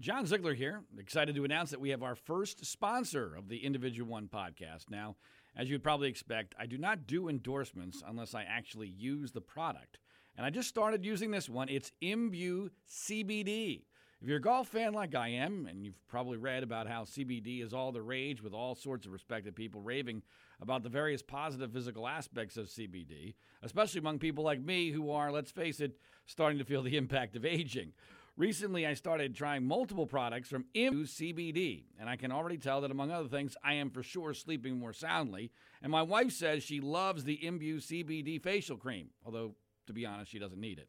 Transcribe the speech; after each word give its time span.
John 0.00 0.26
Ziegler 0.26 0.54
here. 0.54 0.82
Excited 0.96 1.34
to 1.34 1.44
announce 1.44 1.70
that 1.70 1.80
we 1.80 1.90
have 1.90 2.04
our 2.04 2.14
first 2.14 2.64
sponsor 2.64 3.34
of 3.36 3.48
the 3.48 3.64
Individual 3.64 4.08
One 4.08 4.28
podcast. 4.28 4.90
Now, 4.90 5.16
as 5.56 5.68
you'd 5.68 5.82
probably 5.82 6.08
expect, 6.08 6.54
I 6.56 6.66
do 6.66 6.78
not 6.78 7.08
do 7.08 7.28
endorsements 7.28 8.00
unless 8.06 8.32
I 8.32 8.44
actually 8.44 8.86
use 8.86 9.32
the 9.32 9.40
product. 9.40 9.98
And 10.36 10.46
I 10.46 10.50
just 10.50 10.68
started 10.68 11.04
using 11.04 11.32
this 11.32 11.48
one. 11.48 11.68
It's 11.68 11.90
Imbue 12.00 12.70
CBD. 12.88 13.82
If 14.22 14.28
you're 14.28 14.38
a 14.38 14.40
golf 14.40 14.68
fan 14.68 14.94
like 14.94 15.16
I 15.16 15.28
am, 15.28 15.66
and 15.66 15.84
you've 15.84 16.06
probably 16.06 16.38
read 16.38 16.62
about 16.62 16.88
how 16.88 17.02
CBD 17.02 17.64
is 17.64 17.74
all 17.74 17.90
the 17.90 18.02
rage 18.02 18.40
with 18.40 18.52
all 18.52 18.76
sorts 18.76 19.04
of 19.04 19.12
respected 19.12 19.56
people 19.56 19.80
raving 19.80 20.22
about 20.60 20.84
the 20.84 20.88
various 20.88 21.22
positive 21.22 21.72
physical 21.72 22.06
aspects 22.06 22.56
of 22.56 22.66
CBD, 22.66 23.34
especially 23.62 23.98
among 23.98 24.20
people 24.20 24.44
like 24.44 24.60
me 24.60 24.90
who 24.90 25.10
are, 25.10 25.32
let's 25.32 25.50
face 25.50 25.80
it, 25.80 25.98
starting 26.26 26.58
to 26.58 26.64
feel 26.64 26.82
the 26.82 26.96
impact 26.96 27.34
of 27.34 27.44
aging. 27.44 27.92
Recently, 28.38 28.86
I 28.86 28.94
started 28.94 29.34
trying 29.34 29.66
multiple 29.66 30.06
products 30.06 30.48
from 30.48 30.66
Imbue 30.72 31.06
CBD, 31.06 31.86
and 31.98 32.08
I 32.08 32.14
can 32.14 32.30
already 32.30 32.56
tell 32.56 32.80
that, 32.82 32.92
among 32.92 33.10
other 33.10 33.26
things, 33.26 33.56
I 33.64 33.74
am 33.74 33.90
for 33.90 34.04
sure 34.04 34.32
sleeping 34.32 34.78
more 34.78 34.92
soundly. 34.92 35.50
And 35.82 35.90
my 35.90 36.02
wife 36.02 36.30
says 36.30 36.62
she 36.62 36.78
loves 36.78 37.24
the 37.24 37.44
Imbue 37.44 37.78
CBD 37.78 38.40
facial 38.40 38.76
cream, 38.76 39.08
although, 39.26 39.56
to 39.88 39.92
be 39.92 40.06
honest, 40.06 40.30
she 40.30 40.38
doesn't 40.38 40.60
need 40.60 40.78
it. 40.78 40.88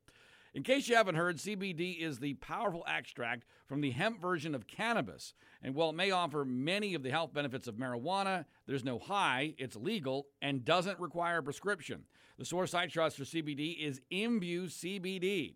In 0.54 0.62
case 0.62 0.88
you 0.88 0.96
haven't 0.96 1.16
heard, 1.16 1.38
CBD 1.38 2.00
is 2.00 2.20
the 2.20 2.36
powerful 2.36 2.86
extract 2.88 3.46
from 3.66 3.82
the 3.82 3.92
hemp 3.92 4.22
version 4.22 4.54
of 4.54 4.68
cannabis. 4.68 5.34
And 5.64 5.74
while 5.74 5.90
it 5.90 5.96
may 5.96 6.12
offer 6.12 6.46
many 6.46 6.94
of 6.94 7.02
the 7.02 7.10
health 7.10 7.34
benefits 7.34 7.68
of 7.68 7.78
marijuana, 7.78 8.46
there's 8.68 8.86
no 8.86 9.00
high, 9.00 9.56
it's 9.58 9.76
legal, 9.76 10.28
and 10.40 10.64
doesn't 10.64 11.00
require 11.00 11.40
a 11.40 11.44
prescription. 11.44 12.04
The 12.38 12.46
source 12.46 12.76
I 12.76 12.86
trust 12.86 13.18
for 13.18 13.24
CBD 13.24 13.80
is 13.80 14.02
Imbue 14.12 14.66
CBD. 14.66 15.56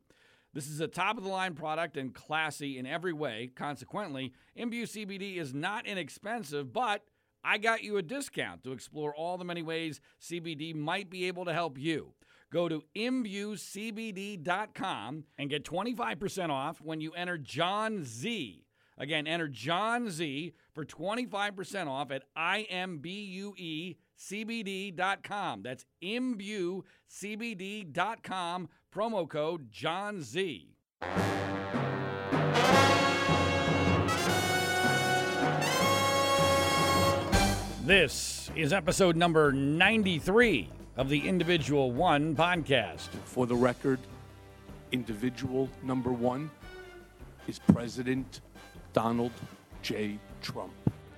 This 0.54 0.68
is 0.68 0.80
a 0.80 0.88
top 0.88 1.18
of 1.18 1.24
the 1.24 1.30
line 1.30 1.56
product 1.56 1.98
and 1.98 2.14
classy 2.14 2.78
in 2.78 2.86
every 2.86 3.14
way. 3.14 3.50
Consequently, 3.56 4.34
Imbue 4.56 4.84
CBD 4.84 5.38
is 5.38 5.52
not 5.54 5.88
inexpensive, 5.88 6.72
but 6.72 7.04
I 7.44 7.58
got 7.58 7.84
you 7.84 7.98
a 7.98 8.04
discount 8.04 8.64
to 8.64 8.72
explore 8.72 9.16
all 9.16 9.38
the 9.38 9.46
many 9.46 9.64
ways 9.64 10.00
CBD 10.22 10.76
might 10.76 11.10
be 11.10 11.26
able 11.26 11.46
to 11.46 11.54
help 11.54 11.80
you. 11.80 12.14
Go 12.52 12.70
to 12.70 12.84
imbuecbd.com 12.96 13.64
and 15.40 15.50
get 15.50 15.66
25% 15.66 16.50
off 16.50 16.80
when 16.82 17.02
you 17.02 17.12
enter 17.14 17.40
John 17.40 18.04
Z. 18.04 18.64
Again, 18.98 19.26
enter 19.26 19.48
John 19.48 20.12
Z 20.12 20.54
for 20.72 20.86
25% 20.86 21.88
off 21.88 22.12
at 22.12 22.26
imbuecbd.com. 24.20 25.64
That's 25.64 25.86
imbuecbd.com, 26.04 26.84
promo 28.94 29.30
code 29.30 29.72
John 29.72 30.22
Z. 30.22 30.70
This 37.86 38.50
is 38.56 38.72
episode 38.72 39.18
number 39.18 39.52
93 39.52 40.70
of 40.96 41.10
the 41.10 41.28
Individual 41.28 41.92
One 41.92 42.34
podcast. 42.34 43.10
For 43.26 43.46
the 43.46 43.56
record, 43.56 44.00
individual 44.94 45.70
number 45.84 46.14
one 46.14 46.50
is 47.48 47.60
President 47.60 48.40
Donald 48.94 49.34
J. 49.82 50.18
Trump. 50.42 50.72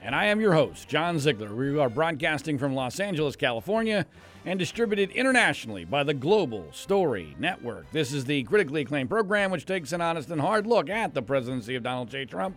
And 0.06 0.14
I 0.14 0.26
am 0.26 0.40
your 0.40 0.54
host, 0.54 0.88
John 0.88 1.18
Ziegler. 1.18 1.56
We 1.56 1.80
are 1.80 1.90
broadcasting 1.90 2.60
from 2.60 2.76
Los 2.76 3.00
Angeles, 3.00 3.36
California, 3.36 4.06
and 4.46 4.60
distributed 4.60 5.10
internationally 5.10 5.84
by 5.84 6.04
the 6.04 6.14
Global 6.14 6.68
Story 6.74 7.36
Network. 7.40 7.92
This 7.92 8.14
is 8.14 8.24
the 8.24 8.44
critically 8.44 8.82
acclaimed 8.82 9.10
program 9.10 9.50
which 9.50 9.66
takes 9.66 9.94
an 9.94 10.02
honest 10.02 10.30
and 10.30 10.40
hard 10.40 10.68
look 10.68 10.92
at 10.92 11.16
the 11.16 11.24
presidency 11.24 11.74
of 11.74 11.82
Donald 11.82 12.12
J. 12.12 12.24
Trump 12.24 12.56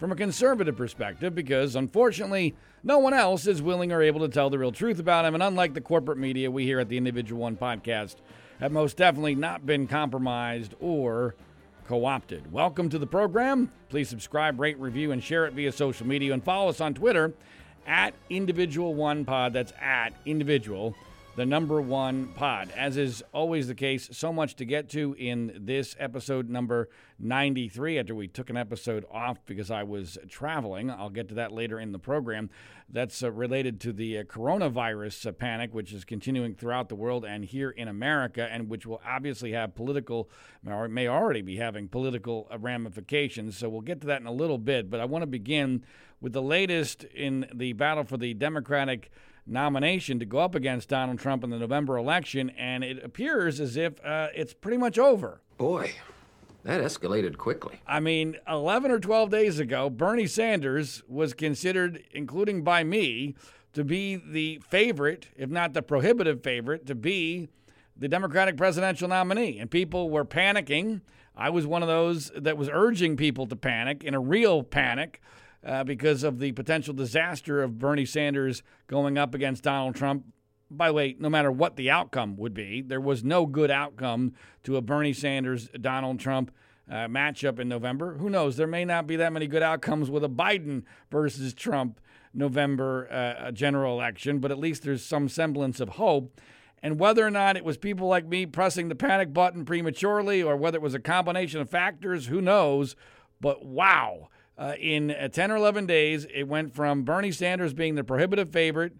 from 0.00 0.10
a 0.10 0.16
conservative 0.16 0.76
perspective 0.76 1.36
because, 1.36 1.76
unfortunately, 1.76 2.56
no 2.82 2.98
one 2.98 3.14
else 3.14 3.46
is 3.46 3.62
willing 3.62 3.92
or 3.92 4.02
able 4.02 4.26
to 4.26 4.28
tell 4.28 4.50
the 4.50 4.58
real 4.58 4.72
truth 4.72 4.98
about 4.98 5.24
him. 5.24 5.34
And 5.34 5.42
unlike 5.42 5.74
the 5.74 5.80
corporate 5.80 6.18
media, 6.18 6.50
we 6.50 6.64
here 6.64 6.80
at 6.80 6.88
the 6.88 6.98
Individual 6.98 7.40
One 7.42 7.56
podcast 7.56 8.16
have 8.58 8.72
most 8.72 8.96
definitely 8.96 9.36
not 9.36 9.64
been 9.64 9.86
compromised 9.86 10.74
or 10.80 11.36
co 11.88 12.04
opted. 12.04 12.52
Welcome 12.52 12.90
to 12.90 12.98
the 12.98 13.06
program. 13.06 13.72
Please 13.88 14.10
subscribe, 14.10 14.60
rate, 14.60 14.78
review, 14.78 15.10
and 15.10 15.24
share 15.24 15.46
it 15.46 15.54
via 15.54 15.72
social 15.72 16.06
media. 16.06 16.34
And 16.34 16.44
follow 16.44 16.68
us 16.68 16.82
on 16.82 16.92
Twitter 16.92 17.32
at 17.86 18.12
Individual 18.28 18.94
One 18.94 19.24
Pod. 19.24 19.54
That's 19.54 19.72
at 19.80 20.10
Individual 20.26 20.94
the 21.38 21.46
number 21.46 21.80
one 21.80 22.26
pod. 22.34 22.68
As 22.76 22.96
is 22.96 23.22
always 23.32 23.68
the 23.68 23.74
case, 23.76 24.08
so 24.10 24.32
much 24.32 24.56
to 24.56 24.64
get 24.64 24.88
to 24.88 25.14
in 25.16 25.56
this 25.56 25.94
episode 26.00 26.48
number 26.48 26.88
93 27.20 27.96
after 27.96 28.12
we 28.12 28.26
took 28.26 28.50
an 28.50 28.56
episode 28.56 29.04
off 29.08 29.38
because 29.46 29.70
I 29.70 29.84
was 29.84 30.18
traveling. 30.28 30.90
I'll 30.90 31.10
get 31.10 31.28
to 31.28 31.36
that 31.36 31.52
later 31.52 31.78
in 31.78 31.92
the 31.92 31.98
program. 32.00 32.50
That's 32.88 33.22
uh, 33.22 33.30
related 33.30 33.78
to 33.82 33.92
the 33.92 34.18
uh, 34.18 34.24
coronavirus 34.24 35.26
uh, 35.28 35.32
panic, 35.32 35.72
which 35.72 35.92
is 35.92 36.04
continuing 36.04 36.56
throughout 36.56 36.88
the 36.88 36.96
world 36.96 37.24
and 37.24 37.44
here 37.44 37.70
in 37.70 37.86
America, 37.86 38.48
and 38.50 38.68
which 38.68 38.84
will 38.84 39.00
obviously 39.06 39.52
have 39.52 39.76
political, 39.76 40.28
or 40.66 40.88
may 40.88 41.06
already 41.06 41.42
be 41.42 41.54
having 41.54 41.86
political 41.86 42.48
uh, 42.50 42.58
ramifications. 42.58 43.56
So 43.56 43.68
we'll 43.68 43.82
get 43.82 44.00
to 44.00 44.08
that 44.08 44.20
in 44.20 44.26
a 44.26 44.32
little 44.32 44.58
bit. 44.58 44.90
But 44.90 44.98
I 44.98 45.04
want 45.04 45.22
to 45.22 45.28
begin 45.28 45.84
with 46.20 46.32
the 46.32 46.42
latest 46.42 47.04
in 47.04 47.46
the 47.54 47.74
battle 47.74 48.02
for 48.02 48.16
the 48.16 48.34
Democratic 48.34 49.12
nomination 49.48 50.18
to 50.18 50.26
go 50.26 50.38
up 50.38 50.54
against 50.54 50.88
Donald 50.88 51.18
Trump 51.18 51.42
in 51.42 51.50
the 51.50 51.58
November 51.58 51.96
election, 51.96 52.50
and 52.50 52.84
it 52.84 53.02
appears 53.04 53.60
as 53.60 53.76
if 53.76 54.02
uh, 54.04 54.28
it's 54.34 54.54
pretty 54.54 54.76
much 54.76 54.98
over. 54.98 55.40
Boy, 55.56 55.94
that 56.64 56.80
escalated 56.80 57.36
quickly. 57.36 57.80
I 57.86 58.00
mean, 58.00 58.36
11 58.48 58.90
or 58.90 59.00
12 59.00 59.30
days 59.30 59.58
ago, 59.58 59.88
Bernie 59.88 60.26
Sanders 60.26 61.02
was 61.08 61.34
considered, 61.34 62.04
including 62.12 62.62
by 62.62 62.84
me, 62.84 63.34
to 63.72 63.84
be 63.84 64.16
the 64.16 64.60
favorite, 64.68 65.28
if 65.36 65.50
not 65.50 65.72
the 65.72 65.82
prohibitive 65.82 66.42
favorite, 66.42 66.86
to 66.86 66.94
be 66.94 67.48
the 67.96 68.08
Democratic 68.08 68.56
presidential 68.56 69.08
nominee. 69.08 69.58
And 69.58 69.70
people 69.70 70.10
were 70.10 70.24
panicking. 70.24 71.00
I 71.36 71.50
was 71.50 71.66
one 71.66 71.82
of 71.82 71.88
those 71.88 72.30
that 72.36 72.56
was 72.56 72.68
urging 72.72 73.16
people 73.16 73.46
to 73.46 73.56
panic 73.56 74.02
in 74.04 74.14
a 74.14 74.20
real 74.20 74.62
panic 74.62 75.20
uh, 75.64 75.84
because 75.84 76.22
of 76.22 76.38
the 76.38 76.52
potential 76.52 76.94
disaster 76.94 77.62
of 77.62 77.78
Bernie 77.78 78.06
Sanders 78.06 78.62
going 78.86 79.18
up 79.18 79.34
against 79.34 79.64
Donald 79.64 79.94
Trump. 79.94 80.24
By 80.70 80.88
the 80.88 80.94
way, 80.94 81.16
no 81.18 81.30
matter 81.30 81.50
what 81.50 81.76
the 81.76 81.90
outcome 81.90 82.36
would 82.36 82.54
be, 82.54 82.82
there 82.82 83.00
was 83.00 83.24
no 83.24 83.46
good 83.46 83.70
outcome 83.70 84.34
to 84.64 84.76
a 84.76 84.82
Bernie 84.82 85.14
Sanders 85.14 85.68
Donald 85.80 86.20
Trump 86.20 86.52
uh, 86.90 87.06
matchup 87.06 87.58
in 87.58 87.68
November. 87.68 88.14
Who 88.14 88.30
knows? 88.30 88.56
There 88.56 88.66
may 88.66 88.84
not 88.84 89.06
be 89.06 89.16
that 89.16 89.32
many 89.32 89.46
good 89.46 89.62
outcomes 89.62 90.10
with 90.10 90.24
a 90.24 90.28
Biden 90.28 90.84
versus 91.10 91.54
Trump 91.54 92.00
November 92.34 93.08
uh, 93.10 93.50
general 93.50 93.94
election, 93.94 94.38
but 94.38 94.50
at 94.50 94.58
least 94.58 94.82
there's 94.82 95.04
some 95.04 95.28
semblance 95.28 95.80
of 95.80 95.90
hope. 95.90 96.40
And 96.82 97.00
whether 97.00 97.26
or 97.26 97.30
not 97.30 97.56
it 97.56 97.64
was 97.64 97.76
people 97.76 98.06
like 98.06 98.26
me 98.26 98.46
pressing 98.46 98.88
the 98.88 98.94
panic 98.94 99.32
button 99.32 99.64
prematurely 99.64 100.42
or 100.42 100.56
whether 100.56 100.76
it 100.76 100.82
was 100.82 100.94
a 100.94 101.00
combination 101.00 101.60
of 101.60 101.68
factors, 101.68 102.26
who 102.26 102.40
knows? 102.40 102.94
But 103.40 103.64
wow, 103.64 104.28
uh, 104.58 104.74
in 104.78 105.12
uh, 105.12 105.28
10 105.28 105.50
or 105.52 105.56
11 105.56 105.86
days, 105.86 106.26
it 106.34 106.48
went 106.48 106.74
from 106.74 107.04
Bernie 107.04 107.32
Sanders 107.32 107.72
being 107.72 107.94
the 107.94 108.04
prohibitive 108.04 108.50
favorite 108.50 108.94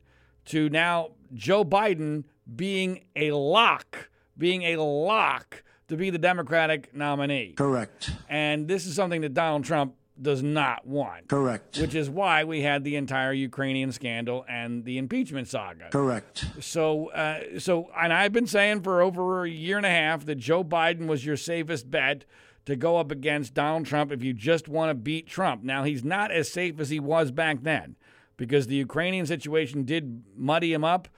to 0.47 0.69
now 0.71 1.11
Joe 1.35 1.65
Biden 1.65 2.25
being 2.55 3.05
a 3.17 3.33
lock, 3.33 4.09
being 4.37 4.63
a 4.63 4.77
lock 4.77 5.63
to 5.89 5.97
be 5.97 6.11
the 6.11 6.19
Democratic 6.19 6.95
nominee. 6.95 7.55
Correct. 7.57 8.11
And 8.29 8.69
this 8.69 8.87
is 8.87 8.95
something 8.95 9.21
that 9.23 9.35
Donald 9.35 9.65
Trump 9.65 9.95
does 10.21 10.43
not 10.43 10.87
want. 10.87 11.29
Correct. 11.29 11.79
Which 11.79 11.95
is 11.95 12.11
why 12.11 12.45
we 12.45 12.63
had 12.63 12.85
the 12.85 12.97
entire 12.97 13.33
Ukrainian 13.33 13.93
scandal 13.93 14.45
and 14.49 14.85
the 14.85 14.99
impeachment 14.99 15.49
saga. 15.49 15.89
Correct. 15.91 16.45
So, 16.61 17.11
uh, 17.11 17.59
so, 17.59 17.91
and 17.97 18.13
I've 18.13 18.33
been 18.33 18.47
saying 18.47 18.83
for 18.83 19.01
over 19.01 19.45
a 19.45 19.49
year 19.49 19.77
and 19.77 19.87
a 19.87 19.91
half 19.91 20.25
that 20.27 20.37
Joe 20.37 20.65
Biden 20.65 21.07
was 21.07 21.25
your 21.25 21.37
safest 21.37 21.91
bet 21.91 22.25
to 22.69 22.77
go 22.77 22.99
up 22.99 23.11
against 23.11 23.55
Donald 23.55 23.87
Trump 23.87 24.13
if 24.13 24.23
you 24.23 24.35
just 24.35 24.69
want 24.69 24.91
to 24.91 24.95
beat 24.95 25.27
Trump. 25.27 25.65
Now, 25.65 25.85
he's 25.85 26.05
not 26.05 26.31
as 26.31 26.53
safe 26.53 26.79
as 26.79 26.91
he 26.91 27.01
was 27.01 27.31
back 27.31 27.63
then 27.63 27.97
because 28.37 28.67
the 28.67 28.75
Ukrainian 28.75 29.25
situation 29.25 29.85
did 29.85 30.23
muddy 30.37 30.75
him 30.75 30.85
up, 30.85 31.09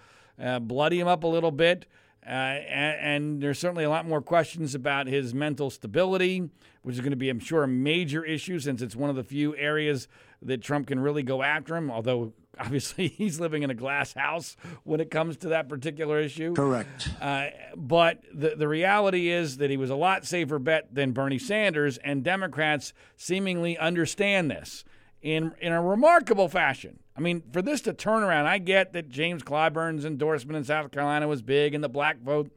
uh, 0.41 0.61
bloody 0.61 1.01
him 1.01 1.09
up 1.09 1.25
a 1.25 1.27
little 1.27 1.51
bit. 1.51 1.87
Uh, 2.25 2.31
and, 2.31 3.01
and, 3.01 3.43
there's 3.43 3.59
certainly 3.59 3.83
a 3.83 3.91
lot 3.91 4.07
more 4.07 4.23
questions 4.23 4.77
about 4.77 5.09
his 5.09 5.35
mental 5.35 5.71
stability, 5.71 6.49
which 6.83 6.95
is 6.95 7.01
going 7.01 7.11
to 7.11 7.17
be, 7.17 7.31
I'm 7.31 7.41
sure, 7.41 7.65
a 7.65 7.69
major 7.69 8.25
issue 8.25 8.61
since 8.61 8.81
it's 8.81 8.95
one 8.95 9.11
of 9.11 9.17
the 9.17 9.25
few 9.25 9.57
areas 9.57 10.07
that 10.43 10.63
Trump 10.63 10.87
can 10.87 11.01
really 11.01 11.25
go 11.25 11.43
after 11.43 11.75
him. 11.77 11.91
Although 11.91 12.33
obviously 12.61 13.09
he's 13.17 13.41
living 13.41 13.63
in 13.63 13.71
a 13.71 13.75
glass 13.75 14.13
house 14.13 14.57
when 14.85 15.01
it 15.01 15.11
comes 15.11 15.37
to 15.39 15.49
that 15.49 15.69
particular 15.69 16.21
issue. 16.21 16.55
Correct. 16.55 17.09
Uh, 17.21 17.47
but 17.77 18.23
the, 18.33 18.57
the 18.57 18.69
reality 18.69 19.31
is 19.31 19.57
that 19.59 19.71
he 19.71 19.77
was 19.77 19.91
a 19.91 19.97
lot 19.97 20.25
safer 20.25 20.59
bet 20.59 20.95
than 20.95 21.13
Bernie 21.13 21.39
Sanders, 21.39 21.99
and 21.99 22.23
Democrats 22.23 22.93
seemingly 23.17 23.79
understand 23.79 24.51
this 24.51 24.85
in, 25.23 25.55
in 25.61 25.73
a 25.73 25.83
remarkable 25.83 26.49
fashion. 26.49 26.99
I 27.17 27.21
mean, 27.21 27.43
for 27.53 27.61
this 27.61 27.81
to 27.83 27.93
turn 27.93 28.23
around, 28.23 28.47
I 28.47 28.59
get 28.59 28.93
that 28.93 29.09
James 29.09 29.43
Clyburn's 29.43 30.05
endorsement 30.05 30.57
in 30.57 30.65
South 30.65 30.91
Carolina 30.91 31.29
was 31.29 31.43
big 31.43 31.75
and 31.75 31.85
the 31.85 31.89
black 31.89 32.21
vote 32.21 32.51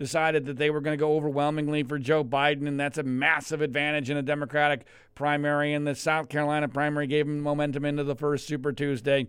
decided 0.00 0.46
that 0.46 0.56
they 0.56 0.70
were 0.70 0.80
going 0.80 0.96
to 0.96 1.00
go 1.00 1.14
overwhelmingly 1.14 1.82
for 1.82 1.98
Joe 1.98 2.24
Biden, 2.24 2.66
and 2.66 2.80
that's 2.80 2.96
a 2.96 3.02
massive 3.02 3.60
advantage 3.60 4.08
in 4.08 4.16
a 4.16 4.22
Democratic 4.22 4.86
primary. 5.14 5.74
And 5.74 5.86
the 5.86 5.94
South 5.94 6.30
Carolina 6.30 6.68
primary 6.68 7.06
gave 7.06 7.26
him 7.26 7.40
momentum 7.40 7.84
into 7.84 8.02
the 8.02 8.14
first 8.14 8.46
Super 8.46 8.72
Tuesday. 8.72 9.28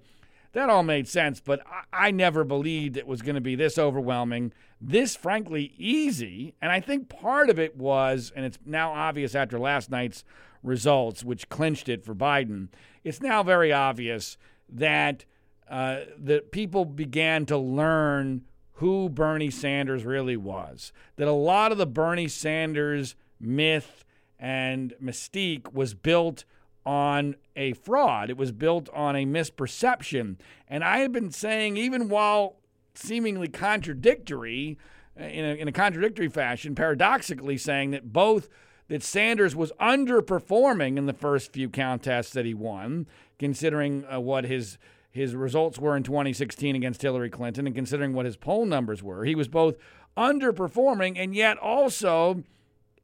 That 0.54 0.70
all 0.70 0.84
made 0.84 1.08
sense, 1.08 1.40
but 1.40 1.62
I, 1.66 2.08
I 2.08 2.12
never 2.12 2.44
believed 2.44 2.98
it 2.98 3.08
was 3.08 3.22
going 3.22 3.36
to 3.36 3.42
be 3.42 3.56
this 3.56 3.78
overwhelming, 3.78 4.52
this 4.80 5.16
frankly 5.16 5.74
easy. 5.78 6.56
And 6.62 6.72
I 6.72 6.80
think 6.80 7.10
part 7.10 7.50
of 7.50 7.58
it 7.58 7.78
was, 7.78 8.32
and 8.36 8.46
it's 8.46 8.60
now 8.66 8.92
obvious 8.92 9.34
after 9.34 9.58
last 9.58 9.90
night's 9.90 10.24
results, 10.64 11.24
which 11.24 11.50
clinched 11.50 11.88
it 11.88 12.04
for 12.04 12.14
Biden, 12.14 12.68
it's 13.04 13.22
now 13.22 13.44
very 13.44 13.72
obvious 13.72 14.38
that 14.70 15.26
uh, 15.70 16.02
that 16.18 16.52
people 16.52 16.84
began 16.84 17.46
to 17.46 17.58
learn 17.58 18.42
who 18.74 19.08
Bernie 19.08 19.50
Sanders 19.50 20.04
really 20.04 20.36
was. 20.36 20.92
That 21.16 21.30
a 21.30 21.32
lot 21.32 21.72
of 21.72 21.78
the 21.78 21.86
Bernie 21.86 22.28
Sanders 22.28 23.16
myth 23.40 24.04
and 24.38 24.94
mystique 25.02 25.72
was 25.72 25.94
built 25.94 26.44
on 26.86 27.36
a 27.56 27.74
fraud. 27.74 28.30
It 28.30 28.38
was 28.38 28.52
built 28.52 28.90
on 28.90 29.16
a 29.16 29.26
misperception. 29.26 30.38
And 30.68 30.84
I 30.84 31.00
have 31.00 31.12
been 31.12 31.32
saying, 31.32 31.78
even 31.78 32.10
while 32.10 32.58
seemingly 32.96 33.48
contradictory, 33.48 34.78
uh, 35.20 35.26
in 35.26 35.46
a, 35.46 35.54
in 35.56 35.68
a 35.68 35.72
contradictory 35.72 36.30
fashion, 36.30 36.76
paradoxically 36.76 37.58
saying 37.58 37.92
that 37.92 38.12
both 38.12 38.50
that 38.88 39.04
Sanders 39.04 39.56
was 39.56 39.72
underperforming 39.80 40.98
in 40.98 41.06
the 41.06 41.14
first 41.14 41.54
few 41.54 41.70
contests 41.70 42.32
that 42.32 42.46
he 42.46 42.54
won, 42.54 43.08
considering 43.40 44.06
uh, 44.12 44.20
what 44.20 44.44
his 44.44 44.78
his 45.12 45.36
results 45.36 45.78
were 45.78 45.98
in 45.98 46.04
2016 46.04 46.76
against 46.76 47.02
Hillary 47.02 47.30
Clinton 47.30 47.68
and 47.68 47.76
considering 47.76 48.14
what 48.14 48.26
his 48.26 48.38
poll 48.38 48.66
numbers 48.66 49.04
were. 49.04 49.26
He 49.26 49.36
was 49.36 49.50
both 49.50 49.76
underperforming 50.16 51.18
and 51.18 51.36
yet 51.36 51.58
also 51.58 52.44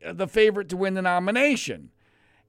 uh, 0.05 0.13
the 0.13 0.27
favorite 0.27 0.69
to 0.69 0.77
win 0.77 0.93
the 0.93 1.01
nomination. 1.01 1.91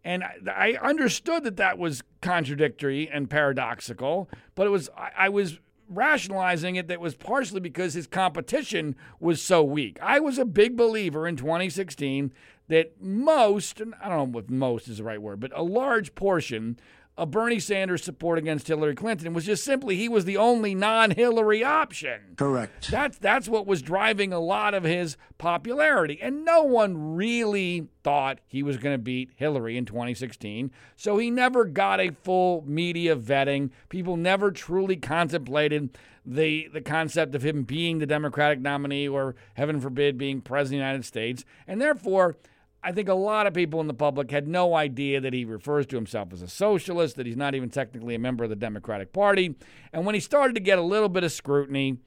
And 0.09 0.25
I 0.25 0.79
understood 0.81 1.45
that 1.45 1.59
that 1.59 1.77
was 1.77 2.03
contradictory 2.23 3.11
and 3.11 3.29
paradoxical, 3.29 4.31
but 4.55 4.67
it 4.67 4.71
was 4.71 4.89
I 4.97 5.29
was 5.29 5.59
rationalizing 5.87 6.77
it 6.77 6.89
that 6.89 6.99
was 6.99 7.15
partially 7.15 7.61
because 7.61 7.93
his 7.93 8.07
competition 8.07 8.97
was 9.21 9.43
so 9.43 9.63
weak. 9.63 9.99
I 10.01 10.19
was 10.19 10.39
a 10.39 10.47
big 10.47 10.79
believer 10.79 11.29
in 11.29 11.37
2016 11.37 12.33
that 12.69 13.03
most, 13.03 13.83
I 14.01 14.09
don't 14.09 14.33
know 14.33 14.39
if 14.39 14.49
most 14.49 14.89
is 14.89 14.97
the 14.97 15.05
right 15.05 15.21
word, 15.21 15.41
but 15.41 15.53
a 15.55 15.63
large 15.63 16.15
portion 16.15 16.81
of 17.19 17.33
Bernie 17.33 17.59
Sanders' 17.59 18.05
support 18.05 18.39
against 18.39 18.69
Hillary 18.69 18.95
Clinton 18.95 19.35
was 19.35 19.45
just 19.45 19.65
simply 19.65 19.97
he 19.97 20.09
was 20.09 20.25
the 20.25 20.37
only 20.37 20.73
non-Hillary 20.73 21.65
option. 21.65 22.21
Correct. 22.37 22.91
That's 22.93 23.19
that's 23.19 23.49
what 23.49 23.67
was 23.67 23.83
driving 23.83 24.33
a 24.33 24.39
lot 24.39 24.73
of 24.73 24.85
his 24.85 25.17
popularity, 25.37 26.21
and 26.23 26.45
no 26.45 26.63
one 26.63 27.17
really 27.17 27.89
thought 28.05 28.39
he 28.47 28.63
was 28.63 28.77
going 28.77 28.95
to 28.95 29.03
beat 29.03 29.33
Hillary 29.35 29.77
in 29.77 29.85
2016. 29.85 30.71
So 30.97 31.19
he 31.19 31.31
never 31.31 31.65
got 31.65 31.99
a 32.01 32.13
full 32.23 32.63
media 32.67 33.17
vetting. 33.17 33.71
People 33.89 34.17
never 34.17 34.53
truly 34.53 34.97
contemplated 34.97 35.99
the 36.25 36.69
the 36.73 36.81
concept 36.81 37.35
of 37.35 37.45
him 37.45 37.65
being 37.65 37.99
the 37.99 38.07
Democratic 38.07 38.61
nominee 38.61 39.09
or 39.09 39.35
heaven 39.55 39.81
forbid 39.81 40.17
being 40.17 40.41
president 40.41 40.67
of 40.67 40.71
the 40.71 40.87
United 40.87 41.05
States, 41.05 41.45
and 41.67 41.81
therefore 41.81 42.37
I 42.83 42.93
think 42.93 43.09
a 43.09 43.15
lot 43.15 43.47
of 43.47 43.55
people 43.55 43.81
in 43.81 43.89
the 43.89 43.95
public 43.95 44.31
had 44.31 44.47
no 44.47 44.75
idea 44.75 45.21
that 45.21 45.33
he 45.33 45.45
refers 45.45 45.87
to 45.87 45.97
himself 45.97 46.33
as 46.33 46.43
a 46.43 46.49
socialist, 46.49 47.17
that 47.17 47.27
he's 47.27 47.37
not 47.37 47.55
even 47.55 47.71
technically 47.71 48.15
a 48.15 48.19
member 48.19 48.45
of 48.45 48.51
the 48.51 48.57
Democratic 48.57 49.13
Party. 49.13 49.57
And 49.93 50.07
when 50.07 50.15
he 50.15 50.21
started 50.21 50.55
to 50.55 50.61
get 50.61 50.79
a 50.79 50.83
little 50.83 51.09
bit 51.09 51.25
of 51.25 51.33
scrutiny, 51.33 51.99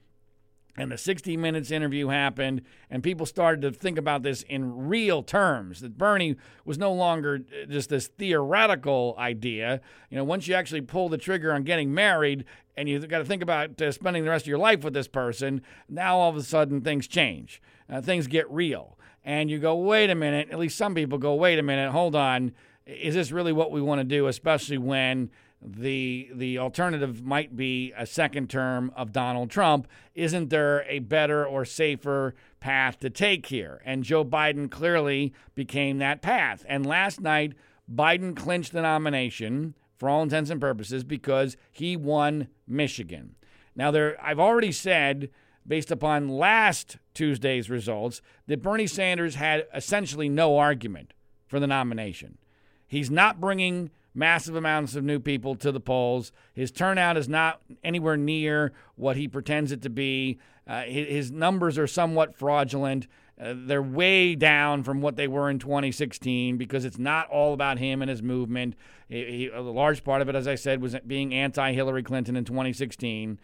and 0.76 0.90
the 0.90 0.96
60 0.96 1.36
Minutes 1.36 1.70
interview 1.70 2.08
happened, 2.08 2.62
and 2.88 3.02
people 3.02 3.26
started 3.26 3.60
to 3.62 3.70
think 3.72 3.98
about 3.98 4.22
this 4.22 4.42
in 4.44 4.88
real 4.88 5.22
terms 5.22 5.80
that 5.80 5.98
Bernie 5.98 6.36
was 6.64 6.78
no 6.78 6.92
longer 6.92 7.40
just 7.68 7.90
this 7.90 8.06
theoretical 8.06 9.14
idea. 9.18 9.82
You 10.08 10.16
know, 10.16 10.24
once 10.24 10.48
you 10.48 10.54
actually 10.54 10.80
pull 10.80 11.10
the 11.10 11.18
trigger 11.18 11.52
on 11.52 11.64
getting 11.64 11.92
married 11.92 12.46
and 12.74 12.88
you've 12.88 13.06
got 13.08 13.18
to 13.18 13.24
think 13.26 13.42
about 13.42 13.82
uh, 13.82 13.92
spending 13.92 14.24
the 14.24 14.30
rest 14.30 14.44
of 14.44 14.48
your 14.48 14.58
life 14.58 14.82
with 14.82 14.94
this 14.94 15.08
person, 15.08 15.60
now 15.90 16.16
all 16.16 16.30
of 16.30 16.36
a 16.36 16.42
sudden 16.42 16.80
things 16.80 17.06
change, 17.06 17.60
uh, 17.90 18.00
things 18.00 18.26
get 18.26 18.50
real 18.50 18.96
and 19.24 19.50
you 19.50 19.58
go, 19.58 19.74
wait 19.74 20.10
a 20.10 20.14
minute, 20.14 20.50
at 20.50 20.58
least 20.58 20.76
some 20.76 20.94
people 20.94 21.18
go, 21.18 21.34
wait 21.34 21.58
a 21.58 21.62
minute, 21.62 21.90
hold 21.90 22.16
on, 22.16 22.52
is 22.86 23.14
this 23.14 23.30
really 23.30 23.52
what 23.52 23.70
we 23.70 23.80
want 23.80 24.00
to 24.00 24.04
do, 24.04 24.26
especially 24.26 24.78
when 24.78 25.30
the 25.64 26.28
the 26.34 26.58
alternative 26.58 27.22
might 27.22 27.56
be 27.56 27.92
a 27.96 28.04
second 28.04 28.50
term 28.50 28.92
of 28.96 29.12
Donald 29.12 29.50
Trump. 29.50 29.86
Isn't 30.14 30.50
there 30.50 30.84
a 30.88 30.98
better 30.98 31.46
or 31.46 31.64
safer 31.64 32.34
path 32.58 32.98
to 33.00 33.10
take 33.10 33.46
here? 33.46 33.80
And 33.84 34.02
Joe 34.02 34.24
Biden 34.24 34.70
clearly 34.70 35.32
became 35.54 35.98
that 35.98 36.20
path. 36.20 36.64
And 36.68 36.84
last 36.84 37.20
night, 37.20 37.52
Biden 37.92 38.34
clinched 38.34 38.72
the 38.72 38.82
nomination 38.82 39.74
for 39.96 40.08
all 40.08 40.22
intents 40.22 40.50
and 40.50 40.60
purposes 40.60 41.04
because 41.04 41.56
he 41.70 41.96
won 41.96 42.48
Michigan. 42.66 43.36
Now 43.76 43.90
there 43.90 44.16
I've 44.22 44.40
already 44.40 44.72
said 44.72 45.30
based 45.66 45.90
upon 45.90 46.28
last 46.28 46.98
Tuesday's 47.14 47.70
results, 47.70 48.20
that 48.46 48.62
Bernie 48.62 48.86
Sanders 48.86 49.36
had 49.36 49.66
essentially 49.74 50.28
no 50.28 50.58
argument 50.58 51.12
for 51.46 51.60
the 51.60 51.66
nomination. 51.66 52.38
He's 52.86 53.10
not 53.10 53.40
bringing 53.40 53.90
massive 54.14 54.56
amounts 54.56 54.94
of 54.94 55.04
new 55.04 55.18
people 55.18 55.54
to 55.56 55.72
the 55.72 55.80
polls. 55.80 56.32
His 56.52 56.70
turnout 56.70 57.16
is 57.16 57.28
not 57.28 57.60
anywhere 57.82 58.16
near 58.16 58.72
what 58.96 59.16
he 59.16 59.28
pretends 59.28 59.72
it 59.72 59.82
to 59.82 59.90
be. 59.90 60.38
Uh, 60.66 60.82
his 60.82 61.30
numbers 61.30 61.78
are 61.78 61.86
somewhat 61.86 62.34
fraudulent. 62.34 63.06
Uh, 63.40 63.54
they're 63.56 63.82
way 63.82 64.34
down 64.34 64.82
from 64.82 65.00
what 65.00 65.16
they 65.16 65.26
were 65.26 65.50
in 65.50 65.58
2016 65.58 66.56
because 66.56 66.84
it's 66.84 66.98
not 66.98 67.28
all 67.28 67.54
about 67.54 67.78
him 67.78 68.02
and 68.02 68.10
his 68.10 68.22
movement. 68.22 68.76
He, 69.08 69.24
he, 69.24 69.48
a 69.48 69.60
large 69.60 70.04
part 70.04 70.22
of 70.22 70.28
it, 70.28 70.34
as 70.34 70.46
I 70.46 70.54
said, 70.54 70.80
was 70.80 70.94
being 71.06 71.34
anti 71.34 71.72
Hillary 71.72 72.02
Clinton 72.02 72.36
in 72.36 72.44
2016. 72.44 73.40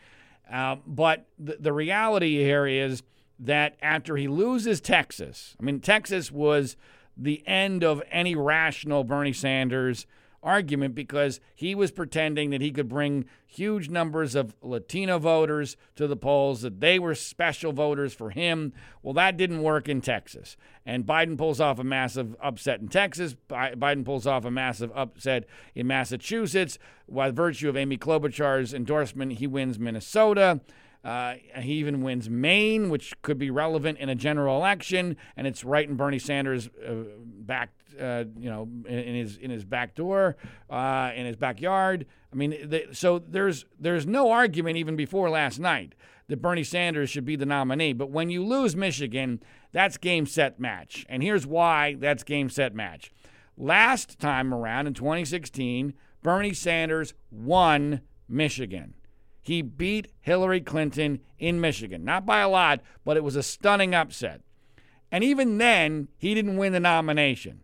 Uh, 0.53 0.77
but 0.87 1.27
the, 1.39 1.57
the 1.61 1.73
reality 1.73 2.39
here 2.39 2.67
is 2.67 3.03
that 3.39 3.77
after 3.83 4.17
he 4.17 4.29
loses 4.29 4.81
Texas, 4.81 5.57
I 5.61 5.63
mean, 5.63 5.81
Texas 5.81 6.33
was 6.33 6.77
the 7.17 7.47
end 7.47 7.85
of 7.85 8.03
any 8.11 8.35
rational 8.35 9.05
Bernie 9.05 9.33
Sanders 9.33 10.07
argument 10.49 10.95
because 10.95 11.41
he 11.55 11.75
was 11.75 11.91
pretending 11.91 12.49
that 12.49 12.63
he 12.63 12.71
could 12.71 12.89
bring 12.89 13.27
huge 13.47 13.91
numbers 13.91 14.35
of 14.35 14.55
Latino 14.63 15.19
voters 15.19 15.77
to 15.95 16.07
the 16.07 16.17
polls, 16.17 16.63
that 16.63 16.81
they 16.81 16.99
were 16.99 17.15
special 17.15 17.71
voters 17.71 18.15
for 18.15 18.31
him. 18.31 18.73
Well, 19.03 19.13
that 19.13 19.37
didn't 19.37 19.63
work 19.63 19.91
in 19.91 20.01
Texas. 20.01 20.57
And 20.87 21.05
Biden 21.05 21.37
pulls 21.37 21.61
off 21.61 21.79
a 21.79 21.85
massive 21.85 22.35
upset 22.43 22.81
in 22.81 22.89
Texas. 22.89 23.37
Biden 23.51 24.07
pulls 24.07 24.27
off 24.27 24.47
a 24.47 24.51
massive 24.51 24.91
upset 24.95 25.45
in 25.75 25.87
Massachusetts. 25.87 26.79
By 27.07 27.31
virtue 27.31 27.69
of 27.69 27.77
Amy 27.77 27.99
Klobuchar's 27.99 28.73
endorsement, 28.73 29.33
he 29.33 29.47
wins 29.47 29.79
Minnesota. 29.79 30.61
Uh, 31.05 31.35
he 31.61 31.75
even 31.75 32.03
wins 32.03 32.29
Maine, 32.29 32.91
which 32.91 33.15
could 33.23 33.39
be 33.39 33.51
relevant 33.51 33.99
in 33.99 34.09
a 34.09 34.15
general 34.15 34.57
election, 34.57 35.17
and 35.37 35.47
it's 35.47 35.65
right 35.65 35.89
in 35.89 35.97
Bernie 35.97 36.19
Sanders' 36.19 36.69
uh, 36.87 37.05
back, 37.21 37.71
uh, 38.01 38.25
you 38.37 38.51
know, 38.51 38.69
in, 38.87 39.15
his 39.15 39.37
in 39.37 39.51
his 39.51 39.65
back 39.65 39.95
door, 39.95 40.37
uh, 40.69 41.13
in 41.15 41.25
his 41.25 41.37
backyard. 41.37 42.05
I 42.33 42.37
mean, 42.37 42.89
so 42.93 43.21
there's 43.21 43.65
there's 43.79 44.07
no 44.07 44.31
argument 44.31 44.77
even 44.77 44.97
before 44.97 45.31
last 45.31 45.59
night 45.59 45.95
that 46.27 46.43
Bernie 46.43 46.65
Sanders 46.65 47.09
should 47.09 47.25
be 47.25 47.37
the 47.37 47.47
nominee. 47.47 47.93
But 47.93 48.11
when 48.11 48.29
you 48.29 48.45
lose 48.45 48.77
Michigan, 48.77 49.43
that's 49.73 49.97
game 49.97 50.27
set 50.27 50.59
match, 50.59 51.07
and 51.09 51.23
here's 51.23 51.47
why 51.47 51.95
that's 51.99 52.25
game 52.25 52.51
set 52.51 52.75
match. 52.75 53.13
Last 53.57 54.19
time 54.19 54.53
around 54.53 54.87
in 54.89 54.95
2016, 54.95 55.95
Bernie 56.23 56.53
Sanders 56.53 57.15
won 57.31 58.03
Michigan. 58.29 58.95
He 59.49 59.63
beat 59.63 60.13
Hillary 60.21 60.61
Clinton 60.61 61.21
in 61.39 61.59
Michigan. 61.59 62.05
Not 62.05 62.27
by 62.27 62.41
a 62.41 62.49
lot, 62.51 62.83
but 63.03 63.17
it 63.17 63.25
was 63.25 63.35
a 63.35 63.43
stunning 63.43 63.95
upset. 63.95 64.43
And 65.11 65.25
even 65.25 65.57
then, 65.57 66.09
he 66.19 66.35
didn't 66.35 66.59
win 66.59 66.75
the 66.75 66.81
nomination. 66.81 67.63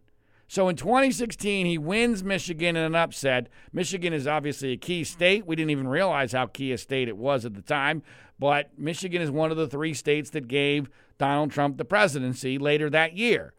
So 0.48 0.70
in 0.70 0.76
2016, 0.76 1.66
he 1.66 1.76
wins 1.76 2.24
Michigan 2.24 2.74
in 2.74 2.84
an 2.84 2.94
upset. 2.94 3.50
Michigan 3.70 4.14
is 4.14 4.26
obviously 4.26 4.72
a 4.72 4.78
key 4.78 5.04
state. 5.04 5.46
We 5.46 5.56
didn't 5.56 5.72
even 5.72 5.86
realize 5.86 6.32
how 6.32 6.46
key 6.46 6.72
a 6.72 6.78
state 6.78 7.06
it 7.06 7.18
was 7.18 7.44
at 7.44 7.52
the 7.52 7.60
time. 7.60 8.02
But 8.38 8.70
Michigan 8.78 9.20
is 9.20 9.30
one 9.30 9.50
of 9.50 9.58
the 9.58 9.68
three 9.68 9.92
states 9.92 10.30
that 10.30 10.48
gave 10.48 10.88
Donald 11.18 11.50
Trump 11.50 11.76
the 11.76 11.84
presidency 11.84 12.56
later 12.56 12.88
that 12.88 13.14
year 13.14 13.52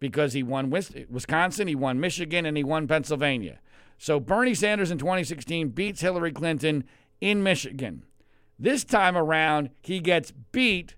because 0.00 0.32
he 0.32 0.42
won 0.42 0.68
Wisconsin, 0.68 1.68
he 1.68 1.76
won 1.76 2.00
Michigan, 2.00 2.44
and 2.44 2.56
he 2.56 2.64
won 2.64 2.88
Pennsylvania. 2.88 3.60
So 3.98 4.18
Bernie 4.18 4.52
Sanders 4.52 4.90
in 4.90 4.98
2016 4.98 5.68
beats 5.68 6.00
Hillary 6.00 6.32
Clinton 6.32 6.82
in 7.20 7.42
Michigan. 7.42 8.04
This 8.58 8.84
time 8.84 9.16
around, 9.16 9.70
he 9.82 10.00
gets 10.00 10.32
beat 10.52 10.94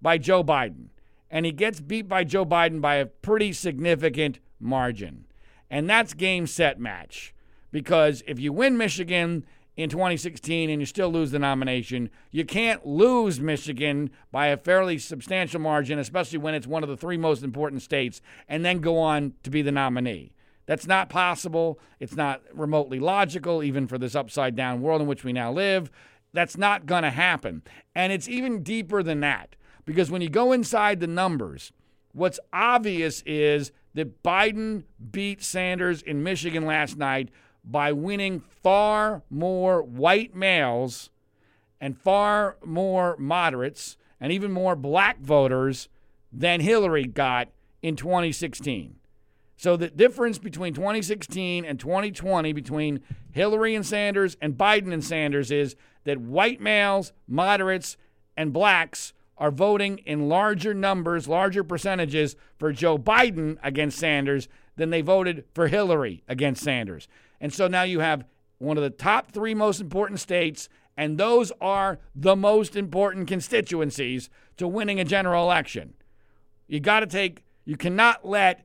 by 0.00 0.18
Joe 0.18 0.44
Biden. 0.44 0.88
And 1.30 1.46
he 1.46 1.52
gets 1.52 1.80
beat 1.80 2.08
by 2.08 2.24
Joe 2.24 2.44
Biden 2.44 2.80
by 2.80 2.96
a 2.96 3.06
pretty 3.06 3.52
significant 3.52 4.40
margin. 4.58 5.26
And 5.70 5.88
that's 5.88 6.14
game, 6.14 6.46
set, 6.46 6.80
match. 6.80 7.34
Because 7.70 8.22
if 8.26 8.40
you 8.40 8.52
win 8.52 8.76
Michigan 8.76 9.44
in 9.82 9.88
2016 9.88 10.70
and 10.70 10.80
you 10.80 10.86
still 10.86 11.10
lose 11.10 11.30
the 11.30 11.38
nomination. 11.38 12.10
You 12.30 12.44
can't 12.44 12.86
lose 12.86 13.40
Michigan 13.40 14.10
by 14.30 14.48
a 14.48 14.56
fairly 14.56 14.98
substantial 14.98 15.60
margin, 15.60 15.98
especially 15.98 16.38
when 16.38 16.54
it's 16.54 16.66
one 16.66 16.82
of 16.82 16.88
the 16.88 16.96
three 16.96 17.16
most 17.16 17.42
important 17.42 17.82
states, 17.82 18.20
and 18.48 18.64
then 18.64 18.80
go 18.80 18.98
on 18.98 19.34
to 19.42 19.50
be 19.50 19.62
the 19.62 19.72
nominee. 19.72 20.32
That's 20.70 20.86
not 20.86 21.08
possible. 21.08 21.80
It's 21.98 22.14
not 22.14 22.42
remotely 22.54 23.00
logical, 23.00 23.60
even 23.60 23.88
for 23.88 23.98
this 23.98 24.14
upside 24.14 24.54
down 24.54 24.82
world 24.82 25.00
in 25.00 25.08
which 25.08 25.24
we 25.24 25.32
now 25.32 25.50
live. 25.50 25.90
That's 26.32 26.56
not 26.56 26.86
going 26.86 27.02
to 27.02 27.10
happen. 27.10 27.62
And 27.92 28.12
it's 28.12 28.28
even 28.28 28.62
deeper 28.62 29.02
than 29.02 29.18
that 29.18 29.56
because 29.84 30.12
when 30.12 30.22
you 30.22 30.28
go 30.28 30.52
inside 30.52 31.00
the 31.00 31.08
numbers, 31.08 31.72
what's 32.12 32.38
obvious 32.52 33.24
is 33.26 33.72
that 33.94 34.22
Biden 34.22 34.84
beat 35.10 35.42
Sanders 35.42 36.02
in 36.02 36.22
Michigan 36.22 36.64
last 36.64 36.96
night 36.96 37.30
by 37.64 37.90
winning 37.90 38.38
far 38.38 39.24
more 39.28 39.82
white 39.82 40.36
males 40.36 41.10
and 41.80 41.98
far 41.98 42.58
more 42.64 43.16
moderates 43.18 43.96
and 44.20 44.30
even 44.30 44.52
more 44.52 44.76
black 44.76 45.18
voters 45.18 45.88
than 46.32 46.60
Hillary 46.60 47.06
got 47.06 47.48
in 47.82 47.96
2016. 47.96 48.99
So 49.60 49.76
the 49.76 49.88
difference 49.88 50.38
between 50.38 50.72
2016 50.72 51.66
and 51.66 51.78
2020 51.78 52.54
between 52.54 53.00
Hillary 53.30 53.74
and 53.74 53.84
Sanders 53.84 54.34
and 54.40 54.54
Biden 54.54 54.90
and 54.90 55.04
Sanders 55.04 55.50
is 55.50 55.76
that 56.04 56.16
white 56.16 56.62
males, 56.62 57.12
moderates, 57.28 57.98
and 58.38 58.54
blacks 58.54 59.12
are 59.36 59.50
voting 59.50 59.98
in 59.98 60.30
larger 60.30 60.72
numbers, 60.72 61.28
larger 61.28 61.62
percentages 61.62 62.36
for 62.58 62.72
Joe 62.72 62.96
Biden 62.96 63.58
against 63.62 63.98
Sanders 63.98 64.48
than 64.76 64.88
they 64.88 65.02
voted 65.02 65.44
for 65.52 65.68
Hillary 65.68 66.22
against 66.26 66.64
Sanders. 66.64 67.06
And 67.38 67.52
so 67.52 67.68
now 67.68 67.82
you 67.82 68.00
have 68.00 68.24
one 68.56 68.78
of 68.78 68.82
the 68.82 68.88
top 68.88 69.30
three 69.30 69.52
most 69.52 69.78
important 69.78 70.20
states, 70.20 70.70
and 70.96 71.18
those 71.18 71.52
are 71.60 71.98
the 72.14 72.34
most 72.34 72.76
important 72.76 73.28
constituencies 73.28 74.30
to 74.56 74.66
winning 74.66 74.98
a 74.98 75.04
general 75.04 75.44
election. 75.44 75.92
You 76.66 76.80
got 76.80 77.00
to 77.00 77.06
take, 77.06 77.44
you 77.66 77.76
cannot 77.76 78.26
let 78.26 78.64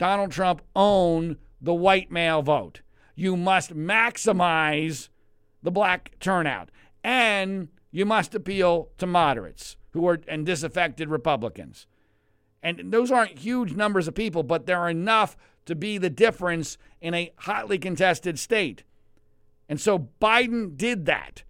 Donald 0.00 0.32
Trump 0.32 0.62
own 0.74 1.36
the 1.60 1.74
white 1.74 2.10
male 2.10 2.40
vote. 2.40 2.80
You 3.14 3.36
must 3.36 3.76
maximize 3.76 5.10
the 5.62 5.70
black 5.70 6.12
turnout. 6.18 6.70
And 7.04 7.68
you 7.90 8.06
must 8.06 8.34
appeal 8.34 8.88
to 8.96 9.06
moderates 9.06 9.76
who 9.90 10.08
are 10.08 10.18
and 10.26 10.46
disaffected 10.46 11.10
Republicans. 11.10 11.86
And 12.62 12.90
those 12.90 13.10
aren't 13.10 13.40
huge 13.40 13.74
numbers 13.74 14.08
of 14.08 14.14
people, 14.14 14.42
but 14.42 14.64
they're 14.64 14.88
enough 14.88 15.36
to 15.66 15.74
be 15.74 15.98
the 15.98 16.08
difference 16.08 16.78
in 17.02 17.12
a 17.12 17.32
hotly 17.40 17.78
contested 17.78 18.38
state. 18.38 18.84
And 19.68 19.78
so 19.78 20.08
Biden 20.18 20.78
did 20.78 21.04
that. 21.04 21.44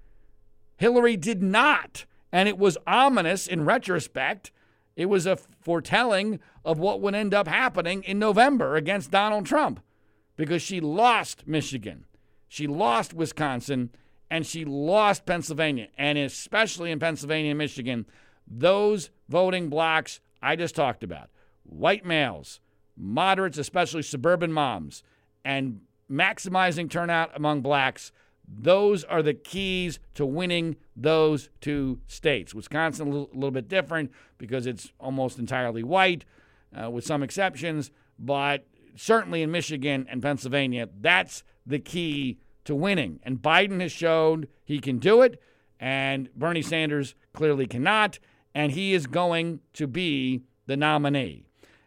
Hillary 0.76 1.16
did 1.16 1.40
not. 1.40 2.04
And 2.32 2.48
it 2.48 2.58
was 2.58 2.76
ominous 2.84 3.46
in 3.46 3.64
retrospect. 3.64 4.50
It 5.00 5.08
was 5.08 5.24
a 5.24 5.38
foretelling 5.62 6.40
of 6.62 6.78
what 6.78 7.00
would 7.00 7.14
end 7.14 7.32
up 7.32 7.48
happening 7.48 8.02
in 8.02 8.18
November 8.18 8.76
against 8.76 9.10
Donald 9.10 9.46
Trump 9.46 9.80
because 10.36 10.60
she 10.60 10.78
lost 10.78 11.46
Michigan. 11.46 12.04
She 12.48 12.66
lost 12.66 13.14
Wisconsin 13.14 13.92
and 14.30 14.46
she 14.46 14.66
lost 14.66 15.24
Pennsylvania. 15.24 15.88
And 15.96 16.18
especially 16.18 16.90
in 16.90 16.98
Pennsylvania 16.98 17.52
and 17.52 17.56
Michigan, 17.56 18.04
those 18.46 19.08
voting 19.26 19.70
blocks 19.70 20.20
I 20.42 20.54
just 20.54 20.74
talked 20.74 21.02
about 21.02 21.30
white 21.62 22.04
males, 22.04 22.60
moderates, 22.94 23.56
especially 23.56 24.02
suburban 24.02 24.52
moms, 24.52 25.02
and 25.46 25.80
maximizing 26.10 26.90
turnout 26.90 27.30
among 27.34 27.62
blacks. 27.62 28.12
Those 28.52 29.04
are 29.04 29.22
the 29.22 29.34
keys 29.34 30.00
to 30.14 30.26
winning 30.26 30.76
those 30.96 31.50
two 31.60 32.00
states. 32.06 32.54
Wisconsin, 32.54 33.08
a 33.08 33.10
little, 33.34 33.50
bit 33.50 33.68
different 33.68 34.10
because 34.38 34.66
it's 34.66 34.92
almost 34.98 35.38
entirely 35.38 35.84
white, 35.84 36.24
uh, 36.76 36.90
with 36.90 37.04
some 37.04 37.22
exceptions, 37.22 37.90
but 38.18 38.66
certainly 38.96 39.42
in 39.42 39.50
Michigan 39.50 40.06
and 40.10 40.20
Pennsylvania, 40.20 40.88
that's 41.00 41.44
the 41.64 41.78
key 41.78 42.38
to 42.64 42.74
winning. 42.74 43.20
And 43.22 43.40
Biden 43.40 43.80
has 43.80 43.92
shown 43.92 44.46
he 44.64 44.80
can 44.80 44.98
do 44.98 45.22
it, 45.22 45.40
and 45.78 46.32
Bernie 46.34 46.62
Sanders 46.62 47.14
clearly 47.32 47.66
cannot, 47.66 48.18
and 48.54 48.72
he 48.72 48.94
is 48.94 49.06
going 49.06 49.60
to 49.74 49.86
be 49.86 50.42
the 50.66 50.76
nominee. 50.76 51.44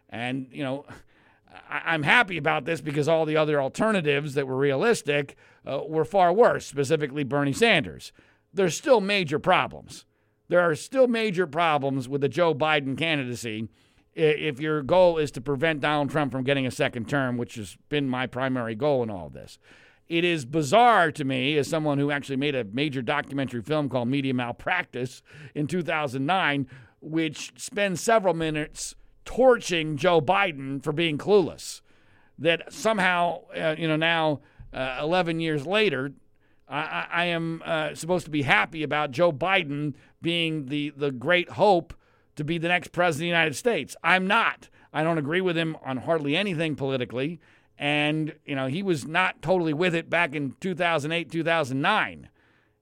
And, 0.08 0.48
you 0.50 0.62
know, 0.62 0.86
I- 1.70 1.94
am 1.94 2.02
happy 2.02 2.36
about 2.36 2.64
this 2.64 2.80
because 2.80 3.06
all 3.06 3.26
the 3.26 3.36
other 3.36 3.60
alternatives 3.60 4.34
that 4.34 4.46
were 4.46 4.56
realistic 4.56 5.36
uh, 5.66 5.80
were 5.86 6.04
far 6.04 6.32
worse, 6.32 6.66
specifically 6.66 7.24
Bernie 7.24 7.52
Sanders. 7.52 8.12
There's 8.52 8.76
still 8.76 9.00
major 9.00 9.38
problems. 9.38 10.04
There 10.48 10.60
are 10.60 10.74
still 10.74 11.08
major 11.08 11.46
problems 11.46 12.08
with 12.08 12.20
the 12.20 12.28
Joe 12.28 12.54
Biden 12.54 12.96
candidacy 12.96 13.68
if 14.14 14.60
your 14.60 14.82
goal 14.82 15.18
is 15.18 15.30
to 15.32 15.40
prevent 15.40 15.80
Donald 15.80 16.10
Trump 16.10 16.30
from 16.30 16.44
getting 16.44 16.66
a 16.66 16.70
second 16.70 17.08
term, 17.08 17.36
which 17.36 17.56
has 17.56 17.76
been 17.88 18.08
my 18.08 18.26
primary 18.26 18.74
goal 18.74 19.02
in 19.02 19.10
all 19.10 19.28
this. 19.28 19.58
It 20.06 20.24
is 20.24 20.44
bizarre 20.44 21.10
to 21.12 21.24
me, 21.24 21.56
as 21.56 21.68
someone 21.68 21.98
who 21.98 22.10
actually 22.10 22.36
made 22.36 22.54
a 22.54 22.64
major 22.64 23.00
documentary 23.00 23.62
film 23.62 23.88
called 23.88 24.08
Media 24.08 24.34
Malpractice 24.34 25.22
in 25.54 25.66
2009, 25.66 26.68
which 27.00 27.52
spends 27.56 28.00
several 28.00 28.34
minutes 28.34 28.94
torching 29.24 29.96
Joe 29.96 30.20
Biden 30.20 30.82
for 30.82 30.92
being 30.92 31.16
clueless. 31.16 31.80
That 32.38 32.72
somehow, 32.72 33.42
uh, 33.56 33.76
you 33.78 33.88
know, 33.88 33.96
now 33.96 34.40
uh, 34.74 34.98
11 35.02 35.40
years 35.40 35.66
later, 35.66 36.12
I, 36.68 37.06
I 37.10 37.24
am 37.26 37.62
uh, 37.64 37.94
supposed 37.94 38.24
to 38.24 38.30
be 38.30 38.42
happy 38.42 38.82
about 38.82 39.10
Joe 39.10 39.32
Biden 39.32 39.94
being 40.22 40.66
the, 40.66 40.92
the 40.96 41.10
great 41.10 41.50
hope 41.50 41.94
to 42.36 42.44
be 42.44 42.58
the 42.58 42.68
next 42.68 42.92
president 42.92 43.16
of 43.16 43.20
the 43.20 43.26
United 43.26 43.56
States. 43.56 43.96
I'm 44.02 44.26
not. 44.26 44.68
I 44.92 45.02
don't 45.02 45.18
agree 45.18 45.40
with 45.40 45.56
him 45.56 45.76
on 45.84 45.98
hardly 45.98 46.36
anything 46.36 46.76
politically. 46.76 47.40
And, 47.78 48.34
you 48.44 48.54
know, 48.54 48.66
he 48.66 48.82
was 48.82 49.06
not 49.06 49.42
totally 49.42 49.72
with 49.72 49.94
it 49.94 50.08
back 50.08 50.34
in 50.34 50.54
2008, 50.60 51.30
2009. 51.30 52.28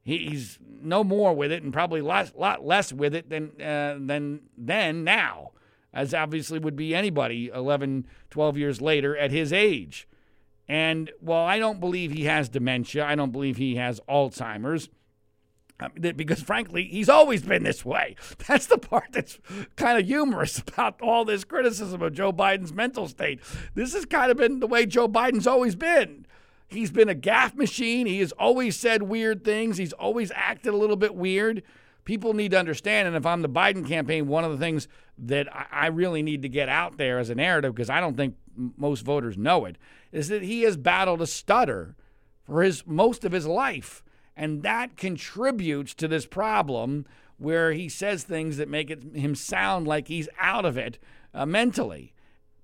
He's 0.03 0.59
no 0.83 1.05
more 1.05 1.33
with 1.33 1.53
it 1.53 1.63
and 1.63 1.73
probably 1.73 2.01
a 2.01 2.05
lot, 2.05 2.33
lot 2.37 2.65
less 2.65 2.93
with 2.93 3.15
it 3.15 3.31
than, 3.31 3.53
uh, 3.61 3.97
than 4.01 4.41
then 4.57 5.05
now 5.05 5.53
as 5.95 6.15
obviously 6.15 6.59
would 6.59 6.77
be 6.77 6.95
anybody 6.95 7.51
11, 7.55 8.07
12 8.31 8.57
years 8.57 8.81
later 8.81 9.17
at 9.17 9.31
his 9.31 9.53
age. 9.53 10.09
And 10.73 11.11
while 11.21 11.45
I 11.45 11.59
don't 11.59 11.81
believe 11.81 12.13
he 12.13 12.25
has 12.25 12.49
dementia, 12.49 13.05
I 13.05 13.15
don't 13.15 13.31
believe 13.31 13.59
he 13.59 13.77
has 13.77 14.01
Alzheimer's. 14.09 14.89
Um, 15.79 15.91
because 16.17 16.41
frankly, 16.41 16.85
he's 16.85 17.11
always 17.11 17.43
been 17.43 17.63
this 17.63 17.85
way. 17.85 18.17
That's 18.49 18.69
the 18.69 18.79
part 18.79 19.09
that's 19.11 19.39
kind 19.77 20.01
of 20.01 20.07
humorous 20.07 20.61
about 20.67 21.03
all 21.03 21.27
this 21.27 21.45
criticism 21.45 22.01
of 22.01 22.15
Joe 22.15 22.33
Biden's 22.33 22.73
mental 22.73 23.07
state. 23.07 23.41
This 23.75 23.93
has 23.93 24.07
kind 24.07 24.31
of 24.31 24.39
been 24.39 24.61
the 24.61 24.67
way 24.67 24.87
Joe 24.87 25.09
Biden's 25.09 25.47
always 25.47 25.77
been. 25.77 26.25
He's 26.69 26.91
been 26.91 27.11
a 27.11 27.15
gaffe 27.15 27.55
machine. 27.55 28.07
He 28.07 28.21
has 28.21 28.33
always 28.33 28.75
said 28.75 29.03
weird 29.03 29.45
things. 29.45 29.77
He's 29.77 29.93
always 29.93 30.33
acted 30.35 30.73
a 30.73 30.79
little 30.79 30.97
bit 30.97 31.15
weird 31.15 31.63
people 32.05 32.35
need 32.35 32.51
to 32.51 32.59
understand. 32.59 33.09
And 33.09 33.17
if 33.17 33.25
I'm 33.25 33.43
the 33.43 33.49
Biden 33.49 33.87
campaign, 33.87 34.27
one 34.27 34.45
of 34.45 34.51
the 34.51 34.59
things 34.59 34.89
that 35.19 35.47
I 35.71 35.87
really 35.89 36.23
need 36.23 36.43
to 36.43 36.49
get 36.49 36.69
out 36.69 36.97
there 36.97 37.19
as 37.19 37.31
a 37.31 37.35
narrative, 37.35 37.75
because 37.75 37.91
I 37.91 38.01
don't 38.01 38.17
think 38.17 38.35
most 38.77 39.03
voters 39.03 39.37
know 39.37 39.65
it, 39.67 39.77
is 40.13 40.29
that 40.29 40.43
he 40.43 40.63
has 40.63 40.77
battled 40.77 41.23
a 41.23 41.27
stutter 41.27 41.97
for 42.45 42.63
his 42.63 42.87
most 42.87 43.25
of 43.25 43.33
his 43.33 43.47
life. 43.47 44.05
And 44.37 44.63
that 44.63 44.97
contributes 44.97 45.95
to 45.95 46.09
this 46.09 46.27
problem 46.27 47.07
where 47.39 47.73
he 47.73 47.89
says 47.89 48.23
things 48.23 48.57
that 48.57 48.69
make 48.69 48.91
it, 48.91 49.03
him 49.15 49.35
sound 49.35 49.87
like 49.87 50.09
he's 50.09 50.29
out 50.39 50.65
of 50.65 50.77
it 50.77 50.99
uh, 51.35 51.45
mentally. 51.45 52.15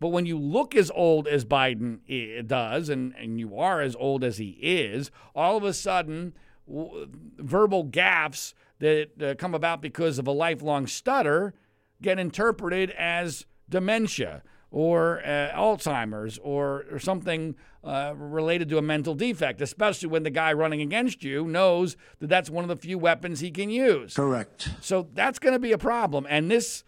But 0.01 0.09
when 0.09 0.27
you 0.27 0.39
look 0.39 0.77
as 0.77 0.91
old 0.95 1.27
as 1.27 1.45
Biden 1.45 2.47
does, 2.47 2.89
and, 2.89 3.15
and 3.19 3.41
you 3.41 3.59
are 3.59 3.81
as 3.81 3.97
old 3.97 4.23
as 4.23 4.39
he 4.39 4.51
is, 4.61 5.11
all 5.35 5.57
of 5.57 5.65
a 5.65 5.73
sudden, 5.73 6.35
w- 6.69 7.09
verbal 7.39 7.85
gaffes 7.85 8.55
that 8.79 9.21
uh, 9.21 9.35
come 9.35 9.55
about 9.55 9.83
because 9.83 10.19
of 10.21 10.29
a 10.29 10.33
lifelong 10.33 10.87
stutter 10.87 11.53
get 12.01 12.19
interpreted 12.19 12.91
as 12.93 13.45
dementia 13.69 14.43
or 14.71 15.21
uh, 15.25 15.51
Alzheimer's 15.55 16.39
or, 16.39 16.85
or 16.91 16.99
something 16.99 17.55
uh, 17.85 18.13
related 18.17 18.69
to 18.69 18.79
a 18.79 18.83
mental 18.83 19.15
defect, 19.15 19.61
especially 19.61 20.09
when 20.09 20.23
the 20.23 20.31
guy 20.31 20.53
running 20.53 20.81
against 20.81 21.25
you 21.25 21.47
knows 21.47 21.97
that 22.21 22.29
that's 22.29 22.51
one 22.51 22.65
of 22.65 22.69
the 22.69 22.77
few 22.77 22.99
weapons 22.99 23.41
he 23.41 23.51
can 23.51 23.71
use. 23.71 24.15
Correct. 24.15 24.71
So 24.81 25.09
that's 25.15 25.39
going 25.39 25.55
to 25.55 25.59
be 25.59 25.73
a 25.73 25.79
problem. 25.79 26.27
And 26.29 26.51
this 26.51 26.85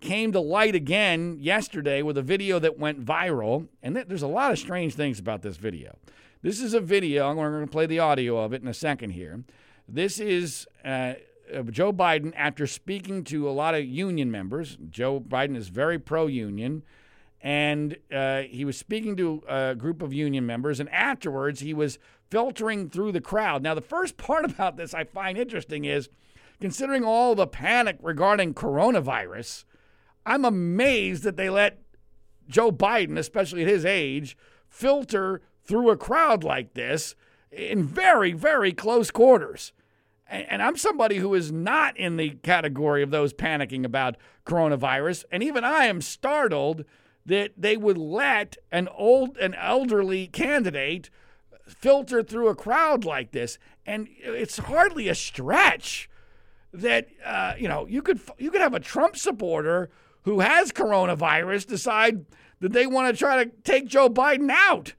came 0.00 0.32
to 0.32 0.40
light 0.40 0.74
again 0.74 1.38
yesterday 1.40 2.02
with 2.02 2.18
a 2.18 2.22
video 2.22 2.58
that 2.58 2.78
went 2.78 3.04
viral. 3.04 3.68
And 3.82 3.94
th- 3.94 4.06
there's 4.06 4.22
a 4.22 4.28
lot 4.28 4.52
of 4.52 4.58
strange 4.58 4.94
things 4.94 5.18
about 5.18 5.42
this 5.42 5.56
video. 5.56 5.96
This 6.42 6.60
is 6.60 6.74
a 6.74 6.80
video, 6.80 7.28
I'm 7.28 7.36
going 7.36 7.64
to 7.64 7.66
play 7.66 7.86
the 7.86 8.00
audio 8.00 8.38
of 8.38 8.52
it 8.52 8.60
in 8.60 8.68
a 8.68 8.74
second 8.74 9.10
here. 9.10 9.44
This 9.88 10.18
is. 10.18 10.66
Uh, 10.84 11.14
uh, 11.54 11.62
Joe 11.62 11.92
Biden, 11.92 12.32
after 12.36 12.66
speaking 12.66 13.22
to 13.24 13.46
a 13.48 13.52
lot 13.52 13.74
of 13.74 13.84
union 13.84 14.30
members, 14.30 14.78
Joe 14.88 15.20
Biden 15.20 15.56
is 15.56 15.68
very 15.68 15.98
pro 15.98 16.26
union, 16.26 16.82
and 17.44 17.98
uh, 18.10 18.40
he 18.40 18.64
was 18.64 18.78
speaking 18.78 19.16
to 19.18 19.42
a 19.46 19.74
group 19.74 20.00
of 20.00 20.14
union 20.14 20.46
members, 20.46 20.80
and 20.80 20.88
afterwards 20.88 21.60
he 21.60 21.74
was 21.74 21.98
filtering 22.30 22.88
through 22.88 23.12
the 23.12 23.20
crowd. 23.20 23.62
Now, 23.62 23.74
the 23.74 23.82
first 23.82 24.16
part 24.16 24.44
about 24.50 24.78
this 24.78 24.94
I 24.94 25.04
find 25.04 25.36
interesting 25.36 25.84
is 25.84 26.08
considering 26.58 27.04
all 27.04 27.34
the 27.34 27.46
panic 27.46 27.98
regarding 28.00 28.54
coronavirus, 28.54 29.64
I'm 30.24 30.46
amazed 30.46 31.22
that 31.24 31.36
they 31.36 31.50
let 31.50 31.82
Joe 32.48 32.72
Biden, 32.72 33.18
especially 33.18 33.60
at 33.60 33.68
his 33.68 33.84
age, 33.84 34.38
filter 34.66 35.42
through 35.64 35.90
a 35.90 35.98
crowd 35.98 36.44
like 36.44 36.72
this 36.72 37.14
in 37.52 37.84
very, 37.84 38.32
very 38.32 38.72
close 38.72 39.10
quarters. 39.10 39.74
And 40.26 40.62
I'm 40.62 40.78
somebody 40.78 41.18
who 41.18 41.34
is 41.34 41.52
not 41.52 41.94
in 41.98 42.16
the 42.16 42.30
category 42.42 43.02
of 43.02 43.10
those 43.10 43.34
panicking 43.34 43.84
about 43.84 44.16
coronavirus. 44.46 45.24
And 45.30 45.42
even 45.42 45.62
I 45.62 45.84
am 45.84 46.00
startled 46.00 46.86
that 47.26 47.52
they 47.56 47.76
would 47.76 47.98
let 47.98 48.56
an 48.70 48.88
old, 48.88 49.36
an 49.38 49.54
elderly 49.54 50.26
candidate 50.26 51.10
filter 51.66 52.22
through 52.22 52.48
a 52.48 52.54
crowd 52.54 53.04
like 53.04 53.32
this. 53.32 53.58
And 53.86 54.08
it's 54.18 54.58
hardly 54.58 55.08
a 55.08 55.14
stretch 55.14 56.08
that 56.72 57.08
uh, 57.24 57.54
you 57.56 57.68
know 57.68 57.86
you 57.86 58.02
could 58.02 58.20
you 58.38 58.50
could 58.50 58.60
have 58.60 58.74
a 58.74 58.80
Trump 58.80 59.16
supporter 59.16 59.90
who 60.22 60.40
has 60.40 60.72
coronavirus 60.72 61.66
decide 61.66 62.26
that 62.60 62.72
they 62.72 62.86
want 62.86 63.14
to 63.14 63.18
try 63.18 63.44
to 63.44 63.50
take 63.62 63.86
Joe 63.86 64.08
Biden 64.08 64.50
out, 64.50 64.94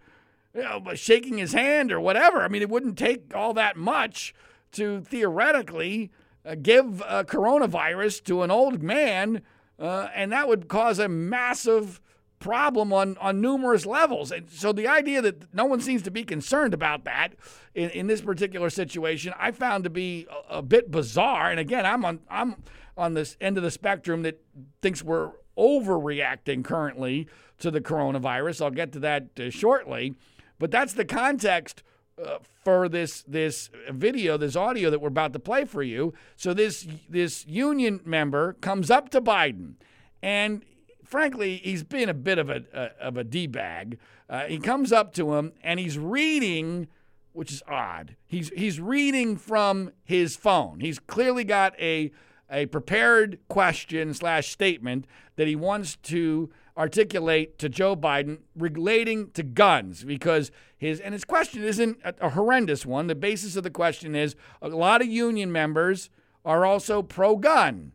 you 0.53 0.61
know, 0.61 0.79
by 0.79 0.93
shaking 0.93 1.37
his 1.37 1.53
hand 1.53 1.91
or 1.91 1.99
whatever. 1.99 2.41
I 2.41 2.47
mean, 2.47 2.61
it 2.61 2.69
wouldn't 2.69 2.97
take 2.97 3.35
all 3.35 3.53
that 3.55 3.75
much 3.75 4.33
to 4.73 5.01
theoretically 5.01 6.11
uh, 6.45 6.55
give 6.55 7.01
uh, 7.01 7.23
coronavirus 7.23 8.23
to 8.25 8.43
an 8.43 8.51
old 8.51 8.83
man, 8.83 9.41
uh, 9.79 10.09
and 10.13 10.31
that 10.31 10.47
would 10.47 10.67
cause 10.67 10.99
a 10.99 11.09
massive 11.09 11.99
problem 12.39 12.93
on, 12.93 13.17
on 13.17 13.41
numerous 13.41 13.85
levels. 13.85 14.31
And 14.31 14.49
so 14.49 14.71
the 14.71 14.87
idea 14.87 15.21
that 15.21 15.53
no 15.53 15.65
one 15.65 15.81
seems 15.81 16.01
to 16.03 16.11
be 16.11 16.23
concerned 16.23 16.73
about 16.73 17.03
that 17.05 17.35
in, 17.73 17.89
in 17.91 18.07
this 18.07 18.21
particular 18.21 18.69
situation, 18.69 19.33
I 19.39 19.51
found 19.51 19.83
to 19.85 19.89
be 19.89 20.27
a, 20.49 20.57
a 20.57 20.61
bit 20.61 20.91
bizarre. 20.91 21.49
And 21.49 21.59
again, 21.59 21.85
I'm 21.85 22.05
on 22.05 22.19
I'm 22.29 22.55
on 22.97 23.13
this 23.13 23.35
end 23.41 23.57
of 23.57 23.63
the 23.63 23.71
spectrum 23.71 24.21
that 24.23 24.41
thinks 24.81 25.03
we're 25.03 25.31
overreacting 25.57 26.63
currently 26.63 27.27
to 27.59 27.71
the 27.71 27.81
coronavirus. 27.81 28.61
I'll 28.61 28.71
get 28.71 28.91
to 28.93 28.99
that 28.99 29.39
uh, 29.39 29.49
shortly, 29.49 30.15
but 30.59 30.71
that's 30.71 30.93
the 30.93 31.05
context 31.05 31.83
uh, 32.23 32.37
for 32.63 32.87
this 32.89 33.23
this 33.23 33.69
video, 33.89 34.37
this 34.37 34.55
audio 34.55 34.89
that 34.89 34.99
we're 34.99 35.07
about 35.07 35.33
to 35.33 35.39
play 35.39 35.65
for 35.65 35.83
you. 35.83 36.13
So 36.35 36.53
this 36.53 36.87
this 37.09 37.45
union 37.47 38.01
member 38.05 38.53
comes 38.53 38.91
up 38.91 39.09
to 39.09 39.21
Biden, 39.21 39.75
and 40.21 40.63
frankly, 41.05 41.57
he's 41.57 41.83
been 41.83 42.09
a 42.09 42.13
bit 42.13 42.37
of 42.37 42.49
a, 42.49 42.63
a 42.73 43.07
of 43.07 43.17
a 43.17 43.23
d 43.23 43.47
bag. 43.47 43.99
Uh, 44.29 44.45
he 44.45 44.57
comes 44.57 44.91
up 44.91 45.13
to 45.13 45.35
him 45.35 45.53
and 45.63 45.79
he's 45.79 45.97
reading, 45.97 46.87
which 47.33 47.51
is 47.51 47.63
odd. 47.67 48.15
He's 48.25 48.49
he's 48.49 48.79
reading 48.79 49.37
from 49.37 49.91
his 50.03 50.35
phone. 50.35 50.79
He's 50.79 50.99
clearly 50.99 51.43
got 51.43 51.79
a 51.79 52.11
a 52.49 52.65
prepared 52.67 53.39
question 53.47 54.13
slash 54.13 54.49
statement 54.51 55.05
that 55.35 55.47
he 55.47 55.55
wants 55.55 55.95
to 55.97 56.49
articulate 56.77 57.57
to 57.57 57.69
Joe 57.69 57.95
Biden 57.95 58.39
relating 58.55 59.31
to 59.31 59.43
guns 59.43 60.03
because 60.03 60.51
his 60.77 60.99
and 60.99 61.13
his 61.13 61.23
question 61.23 61.63
isn't 61.63 61.99
a, 62.03 62.13
a 62.21 62.29
horrendous 62.31 62.85
one. 62.85 63.07
The 63.07 63.15
basis 63.15 63.55
of 63.55 63.63
the 63.63 63.69
question 63.69 64.15
is 64.15 64.35
a 64.61 64.67
lot 64.69 65.01
of 65.01 65.07
union 65.07 65.51
members 65.51 66.09
are 66.43 66.65
also 66.65 67.01
pro 67.01 67.37
gun. 67.37 67.93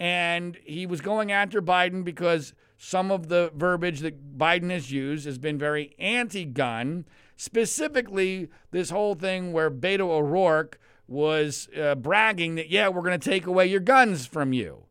And 0.00 0.56
he 0.64 0.86
was 0.86 1.02
going 1.02 1.30
after 1.30 1.60
Biden 1.60 2.02
because 2.02 2.54
some 2.78 3.10
of 3.10 3.28
the 3.28 3.52
verbiage 3.54 4.00
that 4.00 4.38
Biden 4.38 4.70
has 4.70 4.90
used 4.90 5.26
has 5.26 5.36
been 5.36 5.58
very 5.58 5.94
anti 5.98 6.46
gun. 6.46 7.04
Specifically, 7.36 8.48
this 8.70 8.88
whole 8.88 9.14
thing 9.14 9.52
where 9.52 9.70
Beto 9.70 10.08
O'Rourke 10.08 10.80
was 11.06 11.68
uh, 11.78 11.94
bragging 11.96 12.54
that, 12.54 12.70
yeah, 12.70 12.88
we're 12.88 13.02
going 13.02 13.18
to 13.18 13.30
take 13.30 13.46
away 13.46 13.66
your 13.66 13.80
guns 13.80 14.24
from 14.24 14.54
you. 14.54 14.84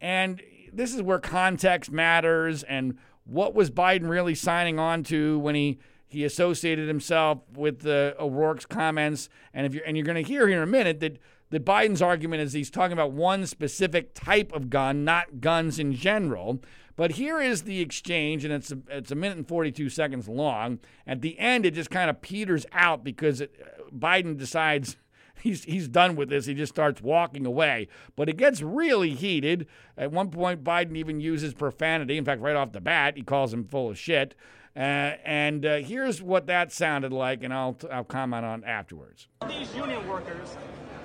And 0.00 0.40
this 0.72 0.94
is 0.94 1.02
where 1.02 1.18
context 1.18 1.90
matters 1.90 2.62
and 2.62 2.96
what 3.24 3.54
was 3.54 3.70
Biden 3.70 4.08
really 4.08 4.34
signing 4.36 4.78
on 4.78 5.02
to 5.04 5.38
when 5.40 5.54
he 5.56 5.80
he 6.06 6.24
associated 6.24 6.88
himself 6.88 7.38
with 7.54 7.80
the 7.80 8.14
O'Rourke's 8.20 8.66
comments. 8.66 9.30
And 9.54 9.64
if 9.66 9.74
you're 9.74 9.84
and 9.84 9.96
you're 9.96 10.04
going 10.04 10.22
to 10.22 10.28
hear 10.28 10.46
here 10.46 10.58
in 10.58 10.62
a 10.62 10.70
minute 10.70 11.00
that 11.00 11.18
that 11.52 11.66
Biden's 11.66 12.02
argument 12.02 12.42
is 12.42 12.54
he's 12.54 12.70
talking 12.70 12.94
about 12.94 13.12
one 13.12 13.46
specific 13.46 14.14
type 14.14 14.52
of 14.52 14.70
gun, 14.70 15.04
not 15.04 15.40
guns 15.40 15.78
in 15.78 15.92
general. 15.92 16.62
But 16.96 17.12
here 17.12 17.40
is 17.40 17.62
the 17.62 17.80
exchange, 17.80 18.44
and 18.44 18.52
it's 18.52 18.72
a, 18.72 18.78
it's 18.88 19.10
a 19.10 19.14
minute 19.14 19.36
and 19.36 19.46
42 19.46 19.90
seconds 19.90 20.28
long. 20.28 20.78
At 21.06 21.20
the 21.20 21.38
end, 21.38 21.64
it 21.64 21.74
just 21.74 21.90
kind 21.90 22.08
of 22.10 22.20
peters 22.22 22.66
out 22.72 23.04
because 23.04 23.42
it, 23.42 23.54
Biden 23.96 24.36
decides 24.36 24.96
he's 25.42 25.64
he's 25.64 25.88
done 25.88 26.16
with 26.16 26.30
this. 26.30 26.46
He 26.46 26.54
just 26.54 26.72
starts 26.72 27.02
walking 27.02 27.44
away. 27.44 27.88
But 28.16 28.30
it 28.30 28.38
gets 28.38 28.62
really 28.62 29.10
heated. 29.10 29.66
At 29.96 30.10
one 30.10 30.30
point, 30.30 30.64
Biden 30.64 30.96
even 30.96 31.20
uses 31.20 31.52
profanity. 31.52 32.16
In 32.16 32.24
fact, 32.24 32.40
right 32.40 32.56
off 32.56 32.72
the 32.72 32.80
bat, 32.80 33.16
he 33.16 33.22
calls 33.22 33.52
him 33.52 33.64
full 33.64 33.90
of 33.90 33.98
shit. 33.98 34.34
Uh, 34.74 35.20
and 35.24 35.66
uh, 35.66 35.76
here's 35.76 36.22
what 36.22 36.46
that 36.46 36.72
sounded 36.72 37.12
like, 37.12 37.42
and 37.42 37.52
I'll 37.52 37.76
I'll 37.90 38.04
comment 38.04 38.46
on 38.46 38.64
afterwards. 38.64 39.28
These 39.46 39.74
union 39.74 40.06
workers 40.08 40.56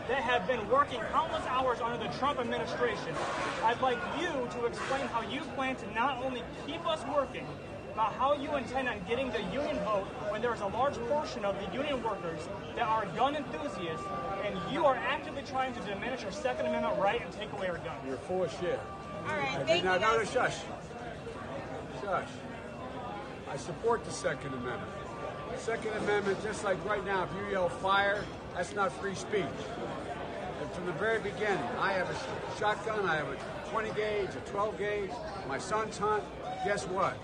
that 0.08 0.24
have 0.24 0.48
been 0.48 0.68
working 0.70 1.00
countless 1.12 1.46
hours 1.48 1.80
under 1.82 1.98
the 1.98 2.12
Trump 2.18 2.40
administration. 2.40 3.14
I'd 3.64 3.82
like 3.82 3.98
you 4.20 4.28
to 4.28 4.66
explain 4.66 5.08
how 5.08 5.22
you 5.30 5.42
plan 5.56 5.76
to 5.78 5.94
not 5.94 6.24
only 6.24 6.44
keep 6.66 6.86
us 6.88 7.04
working, 7.14 7.46
but 7.96 8.14
how 8.14 8.34
you 8.34 8.56
intend 8.56 8.88
on 8.88 9.00
getting 9.10 9.32
the 9.32 9.42
union 9.52 9.76
vote 9.80 10.06
when 10.30 10.42
there 10.42 10.54
is 10.54 10.62
a 10.62 10.68
large 10.68 10.94
portion 11.10 11.44
of 11.44 11.56
the 11.60 11.74
union 11.76 12.02
workers 12.04 12.40
that 12.76 12.88
are 12.88 13.06
gun 13.16 13.36
enthusiasts, 13.36 14.06
and 14.46 14.56
you 14.72 14.86
are 14.86 14.96
actively 14.96 15.42
trying 15.48 15.74
to 15.74 15.80
diminish 15.82 16.24
our 16.24 16.32
Second 16.32 16.68
Amendment 16.68 17.00
right 17.00 17.22
and 17.22 17.32
take 17.34 17.52
away 17.54 17.68
our 17.68 17.80
guns. 17.80 18.00
You're 18.08 18.18
full 18.18 18.44
of 18.44 18.52
shit. 18.52 18.80
All 19.28 19.36
right, 19.36 19.58
I 19.58 19.64
thank 19.64 19.84
now, 19.84 19.96
you. 19.96 20.00
now, 20.00 20.18
guys. 20.18 20.32
shush. 20.32 20.56
Shush. 22.02 22.30
I 23.50 23.58
support 23.58 24.06
the 24.06 24.12
Second 24.12 24.54
Amendment. 24.54 24.92
Second 25.58 25.94
Amendment, 25.94 26.42
just 26.44 26.64
like 26.64 26.84
right 26.86 27.04
now, 27.04 27.24
if 27.24 27.30
you 27.36 27.52
yell 27.52 27.68
fire, 27.68 28.24
that's 28.54 28.76
not 28.76 28.92
free 29.02 29.16
speech. 29.16 29.44
From 30.78 30.86
the 30.86 30.92
very 30.92 31.18
beginning, 31.18 31.58
I 31.80 31.94
have 31.94 32.08
a 32.08 32.60
shotgun, 32.60 33.04
I 33.10 33.16
have 33.16 33.28
a 33.30 33.36
20 33.72 33.90
gauge, 33.94 34.30
a 34.30 34.50
12 34.52 34.78
gauge, 34.78 35.10
my 35.50 35.58
son's 35.58 35.98
hunt. 35.98 36.24
Guess 36.66 36.86
what? 36.86 37.18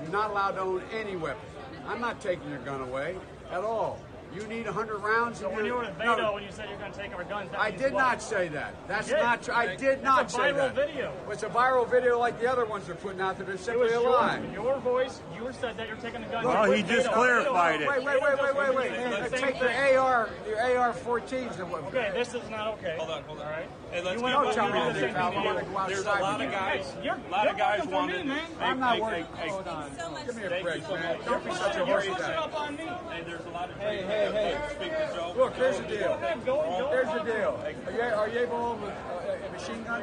You're 0.00 0.10
not 0.10 0.30
allowed 0.30 0.56
to 0.56 0.62
own 0.62 0.82
any 0.92 1.14
weapon. 1.14 1.46
I'm 1.86 2.00
not 2.00 2.20
taking 2.20 2.50
your 2.50 2.58
gun 2.58 2.80
away 2.80 3.14
at 3.52 3.62
all. 3.62 4.00
You 4.34 4.46
need 4.46 4.64
100 4.66 4.98
rounds. 4.98 5.40
So 5.40 5.48
when 5.50 5.60
you 5.60 5.72
your- 5.72 5.76
were 5.76 5.84
with 5.84 5.98
No, 5.98 6.16
Beto, 6.16 6.34
when 6.34 6.42
you 6.42 6.50
said 6.50 6.68
you're 6.70 6.78
going 6.78 6.92
to 6.92 6.98
take 6.98 7.14
our 7.14 7.24
guns, 7.24 7.50
that 7.50 7.60
I 7.60 7.70
did 7.70 7.92
what? 7.92 8.00
not 8.00 8.22
say 8.22 8.48
that. 8.48 8.74
That's 8.88 9.10
You 9.10 9.16
not 9.18 9.42
true. 9.42 9.54
I 9.54 9.76
did 9.76 10.02
not 10.02 10.30
say 10.30 10.52
that. 10.52 10.54
It's 10.54 10.58
a 10.58 10.62
viral 10.62 10.74
that. 10.74 10.86
video. 10.86 11.12
It's 11.30 11.42
a 11.42 11.48
viral 11.48 11.90
video 11.90 12.18
like 12.18 12.40
the 12.40 12.50
other 12.50 12.64
ones 12.64 12.86
they're 12.86 12.94
putting 12.94 13.20
out 13.20 13.36
there. 13.36 13.44
They're 13.46 13.56
It 13.56 13.60
simply 13.60 13.84
was 13.88 13.92
a 13.94 14.00
lie. 14.00 14.40
your 14.54 14.78
voice. 14.78 15.20
You 15.36 15.50
said 15.60 15.76
that 15.76 15.86
you're 15.88 15.96
taking 15.98 16.22
the 16.22 16.28
guns. 16.28 16.46
Well, 16.46 16.64
away 16.64 16.68
oh, 16.68 16.72
he 16.72 16.82
just 16.82 17.08
Beto. 17.08 17.12
clarified 17.12 17.80
Beto- 17.80 17.82
it. 17.82 17.88
Wait, 17.88 18.04
wait, 18.04 18.22
wait, 18.22 18.42
wait, 18.42 18.56
wait, 18.56 18.74
wait. 18.76 18.90
Beto 18.92 19.22
Hey, 19.22 19.28
the 19.28 19.36
Take 19.38 19.60
your. 19.60 19.98
AR, 20.00 20.28
your 20.48 20.60
AR-14s. 20.78 21.60
Okay, 21.88 22.10
this 22.14 22.34
is 22.34 22.48
not 22.50 22.68
okay. 22.74 22.96
Hold 22.98 23.10
on, 23.10 23.22
hold 23.24 23.40
on. 23.40 23.46
All 23.46 23.52
right. 23.52 23.68
Hey, 23.90 24.02
let's 24.02 24.16
You 24.16 24.22
went 24.24 24.34
get 24.34 24.36
up 24.36 24.42
Don't 24.42 24.46
and 24.46 24.54
tell 24.54 24.72
me 24.72 24.78
you 24.78 24.84
to 24.86 24.92
do 24.94 25.00
the 25.00 25.12
same 25.12 25.16
I 25.16 25.28
want 25.44 25.58
thing. 25.58 25.66
to 25.66 25.72
go 25.72 25.78
outside. 25.78 25.90
There's 25.90 26.06
a 26.06 26.08
lot 26.22 26.40
of 26.40 26.40
you. 26.40 26.50
guys. 26.50 26.94
You're, 27.02 27.14
a 27.14 27.30
lot 27.30 27.42
you're 27.44 27.52
of 27.52 27.58
guys 27.58 27.78
working 27.80 27.92
wanted. 27.92 28.18
me, 28.20 28.24
man. 28.32 28.46
I'm 28.60 28.80
not 28.80 28.94
hey, 28.94 29.00
worried. 29.02 29.26
hey, 29.36 29.42
hey, 29.42 29.48
Hold 29.50 29.68
on. 29.68 29.98
so 29.98 30.10
much. 30.10 30.26
Give 30.26 30.36
me 30.36 30.44
a 30.44 30.48
break, 30.62 30.88
man. 30.88 31.18
Don't 31.26 31.44
be 31.44 31.50
such 31.52 31.74
a 31.76 31.78
You're 31.84 31.96
pushing 32.00 32.14
up 32.14 32.60
on 32.60 32.76
me. 32.76 32.84
Hey, 32.84 33.22
there's 33.26 33.44
a 33.44 33.50
lot 33.50 33.70
of 33.70 33.76
Hey, 33.76 33.96
people 33.98 34.10
hey, 34.30 34.32
hey. 34.32 34.54
want 34.54 34.68
to 34.68 34.74
speak 34.74 34.90
to 34.90 35.10
Joe. 35.14 35.34
Look, 35.36 35.54
here's 35.56 35.76
the 35.78 35.82
deal. 35.88 35.98
Go 35.98 36.14
ahead, 36.14 36.46
go, 36.46 36.54
go. 36.62 36.88
Here's 36.90 37.12
the 37.12 37.24
deal. 37.24 37.60
Are 37.86 37.92
you, 37.92 38.02
are 38.02 38.28
you 38.28 38.38
able 38.40 38.58
to 38.58 38.64
own 38.64 38.82
a, 38.82 39.48
a 39.48 39.52
machine 39.52 39.82
gun? 39.84 40.02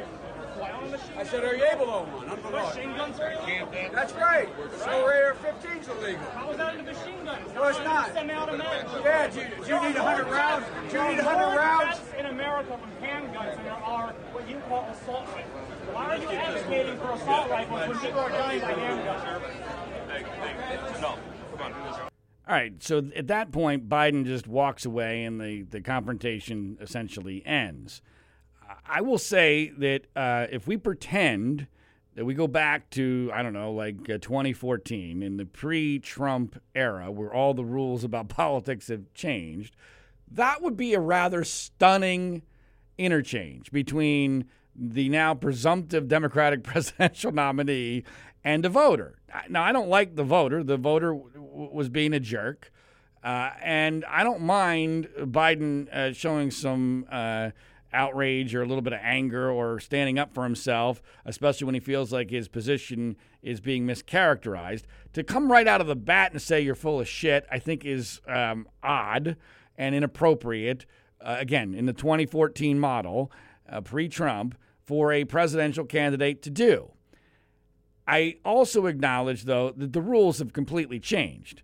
Fly 0.55 0.71
on 0.71 0.83
a 0.83 0.87
machine 0.87 1.17
I 1.17 1.23
said, 1.23 1.43
are 1.43 1.55
you 1.55 1.65
able 1.65 1.85
to 1.85 1.91
own 1.91 2.13
one? 2.13 2.29
Under 2.29 2.41
the 2.41 2.49
law. 2.49 2.69
Machine 2.69 2.95
guns 2.95 3.19
are 3.19 3.31
illegal. 3.31 3.69
That's 3.93 4.13
right. 4.13 4.49
So 4.79 5.05
AR-15's 5.05 5.87
illegal. 5.87 6.25
How 6.33 6.51
is 6.51 6.57
that 6.57 6.73
in 6.73 6.79
a 6.81 6.83
machine 6.83 7.23
gun? 7.23 7.39
No, 7.55 7.63
it's 7.65 7.79
not. 7.79 8.13
Semi-automatic. 8.13 8.87
Yeah, 9.03 9.27
do 9.27 9.39
you, 9.39 9.47
do 9.47 9.73
you 9.73 9.81
need 9.87 9.95
100 9.95 10.27
rounds? 10.27 10.65
Do 10.91 10.97
you 10.97 11.07
need 11.09 11.23
100 11.23 11.55
rounds? 11.55 12.01
in 12.19 12.25
America 12.25 12.77
with 12.81 13.01
handguns 13.01 13.55
than 13.55 13.63
there 13.63 13.73
are 13.73 14.09
what 14.33 14.49
you 14.49 14.57
call 14.67 14.83
assault 14.91 15.25
rifles. 15.27 15.69
Why 15.93 16.05
are 16.05 16.17
you 16.17 16.29
advocating 16.29 16.97
for 16.97 17.11
assault 17.11 17.49
rifles 17.49 17.87
when 17.87 17.99
people 17.99 18.19
are 18.19 18.29
dying 18.29 18.59
by 18.59 18.73
handguns? 18.73 19.41
Hey, 20.09 20.23
hey, 20.23 21.01
no, 21.01 21.15
come 21.57 21.73
on. 21.73 22.08
All 22.49 22.55
right, 22.55 22.81
so 22.81 23.03
at 23.15 23.27
that 23.27 23.51
point, 23.51 23.87
Biden 23.87 24.25
just 24.25 24.47
walks 24.47 24.83
away 24.83 25.23
and 25.23 25.39
the, 25.39 25.61
the 25.61 25.81
confrontation 25.81 26.79
essentially 26.81 27.45
ends. 27.45 28.01
I 28.87 29.01
will 29.01 29.19
say 29.19 29.71
that 29.77 30.07
uh, 30.15 30.47
if 30.49 30.65
we 30.65 30.75
pretend 30.75 31.67
that 32.15 32.25
we 32.25 32.33
go 32.33 32.47
back 32.47 32.89
to, 32.91 33.29
I 33.31 33.43
don't 33.43 33.53
know, 33.53 33.71
like 33.71 34.09
uh, 34.09 34.17
2014, 34.17 35.21
in 35.21 35.37
the 35.37 35.45
pre 35.45 35.99
Trump 35.99 36.59
era, 36.73 37.11
where 37.11 37.31
all 37.31 37.53
the 37.53 37.63
rules 37.63 38.03
about 38.03 38.29
politics 38.29 38.87
have 38.87 39.13
changed, 39.13 39.75
that 40.31 40.63
would 40.63 40.75
be 40.75 40.95
a 40.95 40.99
rather 40.99 41.43
stunning 41.43 42.41
interchange 42.97 43.71
between 43.71 44.45
the 44.75 45.07
now 45.09 45.35
presumptive 45.35 46.07
Democratic 46.07 46.63
presidential 46.63 47.31
nominee 47.31 48.03
and 48.43 48.65
a 48.65 48.69
voter. 48.69 49.18
Now, 49.49 49.63
I 49.63 49.71
don't 49.71 49.89
like 49.89 50.15
the 50.15 50.23
voter. 50.23 50.63
The 50.63 50.77
voter 50.77 51.13
w- 51.13 51.69
was 51.71 51.89
being 51.89 52.13
a 52.13 52.19
jerk. 52.19 52.71
Uh, 53.23 53.51
and 53.61 54.05
I 54.05 54.23
don't 54.23 54.41
mind 54.41 55.09
Biden 55.19 55.93
uh, 55.93 56.13
showing 56.13 56.51
some 56.51 57.05
uh, 57.11 57.51
outrage 57.91 58.55
or 58.55 58.61
a 58.61 58.65
little 58.65 58.81
bit 58.81 58.93
of 58.93 58.99
anger 59.01 59.49
or 59.51 59.79
standing 59.79 60.17
up 60.17 60.33
for 60.33 60.43
himself, 60.43 61.01
especially 61.25 61.65
when 61.65 61.73
he 61.73 61.81
feels 61.81 62.13
like 62.13 62.29
his 62.29 62.47
position 62.47 63.17
is 63.41 63.59
being 63.59 63.85
mischaracterized. 63.85 64.83
To 65.13 65.23
come 65.23 65.51
right 65.51 65.67
out 65.67 65.81
of 65.81 65.87
the 65.87 65.95
bat 65.95 66.31
and 66.31 66.41
say 66.41 66.61
you're 66.61 66.75
full 66.75 66.99
of 66.99 67.07
shit, 67.07 67.45
I 67.51 67.59
think 67.59 67.83
is 67.83 68.21
um, 68.27 68.67
odd 68.83 69.35
and 69.77 69.95
inappropriate. 69.95 70.85
Uh, 71.21 71.37
again, 71.39 71.73
in 71.73 71.85
the 71.85 71.93
2014 71.93 72.79
model, 72.79 73.31
uh, 73.69 73.81
pre 73.81 74.07
Trump, 74.07 74.55
for 74.81 75.11
a 75.11 75.25
presidential 75.25 75.85
candidate 75.85 76.41
to 76.43 76.49
do. 76.49 76.91
I 78.09 78.37
also 78.43 78.87
acknowledge, 78.87 79.43
though, 79.43 79.71
that 79.77 79.93
the 79.93 80.01
rules 80.01 80.39
have 80.39 80.51
completely 80.51 80.99
changed. 80.99 81.61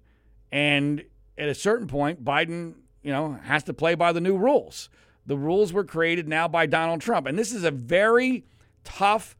And 0.51 1.03
at 1.39 1.49
a 1.49 1.55
certain 1.55 1.88
point, 1.88 2.23
Biden, 2.23 2.75
you 3.01 3.12
know, 3.12 3.39
has 3.43 3.63
to 3.63 3.73
play 3.73 3.95
by 3.95 4.12
the 4.12 4.21
new 4.21 4.38
rules. 4.38 4.88
The 5.25 5.38
rules 5.38 5.73
were 5.73 5.84
created 5.84 6.27
now 6.27 6.47
by 6.47 6.67
Donald 6.67 7.01
Trump. 7.01 7.25
And 7.25 7.38
this 7.38 7.51
is 7.51 7.63
a 7.63 7.71
very 7.71 8.45
tough 8.84 9.36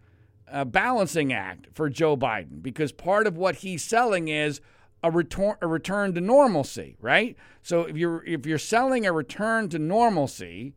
uh, 0.52 0.66
balancing 0.66 1.32
act 1.32 1.68
for 1.74 1.90
Joe 1.90 2.18
Biden 2.18 2.64
because 2.64 2.92
part 2.92 3.28
of 3.28 3.38
what 3.38 3.58
he's 3.58 3.84
selling 3.84 4.28
is 4.28 4.60
a 5.04 5.12
return 5.12 5.58
a 5.62 5.68
return 5.68 6.16
to 6.16 6.22
normalcy, 6.22 6.98
right? 7.00 7.38
So 7.62 7.82
if 7.82 7.96
you're 7.96 8.24
if 8.26 8.48
you're 8.48 8.58
selling 8.58 9.06
a 9.06 9.12
return 9.12 9.70
to 9.70 9.78
normalcy, 9.78 10.74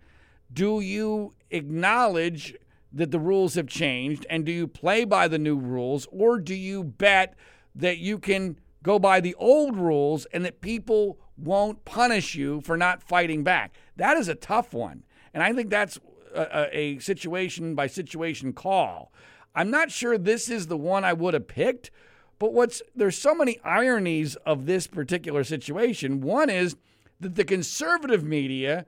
do 0.53 0.81
you 0.81 1.33
acknowledge 1.51 2.55
that 2.93 3.11
the 3.11 3.19
rules 3.19 3.55
have 3.55 3.67
changed 3.67 4.27
and 4.31 4.45
do 4.45 4.53
you 4.53 4.67
play 4.67 5.05
by 5.05 5.29
the 5.29 5.39
new 5.39 5.57
rules 5.57 6.07
or 6.11 6.39
do 6.39 6.55
you 6.55 6.83
bet 6.83 7.35
that 7.75 7.99
you 7.99 8.19
can 8.19 8.59
go 8.83 8.99
by 8.99 9.21
the 9.21 9.35
old 9.35 9.77
rules 9.77 10.27
and 10.33 10.45
that 10.45 10.61
people 10.61 11.19
won't 11.37 11.85
punish 11.85 12.35
you 12.35 12.61
for 12.61 12.77
not 12.77 13.03
fighting 13.03 13.45
back? 13.45 13.75
That 13.97 14.17
is 14.17 14.29
a 14.29 14.35
tough 14.35 14.73
one. 14.73 15.05
And 15.35 15.43
I 15.43 15.53
think 15.53 15.71
that's 15.71 15.99
a, 16.35 16.77
a 16.77 16.99
situation 16.99 17.75
by 17.75 17.87
situation 17.87 18.53
call. 18.53 19.13
I'm 19.55 19.71
not 19.71 19.91
sure 19.91 20.17
this 20.17 20.49
is 20.49 20.67
the 20.67 20.77
one 20.77 21.05
I 21.05 21.13
would 21.13 21.35
have 21.35 21.49
picked, 21.49 21.91
but 22.39 22.53
what's 22.53 22.81
there's 22.95 23.19
so 23.19 23.35
many 23.35 23.59
ironies 23.65 24.37
of 24.37 24.67
this 24.67 24.87
particular 24.87 25.45
situation. 25.45 26.21
One 26.21 26.49
is 26.49 26.77
that 27.21 27.35
the 27.35 27.45
conservative 27.45 28.23
media 28.23 28.87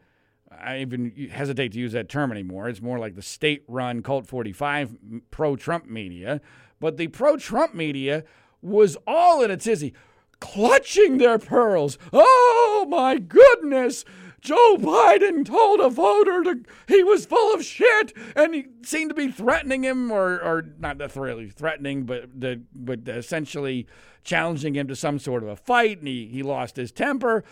I 0.51 0.79
even 0.79 1.31
hesitate 1.31 1.73
to 1.73 1.79
use 1.79 1.93
that 1.93 2.09
term 2.09 2.33
anymore. 2.33 2.69
It's 2.69 2.83
more 2.83 2.99
like 2.99 3.15
the 3.15 3.23
state 3.23 3.63
run 3.69 4.03
Cult 4.03 4.27
45 4.27 4.97
pro 5.31 5.57
Trump 5.57 5.87
media. 5.87 6.41
But 6.81 6.97
the 6.97 7.09
pro 7.09 7.37
Trump 7.37 7.75
media 7.75 8.25
was 8.63 8.97
all 9.07 9.43
in 9.43 9.51
a 9.51 9.57
tizzy, 9.57 9.95
clutching 10.41 11.19
their 11.19 11.39
pearls. 11.39 11.99
Oh 12.13 12.87
my 12.89 13.19
goodness! 13.19 14.05
Joe 14.41 14.77
Biden 14.79 15.45
told 15.45 15.81
a 15.81 15.91
voter 15.91 16.43
to, 16.45 16.63
he 16.89 17.05
was 17.05 17.27
full 17.27 17.55
of 17.55 17.63
shit, 17.63 18.15
and 18.35 18.55
he 18.55 18.67
seemed 18.83 19.11
to 19.11 19.15
be 19.15 19.31
threatening 19.31 19.85
him, 19.85 20.11
or, 20.11 20.41
or 20.41 20.67
not 20.79 20.97
necessarily 20.97 21.51
threatening, 21.51 22.05
but 22.05 22.41
the, 22.41 22.63
but 22.75 23.07
essentially 23.07 23.87
challenging 24.25 24.75
him 24.75 24.89
to 24.89 24.97
some 24.97 25.19
sort 25.19 25.43
of 25.43 25.51
a 25.51 25.57
fight, 25.57 25.99
and 25.99 26.09
he, 26.09 26.27
he 26.27 26.43
lost 26.43 26.77
his 26.77 26.91
temper 26.91 27.45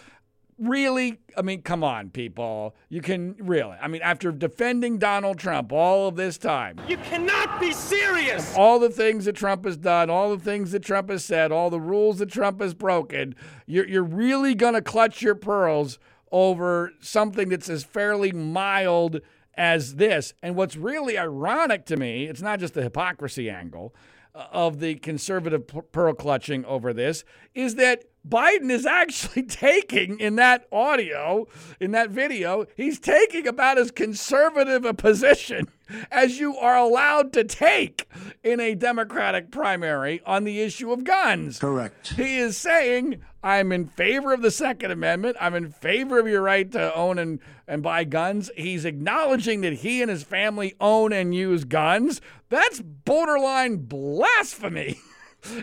really, 0.59 1.19
I 1.37 1.43
mean, 1.43 1.63
come 1.63 1.85
on, 1.85 2.11
people. 2.11 2.75
You 2.89 3.01
can 3.01 3.37
really, 3.39 3.77
I 3.81 3.89
mean, 3.89 4.03
after 4.03 4.33
defending 4.33 4.99
Donald 4.99 5.39
Trump 5.39 5.73
all 5.73 6.09
of 6.09 6.17
this 6.17 6.39
time, 6.39 6.81
You 6.89 6.97
cannot 6.99 7.61
be 7.61 7.73
serious! 7.73 8.55
all 8.57 8.79
the 8.79 8.91
things 8.91 9.25
that 9.27 9.37
Trump 9.37 9.65
has 9.65 9.77
done, 9.77 10.11
all 10.11 10.37
the 10.37 10.43
things 10.43 10.73
that 10.73 10.83
Trump 10.83 11.11
has 11.11 11.25
said, 11.25 11.53
all 11.53 11.71
the 11.71 11.81
rules 11.81 12.19
that 12.19 12.31
Trump 12.31 12.61
has 12.61 12.75
broken, 12.75 13.35
you're, 13.67 13.87
you're 13.87 14.03
really 14.03 14.55
going 14.55 14.75
to 14.75 14.83
clutch 14.83 15.23
your 15.23 15.35
pearls 15.35 15.99
over 16.31 16.93
something 17.01 17.49
that's 17.49 17.69
as 17.71 17.85
fairly 17.85 18.33
mild 18.33 19.21
as 19.55 19.97
this. 19.97 20.35
And 20.43 20.57
what's 20.57 20.77
really 20.77 21.19
ironic 21.19 21.85
to 21.87 21.97
me, 21.97 22.25
it's 22.25 22.43
not 22.43 22.61
just 22.61 22.75
the 22.75 22.83
hypocrisy 22.83 23.49
angle 23.51 23.95
uh, 24.35 24.47
of 24.53 24.79
the 24.81 24.97
conservative 24.97 25.67
pearl 25.93 26.13
clutching 26.15 26.65
over 26.65 26.93
this, 26.93 27.25
is 27.55 27.75
that 27.77 28.05
Biden 28.27 28.71
is 28.71 28.87
actually 28.87 29.43
taking 29.49 30.21
in 30.21 30.37
that 30.37 30.67
audio, 30.73 31.47
in 31.81 31.93
that 31.93 32.11
video, 32.11 32.67
he's 32.77 32.99
taking 32.99 33.47
about 33.47 33.79
as 33.79 33.91
conservative 33.91 34.85
a 34.85 34.95
position 34.95 35.69
as 36.11 36.39
you 36.39 36.57
are 36.57 36.77
allowed 36.77 37.33
to 37.33 37.45
take 37.45 38.09
in 38.43 38.61
a 38.61 38.75
Democratic 38.75 39.51
primary 39.51 40.21
on 40.27 40.45
the 40.45 40.61
issue 40.61 40.93
of 40.93 41.05
guns. 41.05 41.59
Correct. 41.59 42.15
He 42.15 42.39
is 42.39 42.57
saying, 42.57 43.23
I'm 43.43 43.73
in 43.73 43.87
favor 43.87 44.33
of 44.33 44.43
the 44.43 44.51
Second 44.51 44.91
Amendment. 44.91 45.37
I'm 45.41 45.55
in 45.55 45.71
favor 45.71 46.19
of 46.19 46.27
your 46.27 46.43
right 46.43 46.71
to 46.73 46.95
own 46.95 47.19
and, 47.19 47.39
and 47.67 47.83
buy 47.83 48.05
guns. 48.05 48.51
He's 48.57 48.85
acknowledging 48.85 49.61
that 49.61 49.75
he 49.75 50.03
and 50.03 50.11
his 50.11 50.25
family 50.25 50.75
own 50.81 51.13
and 51.13 51.35
use 51.35 51.65
guns. 51.65 52.21
That's 52.49 52.81
borderline 52.81 53.77
blasphemy. 53.77 54.99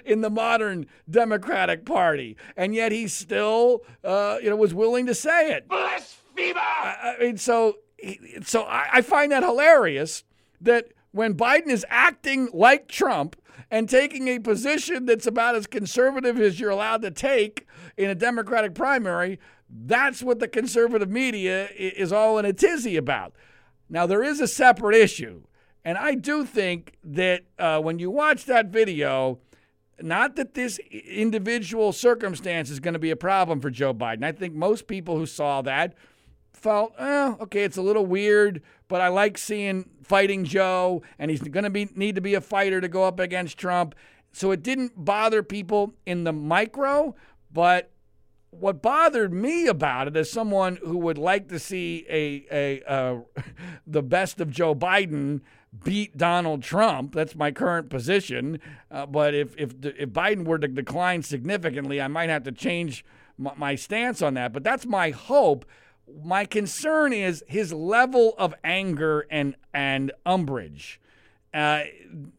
in 0.06 0.22
the 0.22 0.30
modern 0.30 0.88
Democratic 1.10 1.86
Party, 1.86 2.38
and 2.56 2.74
yet 2.74 2.92
he 2.92 3.08
still, 3.08 3.84
uh, 4.04 4.38
you 4.42 4.50
know, 4.50 4.56
was 4.56 4.74
willing 4.74 5.06
to 5.06 5.14
say 5.16 5.52
it. 5.52 5.68
Blasphemer! 5.68 6.60
I, 6.60 7.16
I 7.20 7.24
mean, 7.24 7.38
so, 7.38 7.78
so 8.44 8.64
I, 8.64 8.88
I 8.94 9.02
find 9.02 9.32
that 9.32 9.44
hilarious 9.44 10.24
that 10.62 10.90
when 11.12 11.36
Biden 11.36 11.68
is 11.68 11.86
acting 11.90 12.50
like 12.54 12.88
Trump 12.88 13.36
and 13.72 13.90
taking 13.90 14.28
a 14.28 14.40
position 14.40 15.06
that's 15.06 15.28
about 15.28 15.56
as 15.56 15.68
conservative 15.68 16.40
as 16.40 16.60
you're 16.60 16.70
allowed 16.70 17.02
to 17.02 17.12
take 17.12 17.68
in 17.98 18.10
a 18.10 18.16
Democratic 18.16 18.76
primary, 18.76 19.40
that's 19.70 20.22
what 20.22 20.40
the 20.40 20.48
conservative 20.48 21.10
media 21.10 21.70
is 21.76 22.12
all 22.12 22.38
in 22.38 22.46
a 22.46 22.54
tizzy 22.54 22.98
about. 22.98 23.34
Now, 23.90 24.06
there 24.06 24.24
is 24.24 24.40
a 24.40 24.48
separate 24.48 24.96
issue. 24.96 25.44
And 25.84 26.00
I 26.00 26.16
do 26.16 26.46
think 26.46 26.98
that 27.04 27.44
uh, 27.60 27.80
when 27.80 28.00
you 28.00 28.10
watch 28.10 28.46
that 28.46 28.68
video, 28.68 29.40
not 30.02 30.36
that 30.36 30.54
this 30.54 30.80
individual 30.90 31.94
circumstance 31.94 32.70
is 32.70 32.80
going 32.80 32.94
to 32.94 33.00
be 33.00 33.12
a 33.12 33.16
problem 33.16 33.62
for 33.62 33.70
Joe 33.70 33.94
Biden. 33.94 34.24
I 34.24 34.32
think 34.32 34.54
most 34.54 34.88
people 34.88 35.18
who 35.18 35.26
saw 35.26 35.62
that 35.62 35.94
felt, 36.54 36.94
oh, 36.98 37.38
okay, 37.42 37.64
it's 37.64 37.78
a 37.78 37.82
little 37.82 38.06
weird, 38.06 38.62
but 38.88 39.02
I 39.02 39.08
like 39.08 39.38
seeing 39.38 39.90
fighting 40.04 40.44
Joe, 40.44 41.02
and 41.20 41.32
he's 41.32 41.42
going 41.42 41.64
to 41.64 41.70
be 41.70 41.90
need 41.96 42.16
to 42.16 42.22
be 42.22 42.34
a 42.34 42.42
fighter 42.42 42.82
to 42.82 42.88
go 42.88 43.04
up 43.04 43.20
against 43.20 43.58
Trump. 43.58 43.96
So 44.32 44.52
it 44.52 44.64
didn't 44.64 44.94
bother 45.04 45.44
people 45.44 45.94
in 46.06 46.24
the 46.24 46.34
micro, 46.34 47.16
but 47.52 47.92
what 48.50 48.82
bothered 48.82 49.34
me 49.34 49.68
about 49.68 50.08
it 50.08 50.18
as 50.18 50.32
someone 50.32 50.78
who 50.78 50.98
would 50.98 51.18
like 51.18 51.50
to 51.50 51.60
see 51.60 52.06
a 52.10 52.46
a 52.52 52.84
uh, 52.92 53.20
the 53.88 54.04
best 54.04 54.40
of 54.42 54.50
Joe 54.50 54.76
Biden 54.76 55.42
beat 55.84 56.18
Donald 56.18 56.64
Trump. 56.64 57.14
That's 57.14 57.36
my 57.36 57.52
current 57.52 57.90
position. 57.90 58.60
Uh, 58.90 59.06
but 59.06 59.34
if 59.34 59.56
if 59.58 59.74
if 59.84 60.10
Biden 60.10 60.46
were 60.46 60.60
to 60.60 60.68
decline 60.68 61.24
significantly, 61.24 62.02
I 62.02 62.08
might 62.08 62.30
have 62.30 62.44
to 62.44 62.52
change 62.52 63.06
my, 63.38 63.54
my 63.56 63.76
stance 63.76 64.22
on 64.22 64.36
that. 64.36 64.54
But 64.54 64.64
that's 64.64 64.86
my 64.86 65.12
hope. 65.12 65.66
My 66.24 66.46
concern 66.46 67.14
is 67.14 67.44
his 67.48 67.74
level 67.74 68.36
of 68.38 68.54
anger 68.64 69.26
and 69.30 69.56
and 69.74 70.12
umbrage. 70.26 71.00
Uh, 71.54 71.84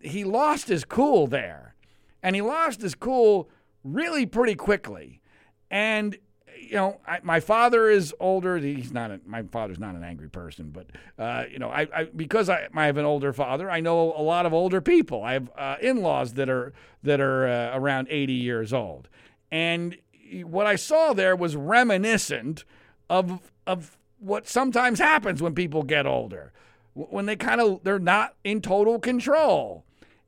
he 0.00 0.24
lost 0.24 0.68
his 0.68 0.84
cool 0.84 1.26
there, 1.26 1.74
and 2.22 2.36
he 2.36 2.42
lost 2.42 2.80
his 2.82 2.94
cool 2.94 3.48
really 3.82 4.26
pretty 4.26 4.54
quickly. 4.54 5.20
And 5.70 6.18
you 6.68 6.76
know, 6.76 7.00
I, 7.06 7.20
my 7.22 7.40
father 7.40 7.88
is 7.88 8.14
older. 8.18 8.58
He's 8.58 8.92
not. 8.92 9.10
A, 9.10 9.20
my 9.26 9.42
father's 9.42 9.78
not 9.78 9.94
an 9.94 10.02
angry 10.02 10.28
person, 10.28 10.70
but 10.70 10.86
uh, 11.18 11.44
you 11.50 11.58
know, 11.58 11.70
I, 11.70 11.86
I 11.94 12.04
because 12.04 12.48
I, 12.48 12.68
I, 12.74 12.86
have 12.86 12.96
an 12.96 13.04
older 13.04 13.32
father. 13.32 13.70
I 13.70 13.80
know 13.80 14.12
a 14.16 14.22
lot 14.22 14.46
of 14.46 14.52
older 14.52 14.80
people. 14.80 15.22
I 15.22 15.34
have 15.34 15.50
uh, 15.56 15.76
in-laws 15.80 16.34
that 16.34 16.48
are 16.48 16.72
that 17.02 17.20
are 17.20 17.46
uh, 17.46 17.78
around 17.78 18.08
80 18.10 18.32
years 18.32 18.72
old, 18.72 19.08
and 19.50 19.96
what 20.42 20.66
I 20.66 20.76
saw 20.76 21.12
there 21.12 21.36
was 21.36 21.54
reminiscent 21.56 22.64
of 23.08 23.52
of 23.66 23.96
what 24.18 24.48
sometimes 24.48 24.98
happens 24.98 25.40
when 25.40 25.54
people 25.54 25.82
get 25.82 26.06
older, 26.06 26.52
when 26.94 27.26
they 27.26 27.36
kind 27.36 27.60
of 27.60 27.84
they're 27.84 27.98
not 27.98 28.34
in 28.44 28.60
total 28.60 28.98
control. 28.98 29.84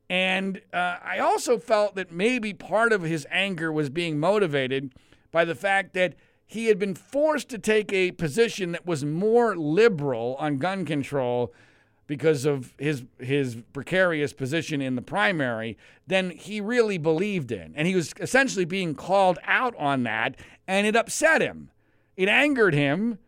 And 0.09 0.61
uh, 0.73 0.97
I 1.03 1.19
also 1.19 1.59
felt 1.59 1.95
that 1.95 2.11
maybe 2.11 2.51
part 2.53 2.91
of 2.91 3.03
his 3.03 3.27
anger 3.29 3.71
was 3.71 3.91
being 3.91 4.19
motivated 4.19 4.91
by 5.31 5.45
the 5.45 5.53
fact 5.53 5.93
that 5.93 6.15
he 6.49 6.65
had 6.65 6.79
been 6.79 6.95
forced 6.95 7.47
to 7.49 7.59
take 7.59 7.93
a 7.93 8.11
position 8.11 8.71
that 8.71 8.83
was 8.83 9.05
more 9.05 9.55
liberal 9.55 10.35
on 10.39 10.57
gun 10.57 10.83
control 10.83 11.53
because 12.07 12.43
of 12.43 12.73
his 12.79 13.03
his 13.19 13.57
precarious 13.71 14.33
position 14.33 14.81
in 14.81 14.95
the 14.95 15.01
primary 15.03 15.77
than 16.07 16.31
he 16.31 16.59
really 16.59 16.97
believed 16.97 17.51
in. 17.51 17.71
And 17.75 17.87
he 17.87 17.93
was 17.93 18.15
essentially 18.19 18.65
being 18.65 18.95
called 18.95 19.37
out 19.43 19.75
on 19.75 20.01
that 20.03 20.37
and 20.67 20.87
it 20.87 20.95
upset 20.95 21.39
him. 21.39 21.69
It 22.17 22.27
angered 22.27 22.73
him 22.73 23.19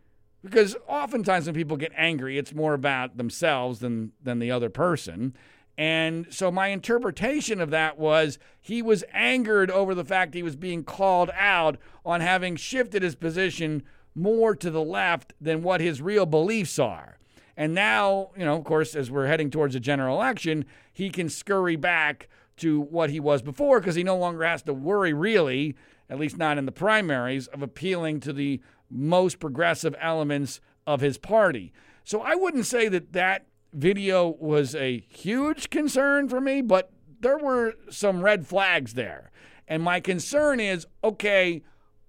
because 0.43 0.75
oftentimes 0.87 1.45
when 1.45 1.53
people 1.53 1.77
get 1.77 1.91
angry, 1.95 2.39
it's 2.39 2.55
more 2.55 2.73
about 2.73 3.17
themselves 3.17 3.81
than 3.81 4.13
than 4.23 4.39
the 4.39 4.49
other 4.49 4.71
person. 4.71 5.35
And 5.77 6.27
so 6.29 6.51
my 6.51 6.67
interpretation 6.67 7.59
of 7.61 7.69
that 7.71 7.97
was 7.97 8.37
he 8.59 8.81
was 8.81 9.03
angered 9.13 9.71
over 9.71 9.95
the 9.95 10.05
fact 10.05 10.33
he 10.33 10.43
was 10.43 10.55
being 10.55 10.83
called 10.83 11.31
out 11.33 11.77
on 12.05 12.21
having 12.21 12.55
shifted 12.55 13.01
his 13.01 13.15
position 13.15 13.83
more 14.13 14.55
to 14.55 14.69
the 14.69 14.83
left 14.83 15.33
than 15.39 15.63
what 15.63 15.81
his 15.81 16.01
real 16.01 16.25
beliefs 16.25 16.77
are. 16.77 17.17
And 17.55 17.73
now, 17.73 18.31
you 18.37 18.45
know, 18.45 18.55
of 18.55 18.63
course, 18.63 18.95
as 18.95 19.11
we're 19.11 19.27
heading 19.27 19.49
towards 19.49 19.75
a 19.75 19.79
general 19.79 20.15
election, 20.15 20.65
he 20.91 21.09
can 21.09 21.29
scurry 21.29 21.75
back 21.75 22.27
to 22.57 22.79
what 22.79 23.09
he 23.09 23.19
was 23.19 23.41
before 23.41 23.79
because 23.79 23.95
he 23.95 24.03
no 24.03 24.17
longer 24.17 24.43
has 24.43 24.61
to 24.63 24.73
worry, 24.73 25.13
really, 25.13 25.75
at 26.09 26.19
least 26.19 26.37
not 26.37 26.57
in 26.57 26.65
the 26.65 26.71
primaries, 26.71 27.47
of 27.47 27.61
appealing 27.61 28.19
to 28.21 28.33
the 28.33 28.61
most 28.89 29.39
progressive 29.39 29.95
elements 29.99 30.59
of 30.85 31.01
his 31.01 31.17
party. 31.17 31.71
So 32.03 32.21
I 32.21 32.35
wouldn't 32.35 32.65
say 32.65 32.87
that 32.89 33.13
that 33.13 33.45
video 33.73 34.35
was 34.39 34.75
a 34.75 34.99
huge 35.09 35.69
concern 35.69 36.29
for 36.29 36.41
me, 36.41 36.61
but 36.61 36.91
there 37.21 37.37
were 37.37 37.75
some 37.89 38.21
red 38.21 38.47
flags 38.47 38.93
there. 38.93 39.31
And 39.67 39.81
my 39.81 39.99
concern 39.99 40.59
is 40.59 40.85
okay, 41.03 41.63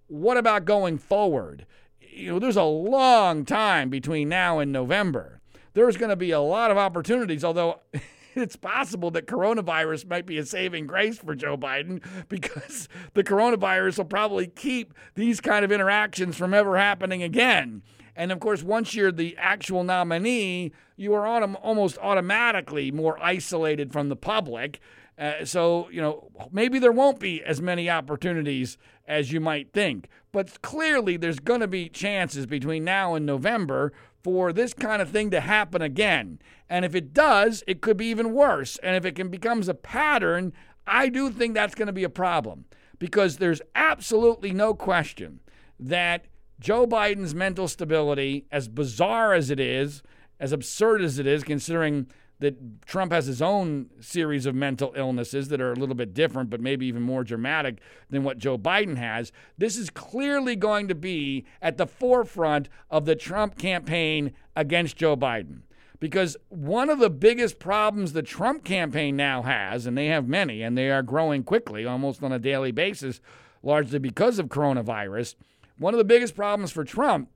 what 0.08 0.36
about 0.36 0.64
going 0.64 0.98
forward? 0.98 1.66
You 2.00 2.32
know, 2.32 2.38
there's 2.38 2.56
a 2.56 2.64
long 2.64 3.44
time 3.44 3.88
between 3.88 4.28
now 4.28 4.58
and 4.58 4.72
November. 4.72 5.40
There's 5.74 5.96
going 5.96 6.10
to 6.10 6.16
be 6.16 6.32
a 6.32 6.40
lot 6.40 6.70
of 6.70 6.76
opportunities, 6.76 7.44
although 7.44 7.80
it's 8.34 8.56
possible 8.56 9.10
that 9.12 9.26
coronavirus 9.26 10.08
might 10.08 10.26
be 10.26 10.38
a 10.38 10.44
saving 10.44 10.86
grace 10.86 11.18
for 11.18 11.34
Joe 11.34 11.56
Biden 11.56 12.02
because 12.28 12.88
the 13.14 13.24
coronavirus 13.24 13.98
will 13.98 14.04
probably 14.06 14.46
keep 14.46 14.92
these 15.14 15.40
kind 15.40 15.64
of 15.64 15.72
interactions 15.72 16.36
from 16.36 16.52
ever 16.52 16.76
happening 16.76 17.22
again. 17.22 17.82
And 18.14 18.30
of 18.30 18.40
course, 18.40 18.62
once 18.62 18.94
you're 18.94 19.12
the 19.12 19.36
actual 19.38 19.84
nominee, 19.84 20.72
you 20.96 21.14
are 21.14 21.26
autom- 21.26 21.58
almost 21.62 21.98
automatically 21.98 22.90
more 22.90 23.22
isolated 23.22 23.92
from 23.92 24.08
the 24.08 24.16
public. 24.16 24.80
Uh, 25.18 25.44
so, 25.44 25.88
you 25.90 26.00
know, 26.00 26.30
maybe 26.50 26.78
there 26.78 26.92
won't 26.92 27.20
be 27.20 27.42
as 27.42 27.60
many 27.60 27.88
opportunities 27.88 28.76
as 29.06 29.32
you 29.32 29.40
might 29.40 29.72
think. 29.72 30.08
But 30.32 30.62
clearly, 30.62 31.16
there's 31.16 31.38
going 31.38 31.60
to 31.60 31.68
be 31.68 31.88
chances 31.88 32.46
between 32.46 32.84
now 32.84 33.14
and 33.14 33.26
November 33.26 33.92
for 34.22 34.52
this 34.52 34.72
kind 34.72 35.02
of 35.02 35.10
thing 35.10 35.30
to 35.30 35.40
happen 35.40 35.82
again. 35.82 36.38
And 36.68 36.84
if 36.84 36.94
it 36.94 37.12
does, 37.12 37.62
it 37.66 37.80
could 37.80 37.96
be 37.96 38.06
even 38.06 38.32
worse. 38.32 38.78
And 38.82 38.96
if 38.96 39.04
it 39.04 39.16
can 39.16 39.28
becomes 39.28 39.68
a 39.68 39.74
pattern, 39.74 40.52
I 40.86 41.08
do 41.08 41.30
think 41.30 41.54
that's 41.54 41.74
going 41.74 41.86
to 41.86 41.92
be 41.92 42.04
a 42.04 42.08
problem 42.08 42.64
because 42.98 43.36
there's 43.36 43.60
absolutely 43.74 44.52
no 44.52 44.74
question 44.74 45.40
that 45.78 46.26
Joe 46.62 46.86
Biden's 46.86 47.34
mental 47.34 47.66
stability, 47.66 48.46
as 48.52 48.68
bizarre 48.68 49.34
as 49.34 49.50
it 49.50 49.58
is, 49.58 50.00
as 50.38 50.52
absurd 50.52 51.02
as 51.02 51.18
it 51.18 51.26
is, 51.26 51.42
considering 51.42 52.06
that 52.38 52.86
Trump 52.86 53.10
has 53.10 53.26
his 53.26 53.42
own 53.42 53.90
series 53.98 54.46
of 54.46 54.54
mental 54.54 54.92
illnesses 54.96 55.48
that 55.48 55.60
are 55.60 55.72
a 55.72 55.76
little 55.76 55.96
bit 55.96 56.14
different, 56.14 56.50
but 56.50 56.60
maybe 56.60 56.86
even 56.86 57.02
more 57.02 57.24
dramatic 57.24 57.80
than 58.10 58.22
what 58.22 58.38
Joe 58.38 58.56
Biden 58.56 58.96
has. 58.96 59.32
This 59.58 59.76
is 59.76 59.90
clearly 59.90 60.54
going 60.54 60.86
to 60.86 60.94
be 60.94 61.44
at 61.60 61.78
the 61.78 61.86
forefront 61.86 62.68
of 62.90 63.06
the 63.06 63.16
Trump 63.16 63.58
campaign 63.58 64.32
against 64.54 64.96
Joe 64.96 65.16
Biden. 65.16 65.62
Because 65.98 66.36
one 66.48 66.90
of 66.90 67.00
the 67.00 67.10
biggest 67.10 67.58
problems 67.58 68.12
the 68.12 68.22
Trump 68.22 68.62
campaign 68.62 69.16
now 69.16 69.42
has, 69.42 69.84
and 69.84 69.98
they 69.98 70.06
have 70.06 70.28
many, 70.28 70.62
and 70.62 70.78
they 70.78 70.90
are 70.92 71.02
growing 71.02 71.42
quickly, 71.42 71.84
almost 71.84 72.22
on 72.22 72.30
a 72.30 72.38
daily 72.38 72.70
basis, 72.70 73.20
largely 73.64 73.98
because 73.98 74.38
of 74.38 74.46
coronavirus, 74.46 75.34
one 75.78 75.94
of 75.94 75.98
the 75.98 76.04
biggest 76.04 76.34
problems 76.34 76.70
for 76.70 76.84
Trump 76.84 77.30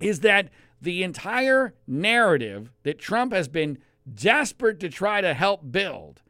is 0.00 0.20
that 0.20 0.48
the 0.80 1.02
entire 1.02 1.74
narrative 1.86 2.72
that 2.82 2.98
Trump 2.98 3.32
has 3.32 3.48
been 3.48 3.78
desperate 4.12 4.80
to 4.80 4.88
try 4.88 5.20
to 5.20 5.34
help 5.34 5.70
build. 5.70 6.22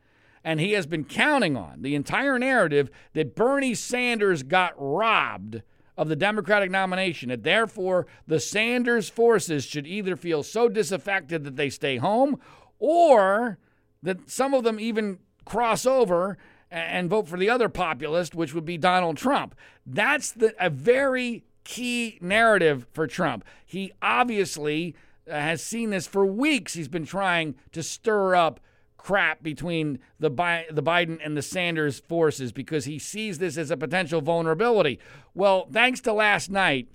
And 0.42 0.58
he 0.58 0.72
has 0.72 0.86
been 0.86 1.04
counting 1.04 1.56
on 1.56 1.82
the 1.82 1.94
entire 1.94 2.38
narrative 2.38 2.90
that 3.12 3.36
Bernie 3.36 3.74
Sanders 3.74 4.42
got 4.42 4.74
robbed 4.76 5.62
of 5.96 6.08
the 6.08 6.16
Democratic 6.16 6.70
nomination, 6.70 7.28
that 7.28 7.42
therefore 7.42 8.06
the 8.26 8.40
Sanders 8.40 9.10
forces 9.10 9.64
should 9.64 9.86
either 9.86 10.16
feel 10.16 10.42
so 10.42 10.68
disaffected 10.68 11.44
that 11.44 11.56
they 11.56 11.68
stay 11.68 11.98
home 11.98 12.40
or 12.78 13.58
that 14.02 14.30
some 14.30 14.54
of 14.54 14.64
them 14.64 14.80
even 14.80 15.18
cross 15.44 15.84
over 15.84 16.38
and 16.70 17.10
vote 17.10 17.28
for 17.28 17.36
the 17.36 17.50
other 17.50 17.68
populist, 17.68 18.34
which 18.34 18.54
would 18.54 18.64
be 18.64 18.78
Donald 18.78 19.16
Trump. 19.16 19.54
That's 19.84 20.32
the, 20.32 20.54
a 20.58 20.70
very 20.70 21.44
key 21.64 22.18
narrative 22.20 22.86
for 22.92 23.06
Trump. 23.06 23.44
He 23.64 23.92
obviously 24.00 24.94
uh, 25.28 25.32
has 25.32 25.62
seen 25.62 25.90
this 25.90 26.06
for 26.06 26.24
weeks. 26.24 26.74
He's 26.74 26.88
been 26.88 27.06
trying 27.06 27.54
to 27.72 27.82
stir 27.82 28.34
up 28.34 28.60
crap 28.96 29.42
between 29.42 29.98
the 30.18 30.30
Bi- 30.30 30.66
the 30.70 30.82
Biden 30.82 31.18
and 31.24 31.36
the 31.36 31.42
Sanders 31.42 32.00
forces 32.00 32.52
because 32.52 32.84
he 32.84 32.98
sees 32.98 33.38
this 33.38 33.56
as 33.56 33.70
a 33.70 33.76
potential 33.76 34.20
vulnerability. 34.20 34.98
Well, 35.34 35.68
thanks 35.72 36.00
to 36.02 36.12
last 36.12 36.50
night, 36.50 36.88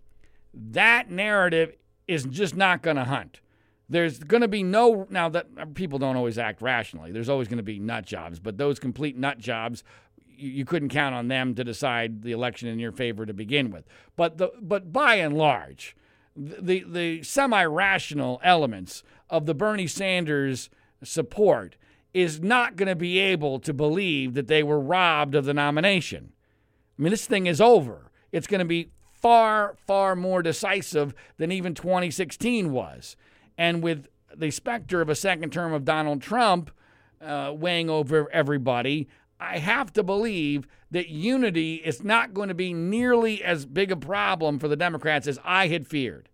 that 0.54 1.10
narrative 1.10 1.74
is 2.08 2.26
just 2.26 2.56
not 2.56 2.82
going 2.82 2.98
to 2.98 3.06
hunt. 3.06 3.40
There's 3.88 4.20
going 4.20 4.42
to 4.42 4.48
be 4.48 4.64
no 4.64 5.06
now 5.10 5.30
that 5.30 5.48
uh, 5.58 5.66
people 5.74 6.00
don't 6.00 6.16
always 6.16 6.38
act 6.38 6.62
rationally. 6.62 7.12
There's 7.12 7.30
always 7.30 7.48
going 7.48 7.58
to 7.58 7.64
be 7.64 7.80
nut 7.80 8.06
jobs, 8.06 8.40
but 8.40 8.58
those 8.58 8.80
complete 8.80 9.18
nut 9.18 9.38
jobs 9.38 9.84
you, 10.38 10.50
you 10.50 10.66
couldn't 10.66 10.90
count 10.90 11.16
on 11.16 11.28
them 11.28 11.56
to 11.56 11.64
decide 11.64 12.24
the 12.24 12.32
election 12.32 12.68
in 12.68 12.80
your 12.80 12.92
favor 12.92 13.26
to 13.26 13.34
begin 13.34 13.72
with. 13.72 13.86
But 14.16 14.38
the 14.38 14.52
but 14.62 14.92
by 14.92 15.16
and 15.16 15.38
large, 15.38 15.96
the 16.36 16.84
the 16.88 17.24
semi-rational 17.24 18.42
elements 18.44 19.04
of 19.30 19.46
the 19.46 19.54
Bernie 19.54 19.88
Sanders 19.88 20.70
support 21.04 21.78
is 22.14 22.42
not 22.42 22.78
going 22.78 22.88
to 22.88 22.96
be 22.96 23.20
able 23.20 23.60
to 23.60 23.74
believe 23.74 24.34
that 24.36 24.48
they 24.48 24.64
were 24.64 24.80
robbed 24.80 25.36
of 25.36 25.46
the 25.46 25.54
nomination. 25.54 26.32
I 26.98 27.02
mean, 27.02 27.12
this 27.12 27.28
thing 27.28 27.46
is 27.46 27.60
over. 27.60 28.10
It's 28.32 28.48
going 28.48 28.60
to 28.60 28.66
be 28.66 28.90
far, 29.12 29.76
far 29.86 30.16
more 30.16 30.42
decisive 30.42 31.14
than 31.38 31.52
even 31.52 31.74
2016 31.74 32.72
was. 32.72 33.18
And 33.58 33.82
with 33.82 34.08
the 34.36 34.52
specter 34.52 35.02
of 35.02 35.10
a 35.10 35.16
second 35.16 35.52
term 35.52 35.74
of 35.74 35.86
Donald 35.86 36.22
Trump 36.22 36.72
uh, 37.22 37.54
weighing 37.56 37.90
over 37.90 38.30
everybody, 38.32 39.08
I 39.40 39.58
have 39.60 39.92
to 39.94 40.04
believe 40.04 40.68
that 40.92 41.10
unity 41.10 41.76
is 41.76 42.04
not 42.04 42.34
going 42.34 42.48
to 42.50 42.54
be 42.54 42.74
nearly 42.74 43.44
as 43.44 43.66
big 43.66 43.92
a 43.92 43.98
problem 43.98 44.60
for 44.60 44.68
the 44.68 44.76
Democrats 44.76 45.28
as 45.28 45.40
I 45.44 45.68
had 45.68 45.88
feared. 45.88 46.30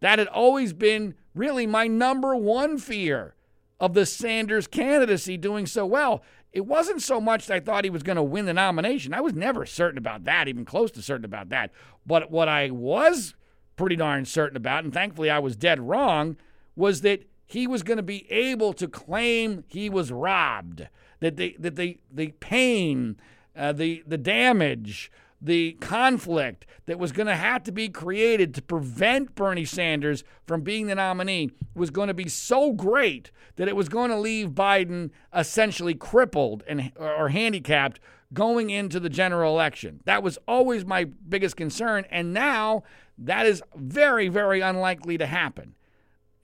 That 0.00 0.18
had 0.18 0.28
always 0.28 0.72
been 0.72 1.14
really 1.34 1.66
my 1.66 1.86
number 1.86 2.36
one 2.36 2.78
fear 2.78 3.34
of 3.80 3.94
the 3.94 4.04
Sanders 4.06 4.66
candidacy 4.66 5.36
doing 5.36 5.66
so 5.66 5.86
well. 5.86 6.22
It 6.52 6.66
wasn't 6.66 7.00
so 7.00 7.20
much 7.20 7.46
that 7.46 7.54
I 7.54 7.60
thought 7.60 7.84
he 7.84 7.90
was 7.90 8.02
going 8.02 8.16
to 8.16 8.22
win 8.22 8.44
the 8.44 8.52
nomination. 8.52 9.14
I 9.14 9.20
was 9.22 9.32
never 9.32 9.64
certain 9.64 9.98
about 9.98 10.24
that, 10.24 10.48
even 10.48 10.64
close 10.64 10.90
to 10.92 11.02
certain 11.02 11.24
about 11.24 11.48
that. 11.48 11.70
But 12.06 12.30
what 12.30 12.48
I 12.48 12.70
was 12.70 13.34
pretty 13.76 13.96
darn 13.96 14.24
certain 14.26 14.56
about, 14.56 14.84
and 14.84 14.92
thankfully 14.92 15.30
I 15.30 15.38
was 15.38 15.56
dead 15.56 15.80
wrong, 15.80 16.36
was 16.76 17.00
that 17.02 17.24
he 17.46 17.66
was 17.66 17.82
going 17.82 17.98
to 17.98 18.02
be 18.02 18.30
able 18.30 18.72
to 18.72 18.88
claim 18.88 19.64
he 19.68 19.90
was 19.90 20.10
robbed 20.10 20.88
that 21.22 21.36
the 21.36 21.56
that 21.58 21.76
the 21.76 21.98
the 22.12 22.32
pain, 22.40 23.16
uh, 23.56 23.72
the 23.72 24.02
the 24.06 24.18
damage, 24.18 25.10
the 25.40 25.72
conflict 25.74 26.66
that 26.86 26.98
was 26.98 27.12
going 27.12 27.28
to 27.28 27.36
have 27.36 27.62
to 27.62 27.72
be 27.72 27.88
created 27.88 28.52
to 28.54 28.60
prevent 28.60 29.34
Bernie 29.34 29.64
Sanders 29.64 30.24
from 30.46 30.62
being 30.62 30.88
the 30.88 30.96
nominee 30.96 31.52
was 31.74 31.90
going 31.90 32.08
to 32.08 32.14
be 32.14 32.28
so 32.28 32.72
great 32.72 33.30
that 33.56 33.68
it 33.68 33.76
was 33.76 33.88
going 33.88 34.10
to 34.10 34.18
leave 34.18 34.50
Biden 34.50 35.10
essentially 35.34 35.94
crippled 35.94 36.64
and 36.66 36.92
or 36.96 37.28
handicapped 37.28 38.00
going 38.34 38.70
into 38.70 38.98
the 38.98 39.08
general 39.08 39.52
election. 39.52 40.00
That 40.04 40.22
was 40.24 40.38
always 40.48 40.84
my 40.84 41.04
biggest 41.04 41.56
concern 41.56 42.04
and 42.10 42.34
now 42.34 42.82
that 43.16 43.46
is 43.46 43.62
very 43.76 44.26
very 44.26 44.60
unlikely 44.60 45.18
to 45.18 45.26
happen. 45.26 45.76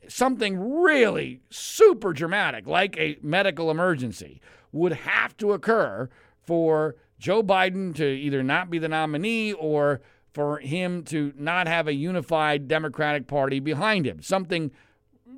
Something 0.09 0.81
really 0.81 1.41
super 1.51 2.13
dramatic 2.13 2.67
like 2.67 2.97
a 2.99 3.19
medical 3.23 3.71
emergency 3.71 4.41
would 4.73 4.93
have 4.93 5.37
to 5.37 5.53
occur 5.53 6.09
for 6.41 6.97
Joe 7.19 7.43
Biden 7.43 7.95
to 7.97 8.07
either 8.07 8.43
not 8.43 8.71
be 8.71 8.79
the 8.79 8.89
nominee 8.89 9.53
or 9.53 10.01
for 10.33 10.59
him 10.61 11.03
to 11.05 11.33
not 11.37 11.67
have 11.67 11.89
a 11.89 11.93
unified 11.93 12.69
Democratic 12.69 13.27
Party 13.27 13.61
behind 13.61 14.07
him. 14.07 14.23
Something 14.23 14.71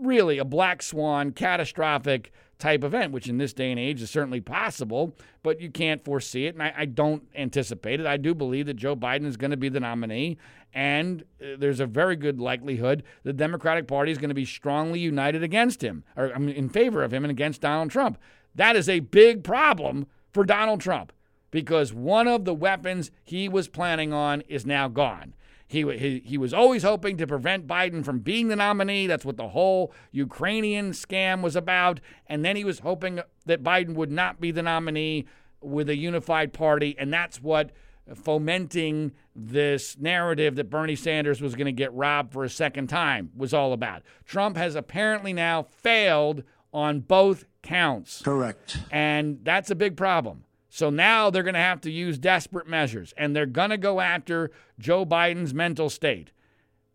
really 0.01 0.39
a 0.39 0.45
black 0.45 0.83
swan, 0.83 1.33
catastrophic 1.33 2.33
type 2.61 2.85
event, 2.85 3.13
which 3.13 3.29
in 3.29 3.39
this 3.39 3.53
day 3.53 3.71
and 3.71 3.81
age 3.81 4.03
is 4.03 4.11
certainly 4.11 4.41
possible, 4.41 5.17
but 5.43 5.61
you 5.61 5.71
can't 5.71 6.05
foresee 6.05 6.47
it. 6.47 6.55
And 6.55 6.63
I, 6.63 6.75
I 6.77 6.85
don't 6.85 7.25
anticipate 7.35 8.01
it. 8.01 8.07
I 8.07 8.17
do 8.17 8.35
believe 8.35 8.67
that 8.67 8.75
Joe 8.75 8.95
Biden 8.95 9.27
is 9.27 9.37
going 9.37 9.51
to 9.51 9.57
be 9.57 9.69
the 9.69 9.81
nominee. 9.81 10.39
And 10.73 11.23
uh, 11.43 11.57
there's 11.59 11.81
a 11.81 11.87
very 11.87 12.17
good 12.17 12.41
likelihood 12.41 13.03
the 13.25 13.33
Democratic 13.33 13.89
Party 13.89 14.13
is 14.13 14.19
going 14.19 14.29
to 14.29 14.35
be 14.35 14.45
strongly 14.45 15.01
united 15.01 15.43
against 15.43 15.83
him, 15.83 16.05
or 16.17 16.33
I 16.33 16.39
mean, 16.39 16.55
in 16.55 16.69
favor 16.69 17.03
of 17.03 17.13
him 17.13 17.25
and 17.25 17.31
against 17.31 17.61
Donald 17.61 17.91
Trump. 17.91 18.19
That 18.55 18.77
is 18.77 18.89
a 18.89 19.01
big 19.01 19.43
problem 19.43 20.07
for 20.33 20.45
Donald 20.45 20.81
Trump 20.81 21.13
because 21.51 21.93
one 21.93 22.29
of 22.29 22.45
the 22.45 22.55
weapons 22.55 23.11
he 23.25 23.49
was 23.49 23.69
planning 23.69 24.13
on 24.13 24.43
is 24.43 24.65
now 24.65 24.89
gone. 24.89 25.35
He, 25.71 25.85
he, 25.97 26.21
he 26.25 26.37
was 26.37 26.53
always 26.53 26.83
hoping 26.83 27.17
to 27.19 27.29
prevent 27.29 27.69
Biden 27.69 28.05
from 28.05 28.19
being 28.19 28.49
the 28.49 28.57
nominee. 28.57 29.07
That's 29.07 29.25
what 29.25 29.37
the 29.37 29.51
whole 29.51 29.93
Ukrainian 30.11 30.91
scam 30.91 31.43
was 31.43 31.55
about. 31.55 32.01
And 32.27 32.45
then 32.45 32.57
he 32.57 32.65
was 32.65 32.81
hoping 32.81 33.21
that 33.47 33.63
Biden 33.63 33.95
would 33.95 34.11
not 34.11 34.41
be 34.41 34.51
the 34.51 34.65
nominee 34.65 35.27
with 35.61 35.89
a 35.89 35.95
unified 35.95 36.53
party. 36.53 36.97
And 36.99 37.13
that's 37.13 37.41
what 37.41 37.71
uh, 38.11 38.17
fomenting 38.17 39.13
this 39.37 39.97
narrative 39.97 40.57
that 40.57 40.71
Bernie 40.71 40.97
Sanders 40.97 41.41
was 41.41 41.55
going 41.55 41.67
to 41.67 41.73
get 41.73 41.95
robbed 41.95 42.33
for 42.33 42.43
a 42.43 42.51
second 42.51 42.89
time 42.89 43.31
was 43.37 43.55
all 43.55 43.73
about. 43.73 44.03
Trump 44.25 44.57
has 44.57 44.75
apparently 44.75 45.33
now 45.33 45.63
failed 45.63 46.43
on 46.73 46.99
both 46.99 47.45
counts. 47.63 48.23
Correct. 48.23 48.79
And 48.91 49.39
that's 49.45 49.71
a 49.71 49.77
big 49.77 49.97
problem. 49.97 50.43
So 50.71 50.89
now 50.89 51.29
they're 51.29 51.43
going 51.43 51.55
to 51.55 51.61
have 51.61 51.81
to 51.83 51.91
use 51.91 52.17
desperate 52.17 52.69
measures 52.69 53.13
and 53.17 53.35
they're 53.35 53.45
going 53.45 53.71
to 53.71 53.77
go 53.77 54.01
after 54.01 54.51
Joe 54.79 55.05
Biden's 55.05 55.53
mental 55.53 55.91
state. 55.91 56.31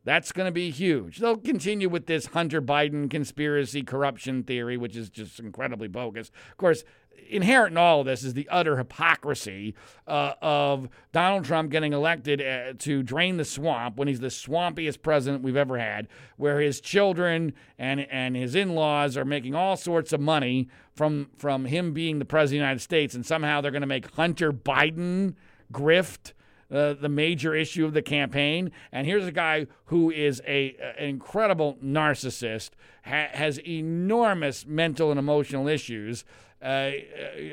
That's 0.06 0.32
going 0.32 0.48
to 0.48 0.52
be 0.52 0.70
huge. 0.70 1.18
They'll 1.18 1.36
continue 1.36 1.90
with 1.90 2.06
this 2.06 2.28
Hunter 2.28 2.62
Biden 2.62 3.10
conspiracy 3.10 3.82
corruption 3.82 4.44
theory, 4.44 4.78
which 4.78 4.96
is 4.96 5.10
just 5.10 5.40
incredibly 5.40 5.88
bogus. 5.88 6.30
Of 6.52 6.58
course, 6.58 6.84
inherent 7.30 7.72
in 7.72 7.78
all 7.78 8.02
of 8.02 8.06
this 8.06 8.24
is 8.24 8.34
the 8.34 8.48
utter 8.50 8.78
hypocrisy 8.78 9.76
uh, 10.08 10.34
of 10.42 10.90
Donald 11.12 11.46
Trump 11.46 11.72
getting 11.72 11.94
elected 11.94 12.42
uh, 12.42 12.74
to 12.80 13.04
drain 13.04 13.38
the 13.38 13.46
swamp 13.46 13.98
when 13.98 14.08
he's 14.08 14.20
the 14.20 14.28
swampiest 14.28 15.02
president 15.02 15.44
we've 15.44 15.56
ever 15.56 15.78
had, 15.78 16.08
where 16.38 16.60
his 16.60 16.80
children 16.80 17.54
and 17.78 18.02
and 18.12 18.36
his 18.36 18.56
in-laws 18.56 19.18
are 19.18 19.26
making 19.26 19.56
all 19.56 19.76
sorts 19.76 20.14
of 20.14 20.22
money 20.22 20.68
from 20.94 21.30
from 21.38 21.66
him 21.66 21.94
being 21.94 22.20
the 22.20 22.26
president 22.26 22.62
of 22.62 22.62
the 22.62 22.68
United 22.68 22.82
States, 22.82 23.16
and 23.16 23.26
somehow 23.26 23.62
they're 23.62 23.72
going 23.72 23.82
to 23.82 23.88
make 23.88 24.14
Hunter 24.16 24.52
Biden 24.54 25.36
grift 25.72 26.34
uh, 26.72 26.94
the 26.94 27.10
major 27.10 27.54
issue 27.54 27.86
of 27.86 27.94
the 27.94 28.02
campaign. 28.02 28.72
And 28.92 29.06
here's 29.06 29.28
a 29.28 29.32
guy 29.32 29.68
who 29.86 30.12
is 30.12 30.42
a, 30.48 30.76
an 30.98 31.10
incredible 31.10 31.78
narcissist, 31.84 32.72
ha- 33.04 33.30
has 33.32 33.60
enormous 33.60 34.66
mental 34.66 35.12
and 35.12 35.20
emotional 35.20 35.68
issues, 35.68 36.26
uh, 36.66 36.92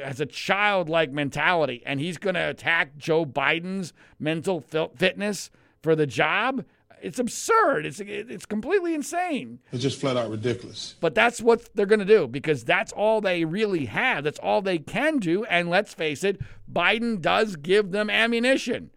has 0.02 0.20
a 0.20 0.26
childlike 0.26 1.12
mentality, 1.12 1.82
and 1.84 2.00
he's 2.00 2.16
going 2.16 2.34
to 2.34 2.48
attack 2.48 2.96
Joe 2.96 3.26
Biden's 3.26 3.92
mental 4.18 4.62
fitness 4.96 5.50
for 5.82 5.94
the 5.94 6.06
job. 6.06 6.64
It's 7.02 7.18
absurd. 7.18 7.84
It's 7.84 8.00
it's 8.00 8.46
completely 8.46 8.94
insane. 8.94 9.58
It's 9.70 9.82
just 9.82 10.00
flat 10.00 10.16
out 10.16 10.30
ridiculous. 10.30 10.94
But 11.00 11.14
that's 11.14 11.42
what 11.42 11.68
they're 11.74 11.84
going 11.84 11.98
to 11.98 12.04
do 12.06 12.26
because 12.26 12.64
that's 12.64 12.92
all 12.92 13.20
they 13.20 13.44
really 13.44 13.86
have. 13.86 14.24
That's 14.24 14.38
all 14.38 14.62
they 14.62 14.78
can 14.78 15.18
do. 15.18 15.44
And 15.44 15.68
let's 15.68 15.92
face 15.92 16.24
it, 16.24 16.40
Biden 16.72 17.20
does 17.20 17.56
give 17.56 17.90
them 17.90 18.08
ammunition. 18.08 18.92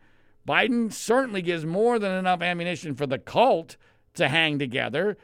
Biden 0.47 0.93
certainly 0.93 1.41
gives 1.41 1.65
more 1.65 1.97
than 1.99 2.11
enough 2.11 2.41
ammunition 2.41 2.95
for 2.95 3.07
the 3.07 3.17
cult 3.17 3.75
to 4.13 4.29
hang 4.29 4.59
together. 4.59 5.17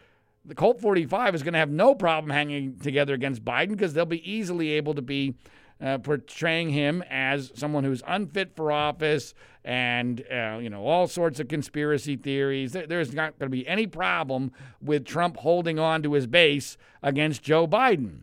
The 0.44 0.56
Colt 0.56 0.82
45 0.82 1.36
is 1.36 1.44
going 1.44 1.54
to 1.54 1.60
have 1.60 1.70
no 1.70 1.94
problem 1.94 2.32
hanging 2.32 2.80
together 2.80 3.14
against 3.14 3.46
Biden 3.46 3.70
because 3.70 3.94
they'll 3.94 4.06
be 4.06 4.30
easily 4.30 4.72
able 4.72 4.96
to 4.96 5.02
be 5.02 5.36
uh, 5.82 5.98
portraying 6.00 6.70
him 6.70 7.04
as 7.10 7.52
someone 7.56 7.84
who's 7.84 8.04
unfit 8.08 8.56
for 8.56 8.72
office 8.72 9.34
and 9.64 10.24
uh, 10.32 10.58
you 10.62 10.70
know 10.70 10.86
all 10.86 11.08
sorts 11.08 11.40
of 11.40 11.48
conspiracy 11.48 12.16
theories. 12.16 12.72
There's 12.74 13.14
not 13.14 13.38
going 13.38 13.52
to 13.52 13.56
be 13.56 13.68
any 13.68 13.88
problem 13.88 14.52
with 14.82 15.06
Trump 15.06 15.38
holding 15.38 15.80
on 15.80 16.04
to 16.04 16.14
his 16.14 16.28
base 16.28 16.78
against 17.02 17.42
Joe 17.42 17.68
Biden. 17.68 18.22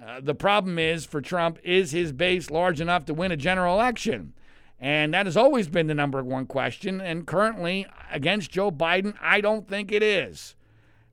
Uh, 0.00 0.20
the 0.20 0.34
problem 0.34 0.78
is 0.78 1.06
for 1.06 1.20
Trump 1.20 1.58
is 1.62 1.92
his 1.92 2.12
base 2.12 2.50
large 2.50 2.80
enough 2.80 3.04
to 3.06 3.14
win 3.14 3.32
a 3.32 3.36
general 3.36 3.74
election? 3.74 4.34
And 4.78 5.14
that 5.14 5.26
has 5.26 5.36
always 5.36 5.68
been 5.68 5.86
the 5.86 5.94
number 5.94 6.22
one 6.22 6.46
question. 6.46 7.00
And 7.00 7.26
currently, 7.26 7.86
against 8.12 8.50
Joe 8.50 8.70
Biden, 8.70 9.14
I 9.22 9.40
don't 9.40 9.66
think 9.66 9.90
it 9.90 10.02
is. 10.02 10.55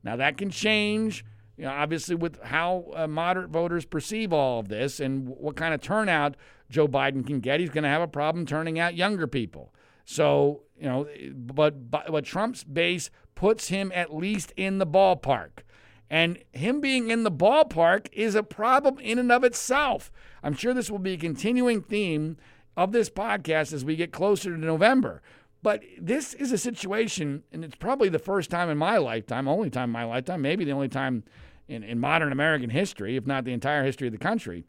Now, 0.04 0.16
that 0.16 0.36
can 0.36 0.50
change, 0.50 1.24
you 1.56 1.64
know, 1.64 1.70
obviously, 1.70 2.14
with 2.14 2.40
how 2.42 2.92
uh, 2.94 3.06
moderate 3.08 3.50
voters 3.50 3.84
perceive 3.86 4.32
all 4.32 4.60
of 4.60 4.68
this 4.68 5.00
and 5.00 5.28
what 5.28 5.56
kind 5.56 5.74
of 5.74 5.80
turnout 5.80 6.36
Joe 6.70 6.86
Biden 6.86 7.26
can 7.26 7.40
get. 7.40 7.58
He's 7.58 7.70
going 7.70 7.84
to 7.84 7.90
have 7.90 8.02
a 8.02 8.08
problem 8.08 8.46
turning 8.46 8.78
out 8.78 8.94
younger 8.94 9.26
people. 9.26 9.72
So, 10.04 10.62
you 10.78 10.86
know, 10.86 11.08
but, 11.34 11.90
but, 11.90 12.12
but 12.12 12.24
Trump's 12.24 12.62
base 12.64 13.10
puts 13.34 13.68
him 13.68 13.90
at 13.94 14.14
least 14.14 14.52
in 14.56 14.78
the 14.78 14.86
ballpark. 14.86 15.62
And 16.10 16.38
him 16.52 16.80
being 16.80 17.10
in 17.10 17.24
the 17.24 17.32
ballpark 17.32 18.08
is 18.12 18.34
a 18.34 18.42
problem 18.42 18.98
in 18.98 19.18
and 19.18 19.32
of 19.32 19.42
itself. 19.42 20.12
I'm 20.42 20.54
sure 20.54 20.74
this 20.74 20.90
will 20.90 20.98
be 20.98 21.14
a 21.14 21.18
continuing 21.18 21.82
theme 21.82 22.36
of 22.76 22.92
this 22.92 23.08
podcast 23.08 23.72
as 23.72 23.84
we 23.84 23.96
get 23.96 24.12
closer 24.12 24.50
to 24.50 24.58
November. 24.58 25.22
But 25.64 25.82
this 25.98 26.34
is 26.34 26.52
a 26.52 26.58
situation, 26.58 27.42
and 27.50 27.64
it's 27.64 27.74
probably 27.74 28.10
the 28.10 28.18
first 28.18 28.50
time 28.50 28.68
in 28.68 28.76
my 28.76 28.98
lifetime, 28.98 29.48
only 29.48 29.70
time 29.70 29.88
in 29.88 29.92
my 29.92 30.04
lifetime, 30.04 30.42
maybe 30.42 30.62
the 30.62 30.72
only 30.72 30.90
time 30.90 31.24
in, 31.66 31.82
in 31.82 31.98
modern 31.98 32.32
American 32.32 32.68
history, 32.68 33.16
if 33.16 33.26
not 33.26 33.46
the 33.46 33.54
entire 33.54 33.82
history 33.82 34.06
of 34.06 34.12
the 34.12 34.18
country, 34.18 34.66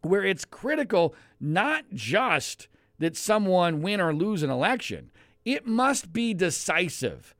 where 0.00 0.24
it's 0.24 0.46
critical 0.46 1.14
not 1.38 1.84
just 1.92 2.68
that 2.98 3.18
someone 3.18 3.82
win 3.82 4.00
or 4.00 4.14
lose 4.14 4.42
an 4.42 4.48
election, 4.48 5.10
it 5.44 5.66
must 5.66 6.10
be 6.10 6.32
decisive. 6.32 7.34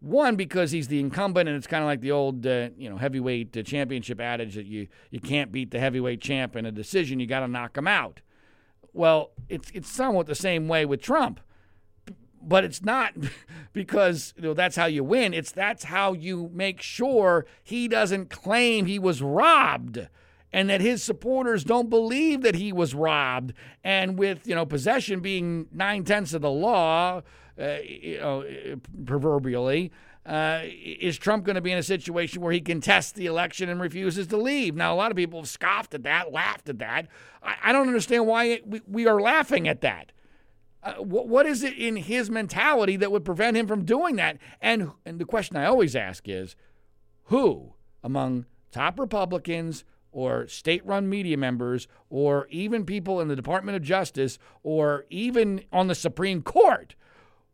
One, 0.00 0.36
because 0.36 0.72
he's 0.72 0.88
the 0.88 1.00
incumbent, 1.00 1.48
and 1.48 1.56
it's 1.56 1.66
kind 1.66 1.82
of 1.82 1.86
like 1.86 2.02
the 2.02 2.12
old, 2.12 2.46
uh, 2.46 2.68
you 2.76 2.90
know, 2.90 2.98
heavyweight 2.98 3.56
uh, 3.56 3.62
championship 3.62 4.20
adage 4.20 4.56
that 4.56 4.66
you 4.66 4.88
you 5.10 5.20
can't 5.20 5.50
beat 5.50 5.70
the 5.70 5.80
heavyweight 5.80 6.20
champ 6.20 6.54
in 6.54 6.66
a 6.66 6.70
decision; 6.70 7.18
you 7.18 7.26
got 7.26 7.40
to 7.40 7.48
knock 7.48 7.78
him 7.78 7.88
out. 7.88 8.20
Well, 8.92 9.30
it's 9.48 9.70
it's 9.72 9.90
somewhat 9.90 10.26
the 10.26 10.34
same 10.34 10.68
way 10.68 10.84
with 10.84 11.00
Trump, 11.00 11.40
but 12.48 12.64
it's 12.64 12.82
not 12.82 13.14
because 13.72 14.34
you 14.36 14.42
know 14.42 14.54
that's 14.54 14.76
how 14.76 14.86
you 14.86 15.04
win. 15.04 15.34
It's 15.34 15.52
that's 15.52 15.84
how 15.84 16.12
you 16.12 16.50
make 16.52 16.80
sure 16.80 17.46
he 17.62 17.88
doesn't 17.88 18.30
claim 18.30 18.86
he 18.86 18.98
was 18.98 19.22
robbed 19.22 20.08
and 20.52 20.70
that 20.70 20.80
his 20.80 21.02
supporters 21.02 21.62
don't 21.64 21.90
believe 21.90 22.42
that 22.42 22.54
he 22.54 22.72
was 22.72 22.94
robbed. 22.94 23.52
And 23.84 24.18
with 24.18 24.46
you 24.46 24.54
know 24.54 24.66
possession 24.66 25.20
being 25.20 25.66
nine 25.72 26.04
tenths 26.04 26.34
of 26.34 26.42
the 26.42 26.50
law, 26.50 27.22
uh, 27.60 27.76
you 27.84 28.18
know, 28.18 28.44
proverbially, 29.04 29.92
uh, 30.24 30.60
is 30.64 31.18
Trump 31.18 31.44
going 31.44 31.56
to 31.56 31.62
be 31.62 31.72
in 31.72 31.78
a 31.78 31.82
situation 31.82 32.42
where 32.42 32.52
he 32.52 32.60
contests 32.60 33.12
the 33.12 33.26
election 33.26 33.68
and 33.68 33.80
refuses 33.80 34.26
to 34.28 34.36
leave? 34.36 34.74
Now, 34.74 34.94
a 34.94 34.96
lot 34.96 35.10
of 35.10 35.16
people 35.16 35.40
have 35.40 35.48
scoffed 35.48 35.94
at 35.94 36.02
that, 36.02 36.32
laughed 36.32 36.68
at 36.68 36.78
that. 36.78 37.08
I, 37.42 37.56
I 37.64 37.72
don't 37.72 37.88
understand 37.88 38.26
why 38.26 38.60
we, 38.64 38.80
we, 38.86 39.06
are 39.06 39.20
laughing 39.20 39.66
at 39.66 39.80
that. 39.80 40.12
Uh, 40.82 40.94
what, 40.94 41.28
what 41.28 41.46
is 41.46 41.62
it 41.62 41.74
in 41.74 41.96
his 41.96 42.30
mentality 42.30 42.96
that 42.96 43.10
would 43.10 43.24
prevent 43.24 43.56
him 43.56 43.66
from 43.66 43.84
doing 43.84 44.16
that? 44.16 44.38
And, 44.60 44.92
and 45.04 45.18
the 45.18 45.24
question 45.24 45.56
I 45.56 45.66
always 45.66 45.96
ask 45.96 46.28
is 46.28 46.54
who 47.24 47.74
among 48.02 48.46
top 48.70 48.98
Republicans 48.98 49.84
or 50.12 50.46
state 50.46 50.84
run 50.86 51.08
media 51.08 51.36
members 51.36 51.86
or 52.10 52.46
even 52.50 52.84
people 52.84 53.20
in 53.20 53.28
the 53.28 53.36
Department 53.36 53.76
of 53.76 53.82
Justice 53.82 54.38
or 54.62 55.04
even 55.10 55.62
on 55.72 55.88
the 55.88 55.94
Supreme 55.94 56.42
Court, 56.42 56.94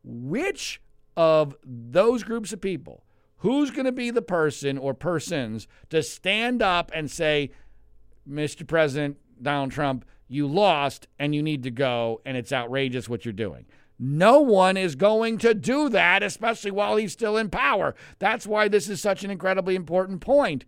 which 0.03 0.81
of 1.17 1.57
those 1.65 2.23
groups 2.23 2.53
of 2.53 2.61
people, 2.61 3.05
who's 3.39 3.71
going 3.71 3.85
to 3.85 3.93
be 3.93 4.11
the 4.11 4.23
person 4.23 4.79
or 4.79 4.95
persons 4.95 5.67
to 5.91 6.03
stand 6.03 6.63
up 6.63 6.91
and 6.95 7.11
say, 7.11 7.51
Mr. 8.29 8.67
President 8.67 9.19
Donald 9.41 9.71
Trump, 9.71 10.05
you 10.29 10.47
lost 10.47 11.09
and 11.19 11.35
you 11.35 11.43
need 11.43 11.63
to 11.65 11.71
go, 11.71 12.21
and 12.25 12.37
it's 12.37 12.53
outrageous 12.53 13.09
what 13.09 13.25
you're 13.25 13.33
doing. 13.33 13.67
No 13.99 14.41
one 14.41 14.77
is 14.77 14.97
going 14.97 15.39
to 15.39 15.55
do 15.55 15.89
that, 15.91 16.23
especially 16.23 16.71
while 16.71 16.97
he's 16.97 17.13
still 17.13 17.37
in 17.37 17.49
power. 17.51 17.95
That's 18.19 18.47
why 18.47 18.69
this 18.69 18.89
is 18.89 19.01
such 19.01 19.23
an 19.23 19.31
incredibly 19.31 19.77
important 19.77 20.21
point. 20.21 20.65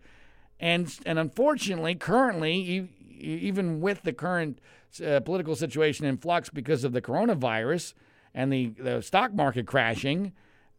And, 0.61 0.97
and 1.05 1.19
unfortunately, 1.19 1.97
currently, 1.97 2.89
even 3.19 3.81
with 3.81 4.03
the 4.03 4.13
current 4.13 4.61
uh, 5.05 5.21
political 5.21 5.57
situation 5.57 6.07
in 6.07 6.19
flux 6.19 6.51
because 6.51 6.85
of 6.85 6.93
the 6.93 7.03
coronavirus, 7.03 7.95
and 8.37 8.53
the, 8.53 8.75
the 8.79 9.01
stock 9.01 9.33
market 9.33 9.67
crashing, 9.67 10.33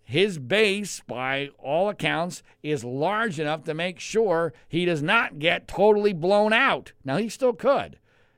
his 0.03 0.37
base, 0.37 1.01
by 1.05 1.49
all 1.57 1.89
accounts, 1.89 2.43
is 2.63 2.83
large 2.83 3.39
enough 3.39 3.65
to 3.65 3.73
make 3.73 3.99
sure 3.99 4.53
he 4.69 4.85
does 4.85 5.01
not 5.01 5.39
get 5.39 5.67
totally 5.67 6.13
blown 6.13 6.53
out. 6.53 6.93
Now, 7.03 7.17
he 7.17 7.27
still 7.27 7.53
could. 7.53 7.97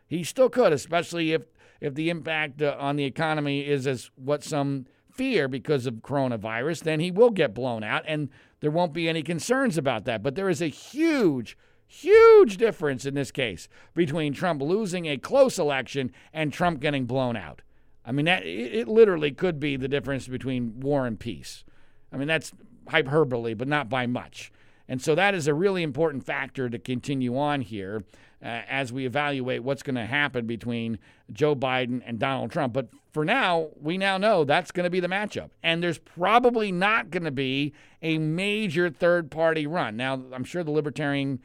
He 0.09 0.23
still 0.23 0.49
could, 0.49 0.73
especially 0.73 1.33
if, 1.33 1.43
if 1.79 1.93
the 1.93 2.09
impact 2.09 2.61
uh, 2.61 2.75
on 2.79 2.95
the 2.95 3.05
economy 3.05 3.61
is 3.61 3.85
as 3.85 4.09
what 4.15 4.43
some 4.43 4.87
fear 5.11 5.47
because 5.47 5.85
of 5.85 5.95
coronavirus, 5.95 6.81
then 6.83 6.99
he 6.99 7.11
will 7.11 7.29
get 7.29 7.53
blown 7.53 7.83
out, 7.83 8.03
and 8.07 8.29
there 8.59 8.71
won't 8.71 8.91
be 8.91 9.07
any 9.07 9.21
concerns 9.21 9.77
about 9.77 10.05
that. 10.05 10.23
But 10.23 10.35
there 10.35 10.49
is 10.49 10.61
a 10.61 10.67
huge, 10.67 11.55
huge 11.85 12.57
difference 12.57 13.05
in 13.05 13.13
this 13.13 13.31
case 13.31 13.69
between 13.93 14.33
Trump 14.33 14.61
losing 14.63 15.05
a 15.05 15.17
close 15.17 15.59
election 15.59 16.11
and 16.33 16.51
Trump 16.51 16.79
getting 16.79 17.05
blown 17.05 17.37
out. 17.37 17.61
I 18.03 18.11
mean, 18.11 18.25
that 18.25 18.43
it 18.45 18.87
literally 18.87 19.31
could 19.31 19.59
be 19.59 19.77
the 19.77 19.87
difference 19.87 20.27
between 20.27 20.79
war 20.79 21.05
and 21.05 21.19
peace. 21.19 21.63
I 22.11 22.17
mean, 22.17 22.27
that's 22.27 22.51
hyperbole, 22.87 23.53
but 23.53 23.67
not 23.67 23.89
by 23.89 24.07
much. 24.07 24.51
And 24.87 24.99
so 24.99 25.13
that 25.13 25.35
is 25.35 25.47
a 25.47 25.53
really 25.53 25.83
important 25.83 26.25
factor 26.25 26.67
to 26.67 26.79
continue 26.79 27.37
on 27.37 27.61
here 27.61 28.03
uh, 28.43 28.61
as 28.69 28.93
we 28.93 29.05
evaluate 29.05 29.63
what's 29.63 29.83
going 29.83 29.95
to 29.95 30.05
happen 30.05 30.45
between 30.45 30.99
Joe 31.31 31.55
Biden 31.55 32.01
and 32.05 32.19
Donald 32.19 32.51
Trump. 32.51 32.73
But 32.73 32.89
for 33.11 33.25
now, 33.25 33.69
we 33.81 33.97
now 33.97 34.17
know 34.17 34.43
that's 34.43 34.71
going 34.71 34.85
to 34.85 34.89
be 34.89 34.99
the 34.99 35.07
matchup. 35.07 35.49
And 35.63 35.83
there's 35.83 35.97
probably 35.97 36.71
not 36.71 37.09
going 37.09 37.23
to 37.23 37.31
be 37.31 37.73
a 38.01 38.17
major 38.17 38.89
third 38.89 39.29
party 39.31 39.67
run. 39.67 39.97
Now, 39.97 40.21
I'm 40.33 40.43
sure 40.43 40.63
the 40.63 40.71
Libertarian 40.71 41.39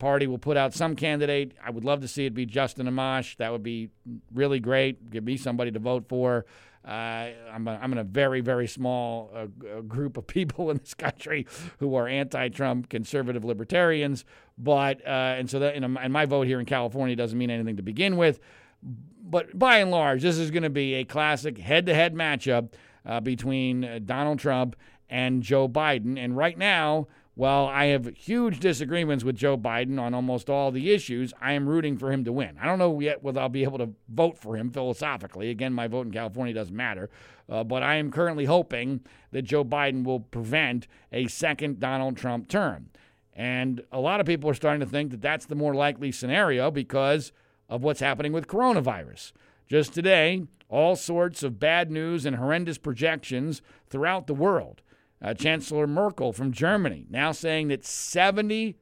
Party 0.00 0.26
will 0.26 0.38
put 0.38 0.56
out 0.56 0.74
some 0.74 0.96
candidate. 0.96 1.52
I 1.64 1.70
would 1.70 1.84
love 1.84 2.00
to 2.00 2.08
see 2.08 2.26
it 2.26 2.34
be 2.34 2.46
Justin 2.46 2.86
Amash. 2.86 3.36
That 3.36 3.52
would 3.52 3.62
be 3.62 3.90
really 4.34 4.58
great. 4.58 5.10
Give 5.10 5.22
me 5.22 5.36
somebody 5.36 5.70
to 5.70 5.78
vote 5.78 6.06
for. 6.08 6.46
Uh, 6.84 7.28
I'm, 7.52 7.68
a, 7.68 7.78
I'm 7.80 7.92
in 7.92 7.98
a 7.98 8.04
very, 8.04 8.40
very 8.40 8.66
small 8.66 9.30
uh, 9.34 9.80
group 9.82 10.16
of 10.16 10.26
people 10.26 10.70
in 10.70 10.78
this 10.78 10.94
country 10.94 11.46
who 11.78 11.94
are 11.94 12.08
anti-Trump 12.08 12.88
conservative 12.88 13.44
libertarians. 13.44 14.24
But 14.58 15.06
uh, 15.06 15.36
and 15.38 15.48
so 15.48 15.58
that 15.60 15.74
and 15.76 16.12
my 16.12 16.26
vote 16.26 16.46
here 16.46 16.58
in 16.58 16.66
California 16.66 17.14
doesn't 17.14 17.38
mean 17.38 17.50
anything 17.50 17.76
to 17.76 17.82
begin 17.82 18.16
with. 18.16 18.40
But 18.82 19.56
by 19.58 19.78
and 19.78 19.90
large, 19.90 20.22
this 20.22 20.38
is 20.38 20.50
going 20.50 20.62
to 20.62 20.70
be 20.70 20.94
a 20.94 21.04
classic 21.04 21.58
head-to-head 21.58 22.14
matchup 22.14 22.72
uh, 23.06 23.20
between 23.20 23.84
uh, 23.84 24.00
Donald 24.04 24.38
Trump 24.38 24.74
and 25.08 25.42
Joe 25.42 25.68
Biden. 25.68 26.18
And 26.18 26.36
right 26.36 26.56
now, 26.56 27.08
well, 27.40 27.68
I 27.68 27.86
have 27.86 28.04
huge 28.18 28.60
disagreements 28.60 29.24
with 29.24 29.34
Joe 29.34 29.56
Biden 29.56 29.98
on 29.98 30.12
almost 30.12 30.50
all 30.50 30.70
the 30.70 30.92
issues. 30.92 31.32
I 31.40 31.54
am 31.54 31.66
rooting 31.66 31.96
for 31.96 32.12
him 32.12 32.22
to 32.24 32.32
win. 32.34 32.58
I 32.60 32.66
don't 32.66 32.78
know 32.78 33.00
yet 33.00 33.22
whether 33.22 33.40
I'll 33.40 33.48
be 33.48 33.62
able 33.62 33.78
to 33.78 33.94
vote 34.10 34.36
for 34.36 34.58
him 34.58 34.70
philosophically. 34.70 35.48
Again, 35.48 35.72
my 35.72 35.88
vote 35.88 36.04
in 36.04 36.12
California 36.12 36.52
doesn't 36.52 36.76
matter. 36.76 37.08
Uh, 37.48 37.64
but 37.64 37.82
I 37.82 37.94
am 37.94 38.10
currently 38.10 38.44
hoping 38.44 39.00
that 39.30 39.40
Joe 39.40 39.64
Biden 39.64 40.04
will 40.04 40.20
prevent 40.20 40.86
a 41.12 41.28
second 41.28 41.80
Donald 41.80 42.18
Trump 42.18 42.46
term. 42.46 42.90
And 43.32 43.84
a 43.90 44.00
lot 44.00 44.20
of 44.20 44.26
people 44.26 44.50
are 44.50 44.54
starting 44.54 44.80
to 44.80 44.86
think 44.86 45.10
that 45.10 45.22
that's 45.22 45.46
the 45.46 45.54
more 45.54 45.72
likely 45.72 46.12
scenario 46.12 46.70
because 46.70 47.32
of 47.70 47.82
what's 47.82 48.00
happening 48.00 48.34
with 48.34 48.48
coronavirus. 48.48 49.32
Just 49.66 49.94
today, 49.94 50.42
all 50.68 50.94
sorts 50.94 51.42
of 51.42 51.58
bad 51.58 51.90
news 51.90 52.26
and 52.26 52.36
horrendous 52.36 52.76
projections 52.76 53.62
throughout 53.88 54.26
the 54.26 54.34
world. 54.34 54.82
Uh, 55.22 55.34
Chancellor 55.34 55.86
Merkel 55.86 56.32
from 56.32 56.50
Germany 56.52 57.06
now 57.10 57.32
saying 57.32 57.68
that 57.68 57.82
70% 57.82 58.74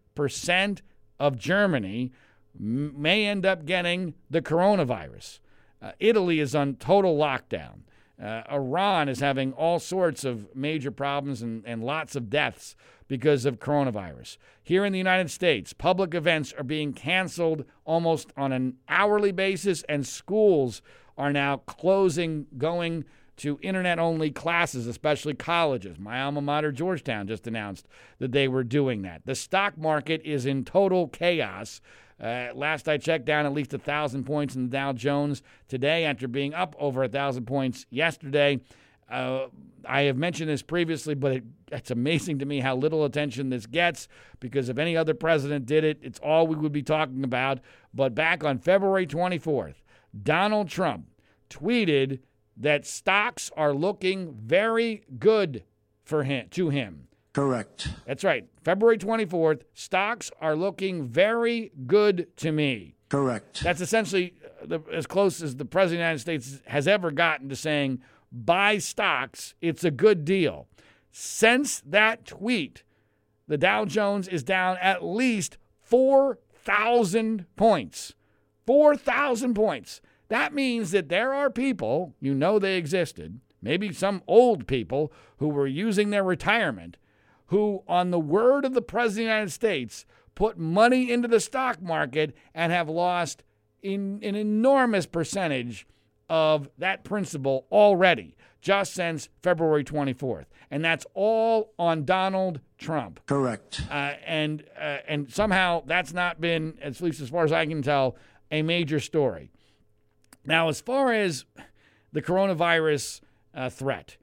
of 1.19 1.37
Germany 1.39 2.13
m- 2.59 3.01
may 3.01 3.27
end 3.27 3.45
up 3.45 3.65
getting 3.65 4.15
the 4.31 4.41
coronavirus. 4.41 5.41
Uh, 5.83 5.93
Italy 5.99 6.41
is 6.41 6.55
on 6.55 6.75
total 6.77 7.17
lockdown. 7.17 7.81
Uh, 8.23 8.43
Iran 8.51 9.09
is 9.09 9.21
having 9.21 9.53
all 9.53 9.79
sorts 9.79 10.25
of 10.25 10.55
major 10.55 10.91
problems 10.91 11.41
and, 11.41 11.63
and 11.65 11.85
lots 11.85 12.17
of 12.17 12.31
deaths 12.31 12.75
because 13.07 13.45
of 13.45 13.61
coronavirus. 13.61 14.39
Here 14.63 14.85
in 14.85 14.93
the 14.93 14.99
United 14.99 15.31
States, 15.31 15.73
public 15.73 16.15
events 16.15 16.53
are 16.53 16.65
being 16.65 16.93
canceled 16.93 17.65
almost 17.85 18.33
on 18.37 18.53
an 18.53 18.77
hourly 18.89 19.33
basis, 19.33 19.85
and 19.89 20.07
schools 20.07 20.83
are 21.17 21.33
now 21.33 21.59
closing, 21.59 22.47
going 22.57 23.05
to 23.39 23.59
internet 23.63 23.99
only 23.99 24.31
classes, 24.31 24.87
especially 24.87 25.35
colleges. 25.35 25.99
My 25.99 26.21
alma 26.21 26.41
mater, 26.41 26.73
Georgetown, 26.73 27.27
just 27.27 27.47
announced 27.47 27.87
that 28.19 28.33
they 28.33 28.49
were 28.49 28.65
doing 28.65 29.03
that. 29.03 29.23
The 29.25 29.35
stock 29.35 29.79
market 29.79 30.23
is 30.25 30.47
in 30.47 30.65
total 30.65 31.09
chaos. 31.09 31.81
Uh, 32.21 32.49
last 32.55 32.89
I 32.89 32.99
checked, 32.99 33.25
down 33.25 33.47
at 33.47 33.53
least 33.53 33.75
a 33.75 33.79
thousand 33.79 34.25
points 34.25 34.57
in 34.57 34.65
the 34.65 34.71
Dow 34.71 34.93
Jones 34.93 35.43
today 35.69 36.05
after 36.05 36.27
being 36.27 36.53
up 36.53 36.75
over 36.79 37.05
a 37.05 37.09
thousand 37.09 37.47
points 37.47 37.87
yesterday. 37.91 38.61
Uh, 39.09 39.47
I 39.87 40.03
have 40.03 40.17
mentioned 40.17 40.51
this 40.51 40.63
previously, 40.63 41.15
but 41.15 41.33
it, 41.33 41.45
it's 41.73 41.91
amazing 41.91 42.41
to 42.41 42.45
me 42.45 42.61
how 42.61 42.77
little 42.77 43.05
attention 43.05 43.51
this 43.51 43.67
gets 43.67 44.09
because 44.41 44.69
if 44.69 44.79
any 44.79 44.97
other 44.97 45.15
president 45.15 45.65
did 45.65 45.85
it, 45.85 45.99
it's 46.03 46.19
all 46.19 46.47
we 46.47 46.57
would 46.57 46.73
be 46.73 46.83
talking 46.83 47.25
about. 47.25 47.61
But 47.95 48.15
back 48.15 48.45
on 48.45 48.59
February 48.59 49.07
24th, 49.07 49.77
Donald 50.23 50.69
Trump 50.69 51.07
tweeted 51.49 52.21
that 52.59 52.87
stocks 52.87 53.51
are 53.57 53.73
looking 53.73 54.35
very 54.35 55.05
good 55.19 55.65
for 56.05 56.25
him 56.25 56.49
to 56.51 56.71
him. 56.71 57.09
Correct. 57.33 57.89
That's 58.07 58.25
right. 58.25 58.47
February 58.63 58.99
24th, 58.99 59.63
stocks 59.75 60.31
are 60.41 60.57
looking 60.57 61.07
very 61.07 61.71
good 61.87 62.27
to 62.39 62.51
me. 62.51 62.97
Correct. 63.09 63.63
That's 63.63 63.81
essentially 63.81 64.35
uh, 64.45 64.67
the, 64.67 64.81
as 64.93 65.07
close 65.07 65.41
as 65.41 65.57
the 65.57 65.65
president 65.65 66.01
of 66.01 66.25
the 66.25 66.33
United 66.33 66.43
States 66.43 66.63
has 66.67 66.89
ever 66.89 67.11
gotten 67.11 67.49
to 67.49 67.57
saying 67.57 68.01
buy 68.33 68.79
stocks, 68.79 69.55
it's 69.61 69.85
a 69.85 69.91
good 69.91 70.25
deal. 70.25 70.67
Since 71.11 71.83
that 71.87 72.27
tweet, 72.27 72.83
the 73.47 73.57
Dow 73.57 73.85
Jones 73.85 74.29
is 74.29 74.43
down 74.43 74.77
at 74.81 75.05
least 75.05 75.57
4,000 75.83 77.47
points. 77.57 78.15
4,000 78.67 79.55
points. 79.55 80.01
That 80.29 80.53
means 80.55 80.91
that 80.91 81.09
there 81.09 81.33
are 81.33 81.51
people, 81.51 82.15
you 82.21 82.35
know 82.35 82.59
they 82.59 82.77
existed, 82.77 83.41
maybe 83.63 83.93
some 83.93 84.23
old 84.27 84.67
people 84.67 85.13
who 85.39 85.49
were 85.49 85.67
using 85.67 86.11
their 86.11 86.25
retirement, 86.25 86.97
who, 87.47 87.83
on 87.89 88.11
the 88.11 88.21
word 88.21 88.65
of 88.65 88.75
the 88.75 88.83
President 88.83 89.11
of 89.11 89.17
the 89.17 89.35
United 89.35 89.53
States, 89.53 90.05
put 90.35 90.59
money 90.59 91.11
into 91.11 91.29
the 91.29 91.41
stock 91.41 91.81
market 91.83 92.37
and 92.55 92.71
have 92.73 92.89
lost 92.89 93.43
in, 93.83 94.21
an 94.23 94.35
enormous 94.35 95.07
percentage 95.07 95.87
of 96.29 96.69
that 96.79 97.05
principal 97.05 97.67
already 97.73 98.37
just 98.61 98.93
since 98.93 99.29
February 99.43 99.85
24th. 99.85 100.47
And 100.71 100.85
that's 100.85 101.07
all 101.15 101.73
on 101.79 102.05
Donald 102.05 102.61
Trump. 102.77 103.21
Correct. 103.27 103.81
Uh, 103.91 104.15
and, 104.27 104.65
uh, 104.79 104.99
and 105.07 105.33
somehow 105.33 105.83
that's 105.87 106.13
not 106.13 106.41
been, 106.41 106.77
at 106.83 107.01
least 107.01 107.21
as 107.21 107.31
far 107.31 107.45
as 107.45 107.53
I 107.53 107.65
can 107.67 107.83
tell, 107.83 108.17
a 108.51 108.63
major 108.63 109.01
story. 109.01 109.51
Now, 110.49 110.71
as 110.71 110.81
far 110.81 111.13
as 111.13 111.45
the 112.11 112.23
coronavirus 112.23 113.21
uh, 113.55 113.69
threat, 113.69 114.17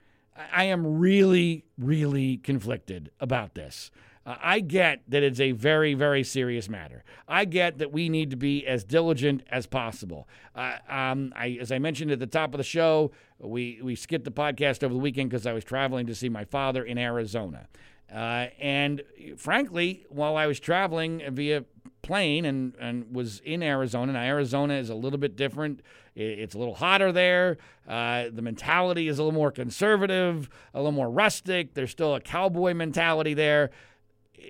I 0.51 0.63
am 0.63 0.97
really, 0.97 1.65
really 1.77 2.37
conflicted 2.37 3.11
about 3.19 3.53
this. 3.53 3.91
Uh, 4.25 4.35
I 4.41 4.59
get 4.59 5.03
that 5.07 5.21
it's 5.21 5.39
a 5.39 5.51
very, 5.51 5.93
very 5.93 6.23
serious 6.23 6.67
matter. 6.67 7.03
I 7.27 7.45
get 7.45 7.77
that 7.77 7.91
we 7.91 8.09
need 8.09 8.31
to 8.31 8.35
be 8.37 8.65
as 8.65 8.83
diligent 8.83 9.43
as 9.51 9.67
possible. 9.67 10.27
Uh, 10.55 10.77
um, 10.89 11.31
I, 11.35 11.59
as 11.61 11.71
I 11.71 11.77
mentioned 11.77 12.09
at 12.09 12.17
the 12.17 12.25
top 12.25 12.55
of 12.55 12.57
the 12.57 12.63
show, 12.63 13.11
we, 13.37 13.79
we 13.83 13.93
skipped 13.93 14.25
the 14.25 14.31
podcast 14.31 14.83
over 14.83 14.95
the 14.95 14.99
weekend 14.99 15.29
because 15.29 15.45
I 15.45 15.53
was 15.53 15.63
traveling 15.63 16.07
to 16.07 16.15
see 16.15 16.27
my 16.27 16.43
father 16.43 16.83
in 16.83 16.97
Arizona. 16.97 17.67
Uh, 18.11 18.47
and 18.59 19.03
frankly, 19.37 20.07
while 20.09 20.37
I 20.37 20.47
was 20.47 20.59
traveling 20.59 21.21
via 21.29 21.65
plane 22.05 22.45
and, 22.45 22.75
and 22.79 23.13
was 23.13 23.39
in 23.39 23.63
Arizona. 23.63 24.13
Now, 24.13 24.21
Arizona 24.21 24.75
is 24.75 24.89
a 24.89 24.95
little 24.95 25.17
bit 25.17 25.35
different. 25.35 25.81
It's 26.15 26.55
a 26.55 26.57
little 26.57 26.75
hotter 26.75 27.11
there. 27.11 27.57
Uh, 27.87 28.25
the 28.31 28.41
mentality 28.41 29.09
is 29.09 29.19
a 29.19 29.23
little 29.23 29.37
more 29.37 29.51
conservative, 29.51 30.49
a 30.73 30.79
little 30.79 30.93
more 30.93 31.09
rustic. 31.09 31.73
There's 31.73 31.91
still 31.91 32.15
a 32.15 32.21
cowboy 32.21 32.73
mentality 32.73 33.33
there. 33.33 33.71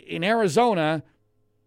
In 0.05 0.23
Arizona, 0.23 1.03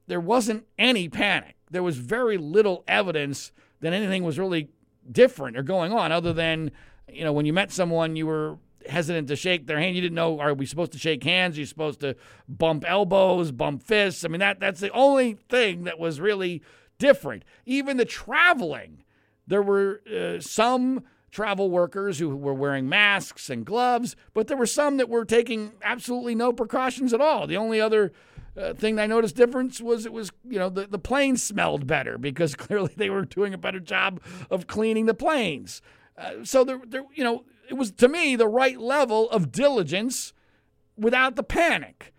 there 0.07 0.21
wasn't 0.21 0.67
any 0.79 1.09
panic. 1.09 1.57
There 1.71 1.83
was 1.83 1.99
very 1.99 2.39
little 2.39 2.85
evidence 2.87 3.53
that 3.81 3.93
anything 3.93 4.23
was 4.23 4.39
really 4.39 4.69
different 5.11 5.57
or 5.57 5.63
going 5.63 5.93
on, 5.93 6.13
other 6.13 6.33
than, 6.33 6.71
you 7.09 7.25
know, 7.25 7.33
when 7.33 7.47
you 7.47 7.53
met 7.53 7.73
someone, 7.73 8.15
you 8.15 8.27
were 8.27 8.59
hesitant 8.89 9.29
to 9.29 9.37
shake 9.37 9.67
their 9.67 9.79
hand. 9.79 9.97
You 9.97 10.03
didn't 10.03 10.15
know 10.15 10.39
are 10.41 10.55
we 10.55 10.67
supposed 10.67 10.93
to 10.93 10.99
shake 10.99 11.25
hands? 11.25 11.57
Are 11.57 11.61
you 11.61 11.67
supposed 11.67 12.01
to 12.01 12.17
bump 12.49 12.85
elbows, 12.87 13.53
bump 13.53 13.83
fists? 13.83 14.25
I 14.25 14.29
mean 14.29 14.41
that 14.41 14.61
that's 14.61 14.81
the 14.81 14.91
only 14.91 15.35
thing 15.49 15.85
that 15.85 15.99
was 15.99 16.21
really 16.21 16.63
different. 16.99 17.45
Even 17.67 17.97
the 17.97 18.05
traveling, 18.05 19.05
there 19.49 19.63
were 19.63 20.03
uh, 20.07 20.41
some 20.41 21.03
travel 21.31 21.71
workers 21.71 22.19
who 22.19 22.35
were 22.35 22.55
wearing 22.55 22.89
masks 22.89 23.51
and 23.51 23.65
gloves, 23.65 24.17
but 24.35 24.47
there 24.47 24.57
were 24.57 24.67
some 24.67 24.97
that 24.99 25.09
were 25.09 25.25
taking 25.25 25.73
absolutely 25.83 26.35
no 26.35 26.53
precautions 26.53 27.13
at 27.13 27.21
all. 27.21 27.47
The 27.47 27.57
only 27.57 27.81
other 27.81 28.13
uh, 28.57 28.75
thing 28.75 28.99
I 28.99 29.07
noticed 29.07 29.37
difference 29.37 29.81
was 29.81 30.07
it 30.07 30.13
was 30.13 30.31
you 30.49 30.59
know 30.59 30.69
the 30.69 30.87
the 30.87 30.99
planes 30.99 31.43
smelled 31.43 31.87
better 31.87 32.19
because 32.19 32.55
clearly 32.67 32.93
they 32.97 33.11
were 33.11 33.25
doing 33.25 33.55
a 33.55 33.59
better 33.59 33.81
job 33.81 34.21
of 34.51 34.67
cleaning 34.67 35.07
the 35.07 35.15
planes. 35.15 35.83
Uh, 36.17 36.45
so 36.45 36.65
there, 36.65 36.81
there, 36.87 37.05
you 37.15 37.23
know, 37.25 37.45
it 37.69 37.75
was 37.75 37.93
to 37.93 38.09
me 38.09 38.37
the 38.37 38.49
right 38.49 38.79
level 38.79 39.31
of 39.31 39.53
diligence 39.53 40.33
without 40.97 41.37
the 41.37 41.43
panic. 41.43 42.13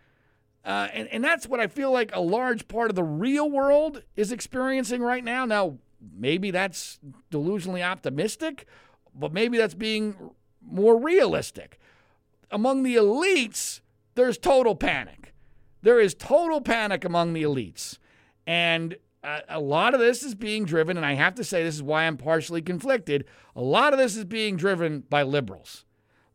Uh, 0.63 0.87
and, 0.93 1.07
and 1.09 1.23
that's 1.23 1.47
what 1.47 1.59
I 1.59 1.67
feel 1.67 1.91
like 1.91 2.13
a 2.13 2.19
large 2.19 2.67
part 2.67 2.89
of 2.89 2.95
the 2.95 3.03
real 3.03 3.49
world 3.49 4.03
is 4.15 4.31
experiencing 4.31 5.01
right 5.01 5.23
now. 5.23 5.45
Now, 5.45 5.77
maybe 6.01 6.51
that's 6.51 6.99
delusionally 7.31 7.85
optimistic, 7.85 8.65
but 9.13 9.33
maybe 9.33 9.57
that's 9.57 9.73
being 9.73 10.15
more 10.61 10.97
realistic. 10.97 11.79
Among 12.51 12.83
the 12.83 12.95
elites, 12.95 13.81
there's 14.15 14.37
total 14.37 14.75
panic. 14.75 15.33
There 15.81 15.99
is 15.99 16.13
total 16.13 16.61
panic 16.61 17.05
among 17.05 17.33
the 17.33 17.43
elites. 17.43 17.97
And 18.45 18.97
a 19.49 19.59
lot 19.59 19.93
of 19.93 19.99
this 19.99 20.23
is 20.23 20.33
being 20.35 20.65
driven, 20.65 20.97
and 20.97 21.05
I 21.05 21.13
have 21.13 21.35
to 21.35 21.43
say 21.43 21.63
this 21.63 21.75
is 21.75 21.83
why 21.83 22.03
I'm 22.03 22.17
partially 22.17 22.61
conflicted. 22.61 23.25
A 23.55 23.61
lot 23.61 23.93
of 23.93 23.99
this 23.99 24.15
is 24.15 24.25
being 24.25 24.55
driven 24.55 25.01
by 25.09 25.23
liberals, 25.23 25.85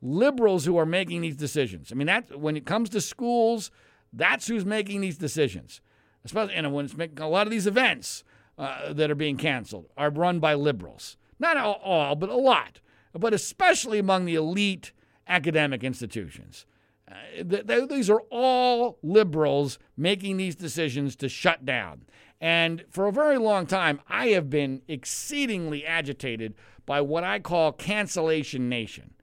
liberals 0.02 0.66
who 0.66 0.76
are 0.76 0.86
making 0.86 1.22
these 1.22 1.36
decisions. 1.36 1.90
I 1.90 1.94
mean, 1.94 2.06
that 2.06 2.38
when 2.38 2.56
it 2.56 2.66
comes 2.66 2.90
to 2.90 3.00
schools, 3.00 3.70
That's 4.14 4.46
who's 4.46 4.64
making 4.64 5.00
these 5.00 5.18
decisions. 5.18 5.80
Especially, 6.24 6.54
and 6.54 6.72
when 6.72 6.86
it's 6.86 6.96
making 6.96 7.18
a 7.18 7.28
lot 7.28 7.46
of 7.46 7.50
these 7.50 7.66
events 7.66 8.24
uh, 8.58 8.92
that 8.92 9.10
are 9.10 9.16
being 9.16 9.36
canceled 9.36 9.86
are 9.96 10.10
run 10.10 10.38
by 10.38 10.54
liberals. 10.54 11.16
Not 11.38 11.56
all, 11.56 12.14
but 12.14 12.28
a 12.28 12.36
lot. 12.36 12.80
But 13.12 13.34
especially 13.34 13.98
among 13.98 14.24
the 14.24 14.34
elite 14.34 14.92
academic 15.26 15.82
institutions. 15.84 16.66
Uh, 17.10 17.42
th- 17.48 17.66
th- 17.66 17.88
these 17.88 18.10
are 18.10 18.22
all 18.30 18.98
liberals 19.02 19.78
making 19.96 20.36
these 20.36 20.54
decisions 20.54 21.16
to 21.16 21.28
shut 21.28 21.64
down. 21.64 22.02
And 22.40 22.84
for 22.90 23.06
a 23.06 23.12
very 23.12 23.38
long 23.38 23.66
time, 23.66 24.00
I 24.08 24.28
have 24.28 24.50
been 24.50 24.82
exceedingly 24.88 25.84
agitated 25.84 26.54
by 26.86 27.00
what 27.00 27.24
I 27.24 27.38
call 27.38 27.72
cancellation 27.72 28.68
nation, 28.68 29.14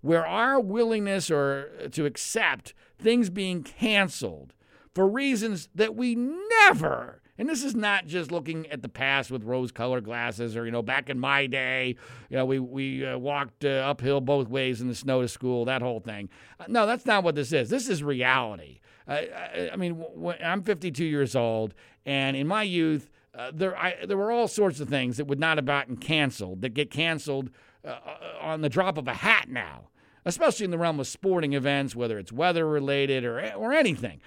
where 0.00 0.26
our 0.26 0.60
willingness 0.60 1.30
or 1.30 1.88
to 1.90 2.06
accept 2.06 2.74
things 2.98 3.30
being 3.30 3.62
canceled 3.62 4.54
for 4.94 5.08
reasons 5.08 5.68
that 5.74 5.94
we 5.94 6.14
never 6.14 7.20
and 7.38 7.48
this 7.48 7.62
is 7.62 7.74
not 7.74 8.06
just 8.06 8.32
looking 8.32 8.66
at 8.66 8.82
the 8.82 8.88
past 8.88 9.30
with 9.30 9.44
rose-colored 9.44 10.04
glasses, 10.04 10.56
or 10.56 10.66
you 10.66 10.72
know, 10.72 10.82
back 10.82 11.08
in 11.08 11.18
my 11.18 11.46
day, 11.46 11.94
you 12.28 12.36
know, 12.36 12.44
we 12.44 12.58
we 12.58 13.06
uh, 13.06 13.16
walked 13.16 13.64
uh, 13.64 13.68
uphill 13.68 14.20
both 14.20 14.48
ways 14.48 14.80
in 14.80 14.88
the 14.88 14.94
snow 14.94 15.22
to 15.22 15.28
school, 15.28 15.64
that 15.64 15.80
whole 15.80 16.00
thing. 16.00 16.28
Uh, 16.58 16.64
no, 16.68 16.84
that's 16.84 17.06
not 17.06 17.22
what 17.22 17.36
this 17.36 17.52
is. 17.52 17.70
This 17.70 17.88
is 17.88 18.02
reality. 18.02 18.80
I, 19.06 19.70
I, 19.72 19.76
mean, 19.76 20.04
I'm 20.44 20.62
52 20.62 21.02
years 21.02 21.34
old, 21.34 21.72
and 22.04 22.36
in 22.36 22.46
my 22.46 22.62
youth, 22.62 23.08
uh, 23.34 23.52
there 23.54 23.76
I, 23.76 24.04
there 24.04 24.18
were 24.18 24.32
all 24.32 24.48
sorts 24.48 24.80
of 24.80 24.88
things 24.88 25.16
that 25.16 25.26
would 25.26 25.40
not 25.40 25.56
have 25.56 25.64
gotten 25.64 25.96
canceled 25.96 26.60
that 26.62 26.70
get 26.70 26.90
canceled 26.90 27.50
uh, 27.84 27.88
uh, 27.88 28.16
on 28.40 28.60
the 28.60 28.68
drop 28.68 28.98
of 28.98 29.06
a 29.08 29.14
hat 29.14 29.48
now 29.48 29.88
especially 30.24 30.64
in 30.64 30.70
the 30.70 30.76
realm 30.76 31.00
of 31.00 31.06
sporting 31.06 31.54
events, 31.54 31.96
whether 31.96 32.18
it's 32.18 32.30
weather 32.30 32.68
related 32.68 33.24
or, 33.24 33.40
or 33.54 33.72
anything 33.72 34.20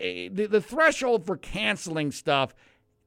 the, 0.00 0.46
the 0.50 0.60
threshold 0.60 1.26
for 1.26 1.36
canceling 1.36 2.10
stuff, 2.10 2.54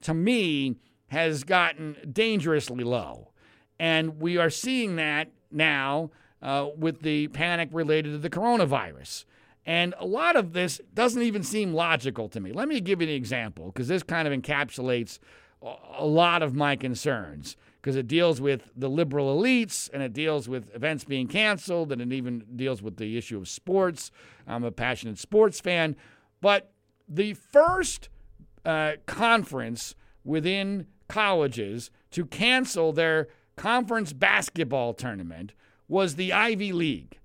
to 0.02 0.14
me, 0.14 0.76
has 1.08 1.44
gotten 1.44 1.96
dangerously 2.10 2.84
low. 2.84 3.32
And 3.78 4.20
we 4.20 4.38
are 4.38 4.50
seeing 4.50 4.96
that 4.96 5.30
now 5.50 6.10
uh, 6.40 6.68
with 6.76 7.02
the 7.02 7.28
panic 7.28 7.68
related 7.72 8.12
to 8.12 8.18
the 8.18 8.30
coronavirus. 8.30 9.24
And 9.66 9.94
a 9.98 10.06
lot 10.06 10.36
of 10.36 10.52
this 10.52 10.80
doesn't 10.92 11.22
even 11.22 11.42
seem 11.42 11.72
logical 11.72 12.28
to 12.28 12.40
me. 12.40 12.52
Let 12.52 12.68
me 12.68 12.80
give 12.80 13.00
you 13.00 13.08
an 13.08 13.14
example 13.14 13.66
because 13.66 13.88
this 13.88 14.02
kind 14.02 14.28
of 14.28 14.38
encapsulates 14.38 15.18
a 15.98 16.04
lot 16.04 16.42
of 16.42 16.54
my 16.54 16.76
concerns 16.76 17.56
because 17.80 17.96
it 17.96 18.06
deals 18.06 18.40
with 18.40 18.68
the 18.76 18.88
liberal 18.88 19.34
elites 19.34 19.88
and 19.92 20.02
it 20.02 20.12
deals 20.12 20.48
with 20.48 20.74
events 20.74 21.04
being 21.04 21.26
canceled 21.26 21.92
and 21.92 22.02
it 22.02 22.12
even 22.12 22.44
deals 22.56 22.82
with 22.82 22.98
the 22.98 23.16
issue 23.16 23.38
of 23.38 23.48
sports. 23.48 24.10
I'm 24.46 24.64
a 24.64 24.70
passionate 24.70 25.18
sports 25.18 25.60
fan. 25.60 25.96
But 26.42 26.73
the 27.08 27.34
first 27.34 28.08
uh, 28.64 28.92
conference 29.06 29.94
within 30.24 30.86
colleges 31.08 31.90
to 32.10 32.24
cancel 32.26 32.92
their 32.92 33.28
conference 33.56 34.12
basketball 34.12 34.94
tournament 34.94 35.52
was 35.88 36.16
the 36.16 36.32
Ivy 36.32 36.72
League. 36.72 37.18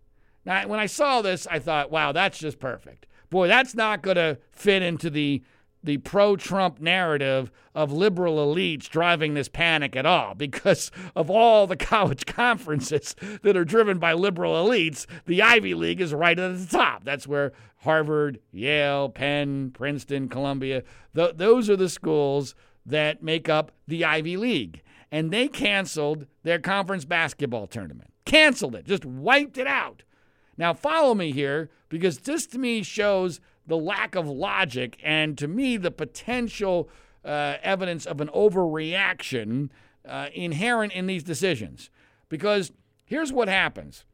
Now, 0.45 0.67
when 0.67 0.79
I 0.79 0.85
saw 0.85 1.21
this, 1.21 1.47
I 1.47 1.59
thought, 1.59 1.91
wow, 1.91 2.11
that's 2.11 2.39
just 2.39 2.59
perfect. 2.59 3.05
Boy, 3.29 3.47
that's 3.47 3.75
not 3.75 4.01
going 4.01 4.15
to 4.15 4.37
fit 4.51 4.81
into 4.81 5.09
the 5.09 5.43
the 5.83 5.97
pro 5.97 6.35
Trump 6.35 6.79
narrative 6.79 7.51
of 7.73 7.91
liberal 7.91 8.37
elites 8.37 8.89
driving 8.89 9.33
this 9.33 9.47
panic 9.47 9.95
at 9.95 10.05
all 10.05 10.33
because 10.37 10.91
of 11.15 11.29
all 11.29 11.67
the 11.67 11.77
college 11.77 12.25
conferences 12.25 13.15
that 13.43 13.57
are 13.57 13.65
driven 13.65 13.99
by 13.99 14.13
liberal 14.13 14.53
elites, 14.53 15.05
the 15.25 15.41
Ivy 15.41 15.73
League 15.73 16.01
is 16.01 16.13
right 16.13 16.37
at 16.37 16.57
the 16.57 16.77
top. 16.77 17.03
That's 17.03 17.27
where 17.27 17.53
Harvard, 17.77 18.39
Yale, 18.51 19.09
Penn, 19.09 19.71
Princeton, 19.71 20.27
Columbia, 20.27 20.83
th- 21.15 21.37
those 21.37 21.69
are 21.69 21.77
the 21.77 21.89
schools 21.89 22.55
that 22.85 23.23
make 23.23 23.47
up 23.47 23.71
the 23.87 24.03
Ivy 24.03 24.37
League. 24.37 24.81
And 25.11 25.31
they 25.31 25.47
canceled 25.47 26.27
their 26.43 26.59
conference 26.59 27.05
basketball 27.05 27.67
tournament. 27.67 28.11
Canceled 28.25 28.75
it, 28.75 28.85
just 28.85 29.05
wiped 29.05 29.57
it 29.57 29.67
out. 29.67 30.03
Now, 30.57 30.73
follow 30.73 31.15
me 31.15 31.31
here 31.31 31.69
because 31.87 32.19
this 32.19 32.45
to 32.47 32.57
me 32.59 32.83
shows 32.83 33.39
the 33.69 33.77
lack 33.77 34.15
of 34.15 34.27
logic 34.27 34.99
and 35.01 35.37
to 35.37 35.47
me 35.47 35.77
the 35.77 35.91
potential 35.91 36.89
uh, 37.23 37.55
evidence 37.61 38.05
of 38.05 38.19
an 38.19 38.27
overreaction 38.29 39.69
uh, 40.07 40.27
inherent 40.33 40.91
in 40.93 41.07
these 41.07 41.23
decisions. 41.23 41.89
Because 42.27 42.71
here's 43.05 43.31
what 43.31 43.47
happens. 43.47 44.05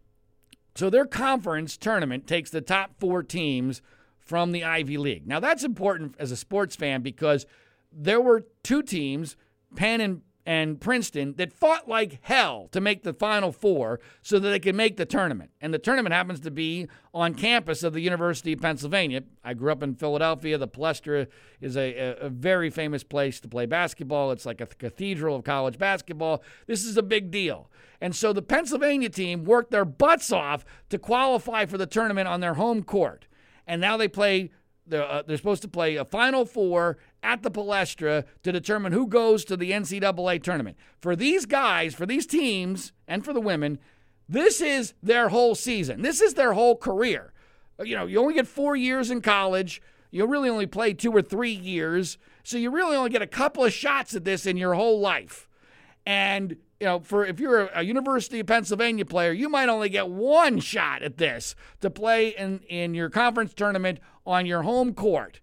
So 0.76 0.90
their 0.90 1.06
conference 1.06 1.78
tournament 1.78 2.28
takes 2.28 2.50
the 2.50 2.62
top 2.62 3.00
four 3.00 3.24
teams 3.24 3.82
from 4.20 4.52
the 4.52 4.64
Ivy 4.64 4.98
League. 4.98 5.28
Now 5.28 5.40
that's 5.40 5.64
important 5.64 6.16
as 6.20 6.32
a 6.32 6.38
sports 6.38 6.76
fan 6.76 7.02
because 7.02 7.46
there 7.92 8.20
were 8.20 8.46
two 8.64 8.84
teams, 8.84 9.38
Penn 9.76 10.02
and 10.02 10.22
and 10.46 10.80
Princeton 10.80 11.34
that 11.38 11.52
fought 11.52 11.88
like 11.88 12.20
hell 12.22 12.70
to 12.72 12.80
make 12.80 13.04
the 13.04 13.14
Final 13.14 13.52
Four 13.52 14.00
so 14.22 14.38
that 14.38 14.50
they 14.50 14.60
could 14.60 14.76
make 14.76 14.98
the 14.98 15.06
tournament. 15.06 15.52
And 15.60 15.74
the 15.74 15.80
tournament 15.80 16.14
happens 16.14 16.40
to 16.42 16.52
be 16.52 16.88
on 17.14 17.34
campus 17.34 17.82
of 17.82 17.94
the 17.94 18.02
University 18.02 18.54
of 18.54 18.62
Pennsylvania. 18.62 19.24
I 19.44 19.56
grew 19.56 19.72
up 19.72 19.82
in 19.82 19.96
Philadelphia. 19.96 20.58
The 20.58 20.68
Palestra 20.68 21.28
is 21.62 21.76
a, 21.76 21.96
a, 21.98 22.16
a 22.18 22.30
very 22.30 22.70
famous 22.70 23.04
place 23.04 23.40
to 23.40 23.48
play 23.48 23.66
basketball. 23.66 24.32
It's 24.32 24.46
like 24.46 24.62
a 24.62 24.68
cathedral 24.68 25.38
of 25.38 25.44
college 25.44 25.80
basketball. 25.80 26.44
This 26.68 26.86
is 26.86 26.96
a 26.98 27.04
big 27.04 27.32
deal. 27.32 27.70
And 28.00 28.16
so 28.16 28.34
the 28.34 28.42
Pennsylvania 28.42 29.10
team 29.10 29.46
worked 29.46 29.72
their 29.72 29.86
butts 29.86 30.32
off 30.32 30.64
to 30.90 31.00
qualify 31.00 31.66
for 31.66 31.78
the 31.78 31.88
tournament 31.88 32.28
on 32.28 32.40
their 32.40 32.56
home 32.56 32.84
court. 32.84 33.26
And 33.66 33.82
now 33.82 33.98
they 33.98 34.08
play 34.08 34.52
they're, 34.88 35.04
uh, 35.04 35.24
they're 35.24 35.38
supposed 35.38 35.64
to 35.64 35.68
play 35.68 35.96
a 35.96 36.06
Final 36.06 36.46
Four 36.46 36.98
at 37.26 37.42
the 37.42 37.50
Palestra 37.50 38.24
to 38.44 38.52
determine 38.52 38.94
who 38.94 39.08
goes 39.08 39.44
to 39.46 39.58
the 39.58 39.72
NCAA 39.72 40.42
tournament. 40.44 40.78
For 41.02 41.16
these 41.16 41.46
guys, 41.46 41.96
for 41.96 42.06
these 42.06 42.28
teams, 42.28 42.94
and 43.08 43.26
for 43.26 43.34
the 43.34 43.42
women, 43.42 43.80
this 44.30 44.62
is 44.62 44.94
their 45.02 45.30
whole 45.30 45.56
season. 45.56 46.04
This 46.04 46.22
is 46.22 46.36
their 46.36 46.54
whole 46.54 46.78
career. 46.78 47.34
You 47.84 47.96
know, 47.96 48.06
you 48.06 48.20
only 48.20 48.36
get 48.36 48.48
four 48.48 48.76
years 48.76 49.10
in 49.10 49.22
college. 49.22 49.82
You 50.12 50.28
really 50.28 50.50
only 50.50 50.68
play 50.68 50.94
two 50.94 51.12
or 51.12 51.22
three 51.22 51.52
years. 51.52 52.18
So 52.44 52.58
you 52.58 52.70
really 52.70 52.96
only 52.96 53.10
get 53.10 53.24
a 53.24 53.28
couple 53.28 53.66
of 53.66 53.74
shots 53.74 54.16
at 54.16 54.24
this 54.24 54.46
in 54.46 54.56
your 54.56 54.76
whole 54.76 55.00
life. 55.00 55.50
And 56.06 56.58
you 56.80 56.86
know, 56.86 57.00
for 57.00 57.26
if 57.26 57.40
you're 57.40 57.68
a, 57.68 57.82
University 57.82 58.40
of 58.40 58.48
Pennsylvania 58.48 59.06
player, 59.06 59.32
you 59.32 59.50
might 59.50 59.70
only 59.70 59.90
get 59.90 60.10
one 60.10 60.60
shot 60.60 61.02
at 61.02 61.18
this 61.18 61.56
to 61.82 61.90
play 61.90 62.30
in, 62.30 62.60
in 62.70 62.94
your 62.94 63.10
conference 63.10 63.54
tournament 63.54 64.00
on 64.26 64.46
your 64.46 64.62
home 64.62 64.94
court. 64.94 65.40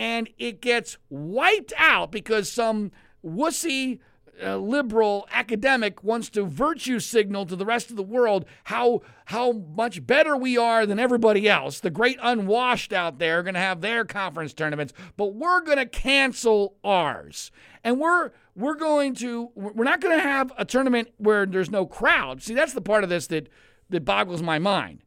And 0.00 0.30
it 0.38 0.62
gets 0.62 0.96
wiped 1.10 1.74
out 1.76 2.10
because 2.10 2.50
some 2.50 2.90
wussy 3.22 3.98
uh, 4.42 4.56
liberal 4.56 5.28
academic 5.30 6.02
wants 6.02 6.30
to 6.30 6.44
virtue 6.44 6.98
signal 7.00 7.44
to 7.44 7.54
the 7.54 7.66
rest 7.66 7.90
of 7.90 7.96
the 7.96 8.02
world 8.02 8.46
how 8.64 9.02
how 9.26 9.52
much 9.52 10.06
better 10.06 10.38
we 10.38 10.56
are 10.56 10.86
than 10.86 10.98
everybody 10.98 11.46
else. 11.46 11.80
The 11.80 11.90
great 11.90 12.18
unwashed 12.22 12.94
out 12.94 13.18
there 13.18 13.40
are 13.40 13.42
going 13.42 13.52
to 13.52 13.60
have 13.60 13.82
their 13.82 14.06
conference 14.06 14.54
tournaments, 14.54 14.94
but 15.18 15.34
we're 15.34 15.60
going 15.60 15.76
to 15.76 15.84
cancel 15.84 16.76
ours. 16.82 17.50
And 17.84 18.00
we're 18.00 18.30
we're 18.56 18.76
going 18.76 19.14
to 19.16 19.50
we're 19.54 19.84
not 19.84 20.00
going 20.00 20.16
to 20.16 20.22
have 20.22 20.50
a 20.56 20.64
tournament 20.64 21.08
where 21.18 21.44
there's 21.44 21.70
no 21.70 21.84
crowd. 21.84 22.42
See, 22.42 22.54
that's 22.54 22.72
the 22.72 22.80
part 22.80 23.04
of 23.04 23.10
this 23.10 23.26
that 23.26 23.50
that 23.90 24.06
boggles 24.06 24.40
my 24.40 24.58
mind. 24.58 25.02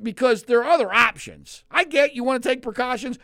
Because 0.00 0.44
there 0.44 0.60
are 0.62 0.70
other 0.70 0.94
options. 0.94 1.64
I 1.72 1.82
get 1.82 2.14
you 2.14 2.22
want 2.22 2.40
to 2.40 2.48
take 2.48 2.62
precautions. 2.62 3.18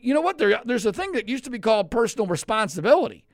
You 0.00 0.14
know 0.14 0.20
what? 0.20 0.38
There, 0.38 0.60
there's 0.64 0.86
a 0.86 0.92
thing 0.92 1.12
that 1.12 1.28
used 1.28 1.44
to 1.44 1.50
be 1.50 1.58
called 1.58 1.90
personal 1.90 2.26
responsibility. 2.26 3.24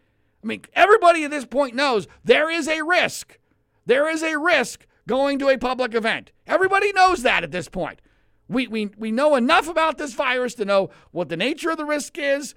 I 0.42 0.46
mean, 0.46 0.62
everybody 0.74 1.24
at 1.24 1.30
this 1.30 1.46
point 1.46 1.74
knows 1.74 2.06
there 2.24 2.50
is 2.50 2.68
a 2.68 2.82
risk. 2.82 3.38
There 3.86 4.08
is 4.10 4.22
a 4.22 4.38
risk 4.38 4.86
going 5.06 5.38
to 5.38 5.48
a 5.48 5.58
public 5.58 5.94
event. 5.94 6.32
Everybody 6.46 6.92
knows 6.92 7.22
that 7.22 7.44
at 7.44 7.50
this 7.50 7.68
point. 7.68 8.00
We, 8.48 8.66
we, 8.66 8.90
we 8.98 9.10
know 9.10 9.36
enough 9.36 9.68
about 9.68 9.96
this 9.96 10.12
virus 10.12 10.54
to 10.56 10.64
know 10.64 10.90
what 11.12 11.30
the 11.30 11.36
nature 11.36 11.70
of 11.70 11.78
the 11.78 11.86
risk 11.86 12.18
is, 12.18 12.54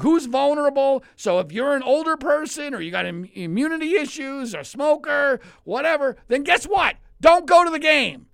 who's 0.00 0.26
vulnerable. 0.26 1.04
So 1.14 1.38
if 1.38 1.52
you're 1.52 1.76
an 1.76 1.82
older 1.84 2.16
person 2.16 2.74
or 2.74 2.80
you 2.80 2.90
got 2.90 3.06
Im- 3.06 3.30
immunity 3.34 3.94
issues 3.94 4.54
or 4.54 4.64
smoker, 4.64 5.40
whatever, 5.62 6.16
then 6.26 6.42
guess 6.42 6.64
what? 6.64 6.96
Don't 7.20 7.46
go 7.46 7.64
to 7.64 7.70
the 7.70 7.78
game. 7.78 8.26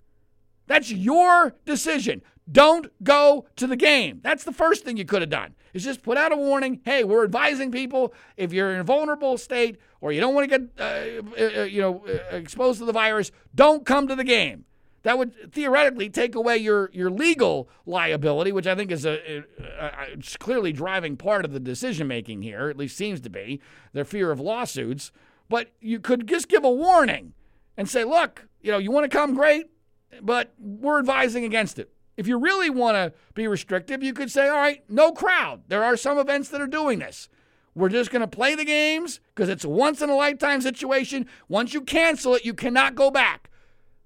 That's 0.67 0.91
your 0.91 1.53
decision. 1.65 2.23
Don't 2.51 2.91
go 3.03 3.47
to 3.55 3.65
the 3.65 3.75
game. 3.75 4.19
That's 4.23 4.43
the 4.43 4.51
first 4.51 4.83
thing 4.83 4.97
you 4.97 5.05
could 5.05 5.21
have 5.21 5.29
done. 5.29 5.55
Is 5.73 5.83
just 5.83 6.03
put 6.03 6.17
out 6.17 6.31
a 6.31 6.37
warning. 6.37 6.79
Hey, 6.85 7.03
we're 7.03 7.23
advising 7.23 7.71
people 7.71 8.13
if 8.37 8.53
you're 8.53 8.73
in 8.73 8.79
a 8.79 8.83
vulnerable 8.83 9.37
state 9.37 9.77
or 9.99 10.11
you 10.11 10.21
don't 10.21 10.33
want 10.35 10.49
to 10.49 10.59
get 10.59 10.69
uh, 10.79 11.41
uh, 11.41 11.61
uh 11.61 11.63
you 11.63 11.81
know 11.81 12.05
uh, 12.07 12.35
exposed 12.35 12.79
to 12.79 12.85
the 12.85 12.93
virus, 12.93 13.31
don't 13.53 13.85
come 13.85 14.07
to 14.07 14.15
the 14.15 14.23
game. 14.23 14.65
That 15.03 15.17
would 15.17 15.51
theoretically 15.51 16.09
take 16.09 16.35
away 16.35 16.57
your 16.57 16.89
your 16.93 17.09
legal 17.09 17.67
liability, 17.85 18.51
which 18.51 18.67
I 18.67 18.75
think 18.75 18.91
is 18.91 19.05
a, 19.05 19.43
a, 19.59 19.85
a 19.85 20.37
clearly 20.39 20.71
driving 20.71 21.17
part 21.17 21.45
of 21.45 21.51
the 21.51 21.59
decision 21.59 22.07
making 22.07 22.43
here. 22.43 22.69
At 22.69 22.77
least 22.77 22.95
seems 22.95 23.19
to 23.21 23.29
be 23.29 23.59
their 23.93 24.05
fear 24.05 24.31
of 24.31 24.39
lawsuits. 24.39 25.11
But 25.49 25.73
you 25.79 25.99
could 25.99 26.27
just 26.27 26.47
give 26.47 26.63
a 26.63 26.71
warning 26.71 27.33
and 27.77 27.87
say, 27.89 28.03
look, 28.03 28.47
you 28.61 28.71
know, 28.71 28.79
you 28.79 28.89
want 28.91 29.09
to 29.09 29.15
come, 29.15 29.35
great 29.35 29.69
but 30.21 30.53
we're 30.59 30.99
advising 30.99 31.43
against 31.43 31.79
it. 31.79 31.91
If 32.17 32.27
you 32.27 32.37
really 32.37 32.69
want 32.69 32.95
to 32.95 33.13
be 33.33 33.47
restrictive, 33.47 34.01
you 34.01 34.13
could 34.13 34.31
say, 34.31 34.47
all 34.47 34.57
right, 34.57 34.83
no 34.89 35.11
crowd. 35.11 35.63
There 35.67 35.83
are 35.83 35.97
some 35.97 36.17
events 36.17 36.49
that 36.49 36.61
are 36.61 36.67
doing 36.67 36.99
this. 36.99 37.29
We're 37.73 37.89
just 37.89 38.09
going 38.09 38.21
to 38.21 38.27
play 38.27 38.55
the 38.55 38.63
games 38.63 39.19
because 39.33 39.49
it's 39.49 39.65
a 39.65 39.69
once 39.69 40.01
in 40.01 40.09
a 40.09 40.15
lifetime 40.15 40.61
situation. 40.61 41.27
Once 41.49 41.73
you 41.73 41.81
cancel 41.81 42.35
it, 42.35 42.45
you 42.45 42.53
cannot 42.53 42.95
go 42.95 43.11
back. 43.11 43.49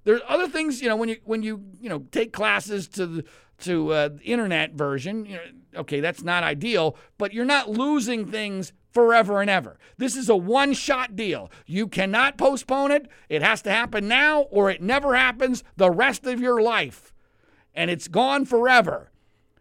There's 0.05 0.22
other 0.28 0.47
things, 0.47 0.82
you 0.82 0.89
know, 0.89 0.95
when 0.95 1.10
you 1.10 1.18
when 1.26 1.43
you 1.43 1.64
you 1.80 1.89
know 1.89 1.99
take 2.12 2.34
classes 2.34 2.88
to 2.89 3.05
the 3.05 3.24
to 3.60 3.91
uh, 3.91 4.07
the 4.10 4.24
internet 4.24 4.74
version. 4.74 5.26
You 5.26 5.36
know, 5.36 5.41
okay, 5.82 5.99
that's 5.99 6.24
not 6.24 6.43
ideal, 6.43 6.95
but 7.20 7.32
you're 7.34 7.45
not 7.45 7.70
losing 7.70 8.26
things 8.26 8.74
forever 8.91 9.39
and 9.41 9.49
ever. 9.49 9.78
This 9.97 10.16
is 10.16 10.30
a 10.30 10.36
one 10.36 10.74
shot 10.74 11.16
deal. 11.16 11.51
You 11.68 11.88
cannot 11.88 12.38
postpone 12.38 12.91
it. 12.91 13.07
It 13.28 13.41
has 13.41 13.62
to 13.64 13.70
happen 13.70 14.07
now 14.07 14.41
or 14.43 14.70
it 14.72 14.82
never 14.82 15.16
happens 15.16 15.64
the 15.78 15.91
rest 15.91 16.26
of 16.26 16.39
your 16.39 16.62
life. 16.62 17.14
And 17.74 17.89
it's 17.89 18.07
gone 18.07 18.45
forever. 18.45 19.11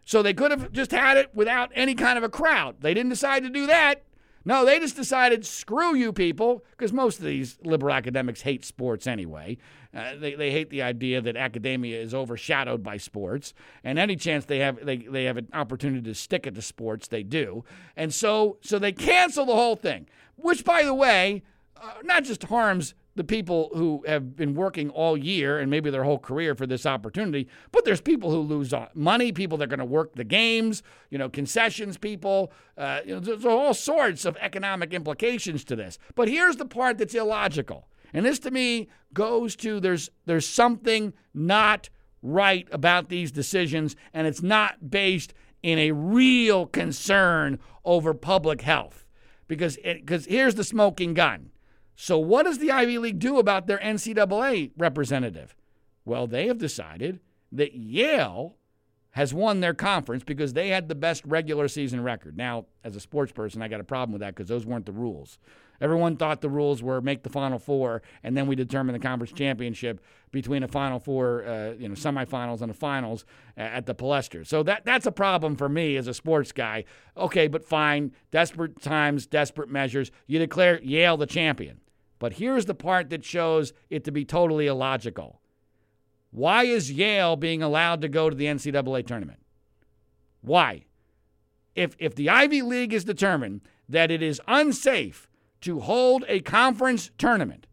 So 0.03 0.23
they 0.23 0.33
could 0.33 0.51
have 0.51 0.71
just 0.71 0.91
had 0.91 1.17
it 1.17 1.29
without 1.33 1.71
any 1.75 1.93
kind 1.93 2.17
of 2.17 2.23
a 2.23 2.29
crowd. 2.29 2.77
They 2.81 2.93
didn't 2.93 3.11
decide 3.11 3.43
to 3.43 3.49
do 3.49 3.67
that. 3.67 4.03
No, 4.45 4.65
they 4.65 4.79
just 4.79 4.95
decided, 4.95 5.45
screw 5.45 5.93
you 5.93 6.11
people, 6.11 6.63
because 6.71 6.91
most 6.93 7.19
of 7.19 7.25
these 7.25 7.57
liberal 7.63 7.93
academics 7.93 8.41
hate 8.41 8.65
sports 8.65 9.05
anyway. 9.05 9.57
Uh, 9.93 10.15
they, 10.15 10.33
they 10.33 10.49
hate 10.49 10.69
the 10.69 10.81
idea 10.81 11.21
that 11.21 11.35
academia 11.35 12.01
is 12.01 12.13
overshadowed 12.13 12.81
by 12.81 12.97
sports, 12.97 13.53
and 13.83 13.99
any 13.99 14.15
chance 14.15 14.45
they 14.45 14.59
have 14.59 14.83
they, 14.85 14.97
they 14.97 15.25
have 15.25 15.37
an 15.37 15.49
opportunity 15.53 16.01
to 16.01 16.15
stick 16.15 16.47
it 16.47 16.55
to 16.55 16.61
sports, 16.61 17.07
they 17.07 17.21
do. 17.21 17.63
And 17.95 18.13
so 18.13 18.57
so 18.61 18.79
they 18.79 18.91
cancel 18.91 19.45
the 19.45 19.55
whole 19.55 19.75
thing, 19.75 20.07
which, 20.35 20.63
by 20.63 20.83
the 20.83 20.93
way, 20.93 21.43
uh, 21.79 21.93
not 22.03 22.23
just 22.23 22.43
harms 22.43 22.93
the 23.19 23.23
people 23.25 23.69
who 23.73 24.01
have 24.07 24.37
been 24.37 24.55
working 24.55 24.89
all 24.91 25.17
year 25.17 25.59
and 25.59 25.69
maybe 25.69 25.89
their 25.89 26.05
whole 26.05 26.17
career 26.17 26.55
for 26.55 26.65
this 26.65 26.85
opportunity, 26.85 27.49
but 27.73 27.83
there's 27.83 27.99
people 27.99 28.31
who 28.31 28.39
lose 28.39 28.73
money, 28.93 29.33
people 29.33 29.57
that 29.57 29.65
are 29.65 29.75
going 29.75 29.77
to 29.77 29.83
work 29.83 30.15
the 30.15 30.23
games, 30.23 30.83
you 31.09 31.17
know, 31.17 31.27
concessions 31.27 31.97
people. 31.97 32.49
Uh, 32.77 33.01
you 33.05 33.13
know, 33.13 33.19
there's 33.19 33.43
all 33.43 33.73
sorts 33.73 34.23
of 34.23 34.37
economic 34.37 34.93
implications 34.93 35.65
to 35.65 35.75
this. 35.75 35.99
But 36.15 36.29
here's 36.29 36.55
the 36.55 36.65
part 36.65 36.97
that's 36.97 37.13
illogical. 37.13 37.89
And 38.13 38.25
this 38.25 38.39
to 38.39 38.51
me 38.51 38.87
goes 39.13 39.57
to 39.57 39.81
there's 39.81 40.09
there's 40.25 40.47
something 40.47 41.11
not 41.33 41.89
right 42.21 42.69
about 42.71 43.09
these 43.09 43.33
decisions 43.33 43.97
and 44.13 44.27
it's 44.27 44.41
not 44.41 44.89
based 44.89 45.33
in 45.61 45.77
a 45.77 45.91
real 45.91 46.67
concern 46.67 47.59
over 47.83 48.13
public 48.13 48.61
health. 48.61 49.05
Because 49.49 49.77
because 49.83 50.23
here's 50.23 50.55
the 50.55 50.63
smoking 50.63 51.13
gun. 51.13 51.49
So, 52.01 52.17
what 52.17 52.43
does 52.43 52.59
the 52.59 52.71
Ivy 52.71 52.97
League 52.97 53.19
do 53.19 53.39
about 53.39 53.67
their 53.67 53.77
NCAA 53.79 54.71
representative? 54.77 55.53
Well, 56.05 56.27
they 56.27 56.47
have 56.47 56.57
decided 56.57 57.19
that 57.51 57.73
Yale 57.73 58.55
has 59.11 59.33
won 59.33 59.59
their 59.59 59.73
conference 59.73 60.23
because 60.23 60.53
they 60.53 60.69
had 60.69 60.87
the 60.87 60.95
best 60.95 61.25
regular 61.25 61.67
season 61.67 62.01
record. 62.01 62.37
Now, 62.37 62.67
as 62.85 62.95
a 62.95 63.01
sports 63.01 63.33
person, 63.33 63.61
I 63.61 63.67
got 63.67 63.81
a 63.81 63.83
problem 63.83 64.13
with 64.13 64.21
that 64.21 64.33
because 64.33 64.47
those 64.47 64.65
weren't 64.65 64.85
the 64.85 64.93
rules. 64.93 65.39
Everyone 65.81 66.15
thought 66.15 66.39
the 66.39 66.49
rules 66.49 66.81
were 66.81 67.01
make 67.01 67.23
the 67.23 67.29
Final 67.29 67.59
Four, 67.59 68.01
and 68.23 68.35
then 68.37 68.47
we 68.47 68.55
determine 68.55 68.93
the 68.93 68.99
conference 68.99 69.33
championship 69.33 69.99
between 70.31 70.63
a 70.63 70.69
Final 70.69 70.99
Four, 71.01 71.43
uh, 71.43 71.71
you 71.77 71.89
know, 71.89 71.95
semifinals 71.95 72.61
and 72.61 72.69
the 72.69 72.77
finals 72.77 73.25
at 73.57 73.85
the 73.85 73.93
Palestra. 73.93 74.47
So 74.47 74.63
that 74.63 74.85
that's 74.85 75.05
a 75.05 75.11
problem 75.11 75.57
for 75.57 75.67
me 75.67 75.97
as 75.97 76.07
a 76.07 76.13
sports 76.13 76.53
guy. 76.53 76.85
Okay, 77.17 77.49
but 77.49 77.65
fine. 77.65 78.13
Desperate 78.31 78.81
times, 78.81 79.27
desperate 79.27 79.69
measures. 79.69 80.11
You 80.27 80.39
declare 80.39 80.81
Yale 80.81 81.17
the 81.17 81.25
champion. 81.25 81.81
But 82.19 82.33
here's 82.33 82.65
the 82.65 82.75
part 82.75 83.09
that 83.09 83.23
shows 83.23 83.73
it 83.89 84.03
to 84.03 84.11
be 84.11 84.25
totally 84.25 84.67
illogical. 84.67 85.39
Why 86.31 86.63
is 86.63 86.91
Yale 86.91 87.35
being 87.35 87.63
allowed 87.63 88.01
to 88.01 88.09
go 88.09 88.29
to 88.29 88.35
the 88.35 88.45
NCAA 88.45 89.07
tournament? 89.07 89.39
Why? 90.41 90.85
If, 91.75 91.95
if 91.97 92.13
the 92.13 92.29
Ivy 92.29 92.61
League 92.61 92.93
is 92.93 93.03
determined 93.03 93.61
that 93.87 94.11
it 94.11 94.21
is 94.21 94.41
unsafe 94.47 95.29
to 95.61 95.79
hold 95.79 96.25
a 96.27 96.41
conference 96.41 97.09
tournament, 97.17 97.67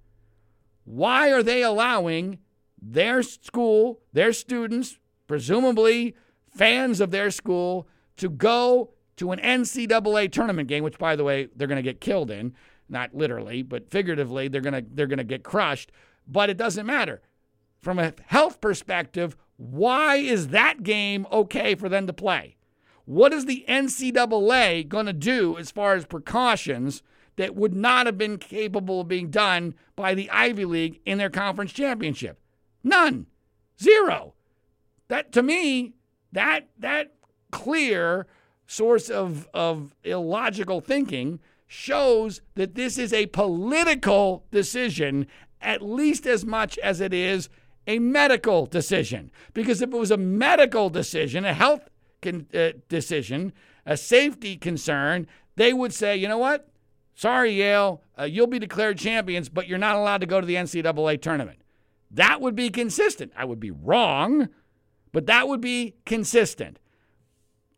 why 0.85 1.33
are 1.33 1.43
they 1.43 1.63
allowing 1.63 2.39
their 2.81 3.23
school, 3.23 4.01
their 4.13 4.33
students, 4.33 4.99
presumably 5.27 6.15
fans 6.49 7.01
of 7.01 7.11
their 7.11 7.31
school, 7.31 7.89
to 8.17 8.31
go 8.31 8.93
to 9.17 9.33
an 9.33 9.41
NCAA 9.41 10.31
tournament 10.31 10.69
game, 10.69 10.85
which, 10.85 10.99
by 10.99 11.17
the 11.17 11.25
way, 11.25 11.49
they're 11.57 11.69
going 11.69 11.77
to 11.77 11.83
get 11.83 12.01
killed 12.01 12.31
in? 12.31 12.55
Not 12.89 13.15
literally, 13.15 13.63
but 13.63 13.91
figuratively, 13.91 14.49
they're 14.49 14.61
gonna 14.61 14.83
they're 14.93 15.07
gonna 15.07 15.25
get 15.25 15.43
crushed. 15.43 15.93
But 16.27 16.51
it 16.51 16.57
doesn't 16.57 16.87
matter. 16.87 17.23
From 17.81 17.99
a 17.99 18.15
health 18.27 18.61
perspective, 18.61 19.37
why 19.57 20.17
is 20.17 20.49
that 20.49 20.83
game 20.83 21.27
okay 21.31 21.75
for 21.75 21.89
them 21.89 22.07
to 22.07 22.13
play? 22.13 22.57
What 23.05 23.33
is 23.33 23.47
the 23.47 23.65
NCAA 23.69 24.89
going 24.89 25.07
to 25.07 25.13
do 25.13 25.57
as 25.57 25.71
far 25.71 25.95
as 25.95 26.05
precautions 26.05 27.03
that 27.37 27.55
would 27.55 27.75
not 27.75 28.07
have 28.07 28.19
been 28.19 28.39
capable 28.39 29.01
of 29.01 29.09
being 29.09 29.31
done 29.31 29.75
by 29.95 30.15
the 30.15 30.29
Ivy 30.31 30.65
League 30.65 31.01
in 31.07 31.19
their 31.19 31.31
conference 31.31 31.73
championship? 31.73 32.41
None. 32.83 33.27
Zero. 33.81 34.35
That 35.09 35.31
to 35.33 35.43
me, 35.43 35.95
that 36.33 36.69
that 36.79 37.15
clear 37.53 38.27
source 38.67 39.09
of, 39.09 39.49
of 39.55 39.95
illogical 40.03 40.81
thinking 40.81 41.39
shows 41.67 42.41
that 42.55 42.75
this 42.75 42.99
is 42.99 43.13
a 43.13 43.27
political 43.27 44.45
decision 44.51 45.27
at 45.61 45.83
least 45.83 46.27
as 46.27 46.45
much 46.45 46.79
as 46.79 47.01
it 47.01 47.13
is 47.13 47.49
a 47.87 47.99
medical 47.99 48.67
decision. 48.67 49.31
Because 49.55 49.81
if 49.83 49.93
it 49.93 49.97
was 49.97 50.11
a 50.11 50.17
medical 50.17 50.91
decision, 50.91 51.45
a 51.45 51.55
health 51.55 51.89
con- 52.23 52.47
uh, 52.55 52.71
decision, 52.89 53.53
a 53.85 53.97
safety 53.97 54.57
concern, 54.57 55.27
they 55.57 55.73
would 55.73 55.93
say, 55.93 56.17
you 56.17 56.29
know 56.29 56.39
what? 56.39 56.69
Sorry, 57.15 57.53
Yale, 57.53 58.03
uh, 58.19 58.25
you'll 58.25 58.47
be 58.47 58.59
declared 58.59 58.99
champions, 58.99 59.49
but 59.49 59.67
you're 59.67 59.79
not 59.79 59.97
allowed 59.97 60.21
to 60.21 60.27
go 60.27 60.41
to 60.41 60.47
the 60.47 60.57
NCAA 60.57 61.21
tournament. 61.23 61.61
That 62.11 62.41
would 62.41 62.55
be 62.55 62.71
consistent. 62.71 63.33
I 63.37 63.45
would 63.45 63.61
be 63.61 63.71
wrong, 63.71 64.49
but 65.13 65.27
that 65.27 65.49
would 65.49 65.61
be 65.61 65.95
consistent. 66.05 66.79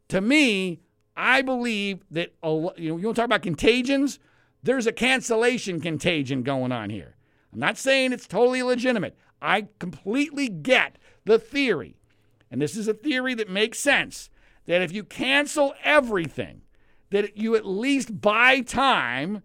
To 0.09 0.20
me, 0.20 0.80
I 1.18 1.42
believe 1.42 2.04
that 2.12 2.32
you 2.44 2.50
know 2.52 2.72
you 2.76 2.94
want 2.94 3.02
to 3.02 3.12
talk 3.14 3.24
about 3.24 3.42
contagions. 3.42 4.20
There's 4.62 4.86
a 4.86 4.92
cancellation 4.92 5.80
contagion 5.80 6.44
going 6.44 6.70
on 6.70 6.90
here. 6.90 7.16
I'm 7.52 7.58
not 7.58 7.76
saying 7.76 8.12
it's 8.12 8.28
totally 8.28 8.62
legitimate. 8.62 9.16
I 9.42 9.66
completely 9.80 10.48
get 10.48 10.96
the 11.24 11.38
theory, 11.38 11.96
and 12.52 12.62
this 12.62 12.76
is 12.76 12.86
a 12.86 12.94
theory 12.94 13.34
that 13.34 13.50
makes 13.50 13.80
sense. 13.80 14.30
That 14.66 14.80
if 14.80 14.92
you 14.92 15.02
cancel 15.02 15.74
everything, 15.82 16.62
that 17.10 17.36
you 17.36 17.56
at 17.56 17.66
least 17.66 18.20
buy 18.20 18.60
time 18.60 19.42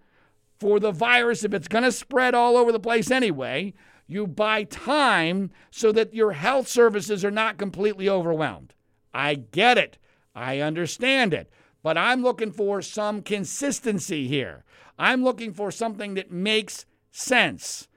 for 0.60 0.80
the 0.80 0.92
virus 0.92 1.44
if 1.44 1.54
it's 1.54 1.68
going 1.68 1.86
to 1.86 1.92
spread 1.92 2.36
all 2.36 2.56
over 2.56 2.72
the 2.72 2.80
place 2.80 3.10
anyway. 3.10 3.74
You 4.06 4.28
buy 4.28 4.66
time 4.66 5.50
so 5.72 5.92
that 5.94 6.14
your 6.14 6.34
health 6.34 6.68
services 6.68 7.26
are 7.26 7.32
not 7.32 7.58
completely 7.58 8.08
overwhelmed. 8.08 8.74
I 9.12 9.36
get 9.36 9.78
it. 9.78 9.98
I 10.36 10.60
understand 10.60 11.34
it. 11.34 11.52
But 11.84 11.98
I'm 11.98 12.24
looking 12.24 12.52
for 12.52 12.82
some 12.82 13.22
consistency 13.22 14.28
here. 14.28 14.64
I'm 14.98 15.24
looking 15.24 15.54
for 15.54 15.70
something 15.70 16.14
that 16.16 16.32
makes 16.32 16.86
sense. 17.12 17.88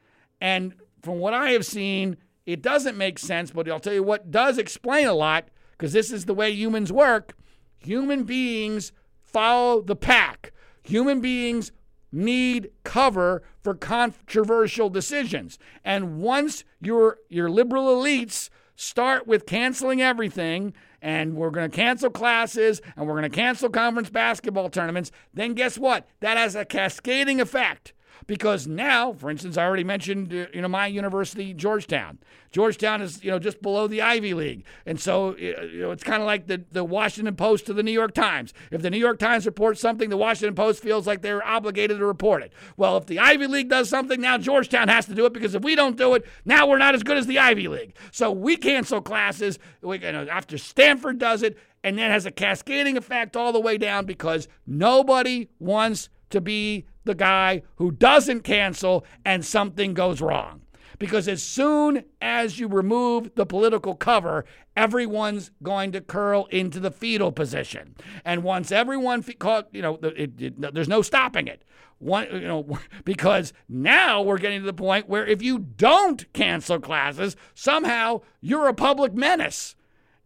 And 0.40 0.74
from 1.02 1.20
what 1.20 1.32
I 1.32 1.50
have 1.50 1.64
seen, 1.64 2.16
it 2.44 2.62
doesn't 2.62 2.98
make 2.98 3.18
sense, 3.18 3.52
but 3.52 3.68
I'll 3.68 3.80
tell 3.80 3.94
you 3.94 4.02
what 4.02 4.30
does 4.30 4.58
explain 4.58 5.06
a 5.06 5.14
lot, 5.14 5.48
because 5.72 5.92
this 5.92 6.12
is 6.12 6.24
the 6.24 6.34
way 6.34 6.50
humans 6.50 6.92
work. 6.92 7.34
Human 7.78 8.24
beings 8.24 8.92
follow 9.22 9.80
the 9.80 9.96
pack. 9.96 10.52
Human 10.82 11.20
beings 11.20 11.70
need 12.12 12.70
cover 12.84 13.42
for 13.62 13.74
controversial 13.74 14.88
decisions. 14.88 15.58
And 15.84 16.18
once 16.18 16.64
your 16.80 17.18
your 17.28 17.50
liberal 17.50 17.86
elites 17.86 18.48
start 18.76 19.26
with 19.26 19.46
canceling 19.46 20.00
everything 20.00 20.74
and 21.02 21.34
we're 21.34 21.50
going 21.50 21.70
to 21.70 21.74
cancel 21.74 22.10
classes 22.10 22.80
and 22.96 23.06
we're 23.06 23.14
going 23.14 23.22
to 23.22 23.28
cancel 23.28 23.68
conference 23.68 24.10
basketball 24.10 24.70
tournaments, 24.70 25.10
then 25.34 25.54
guess 25.54 25.76
what? 25.76 26.06
That 26.20 26.36
has 26.36 26.54
a 26.54 26.64
cascading 26.64 27.40
effect 27.40 27.92
because 28.26 28.66
now, 28.66 29.12
for 29.12 29.30
instance, 29.30 29.56
I 29.56 29.64
already 29.64 29.84
mentioned 29.84 30.32
uh, 30.32 30.46
you 30.52 30.62
know 30.62 30.68
my 30.68 30.86
university, 30.86 31.54
Georgetown. 31.54 32.18
Georgetown 32.50 33.02
is 33.02 33.22
you 33.22 33.30
know 33.30 33.38
just 33.38 33.62
below 33.62 33.86
the 33.86 34.02
Ivy 34.02 34.34
League, 34.34 34.64
and 34.84 35.00
so 35.00 35.30
uh, 35.32 35.36
you 35.36 35.80
know 35.82 35.90
it's 35.90 36.02
kind 36.02 36.22
of 36.22 36.26
like 36.26 36.46
the 36.46 36.64
the 36.72 36.84
Washington 36.84 37.36
Post 37.36 37.66
to 37.66 37.74
the 37.74 37.82
New 37.82 37.92
York 37.92 38.14
Times. 38.14 38.52
If 38.70 38.82
the 38.82 38.90
New 38.90 38.98
York 38.98 39.18
Times 39.18 39.46
reports 39.46 39.80
something, 39.80 40.10
the 40.10 40.16
Washington 40.16 40.54
Post 40.54 40.82
feels 40.82 41.06
like 41.06 41.22
they're 41.22 41.44
obligated 41.46 41.98
to 41.98 42.06
report 42.06 42.42
it. 42.42 42.52
Well, 42.76 42.96
if 42.96 43.06
the 43.06 43.18
Ivy 43.18 43.46
League 43.46 43.68
does 43.68 43.88
something, 43.88 44.20
now 44.20 44.38
Georgetown 44.38 44.88
has 44.88 45.06
to 45.06 45.14
do 45.14 45.26
it 45.26 45.32
because 45.32 45.54
if 45.54 45.62
we 45.62 45.74
don't 45.74 45.96
do 45.96 46.14
it, 46.14 46.26
now 46.44 46.66
we're 46.66 46.78
not 46.78 46.94
as 46.94 47.02
good 47.02 47.16
as 47.16 47.26
the 47.26 47.38
Ivy 47.38 47.68
League. 47.68 47.94
So 48.10 48.30
we 48.30 48.56
cancel 48.56 49.00
classes 49.00 49.58
we, 49.82 50.00
you 50.00 50.12
know, 50.12 50.26
after 50.30 50.58
Stanford 50.58 51.18
does 51.18 51.42
it, 51.42 51.56
and 51.84 51.98
that 51.98 52.10
has 52.10 52.26
a 52.26 52.30
cascading 52.30 52.96
effect 52.96 53.36
all 53.36 53.52
the 53.52 53.60
way 53.60 53.78
down 53.78 54.06
because 54.06 54.48
nobody 54.66 55.48
wants 55.58 56.08
to 56.30 56.40
be 56.40 56.86
the 57.06 57.14
guy 57.14 57.62
who 57.76 57.90
doesn't 57.90 58.40
cancel 58.42 59.04
and 59.24 59.44
something 59.44 59.94
goes 59.94 60.20
wrong. 60.20 60.62
Because 60.98 61.28
as 61.28 61.42
soon 61.42 62.04
as 62.22 62.58
you 62.58 62.68
remove 62.68 63.34
the 63.34 63.44
political 63.44 63.94
cover, 63.94 64.46
everyone's 64.76 65.50
going 65.62 65.92
to 65.92 66.00
curl 66.00 66.46
into 66.46 66.80
the 66.80 66.90
fetal 66.90 67.32
position. 67.32 67.94
And 68.24 68.42
once 68.42 68.72
everyone, 68.72 69.22
fe- 69.22 69.34
caught, 69.34 69.68
you 69.72 69.82
know, 69.82 69.98
it, 70.02 70.40
it, 70.40 70.74
there's 70.74 70.88
no 70.88 71.02
stopping 71.02 71.48
it. 71.48 71.62
One, 71.98 72.26
you 72.32 72.40
know, 72.46 72.78
because 73.04 73.52
now 73.68 74.22
we're 74.22 74.38
getting 74.38 74.60
to 74.60 74.66
the 74.66 74.72
point 74.72 75.08
where 75.08 75.26
if 75.26 75.42
you 75.42 75.58
don't 75.58 76.30
cancel 76.32 76.80
classes, 76.80 77.36
somehow 77.54 78.22
you're 78.40 78.68
a 78.68 78.74
public 78.74 79.12
menace 79.12 79.76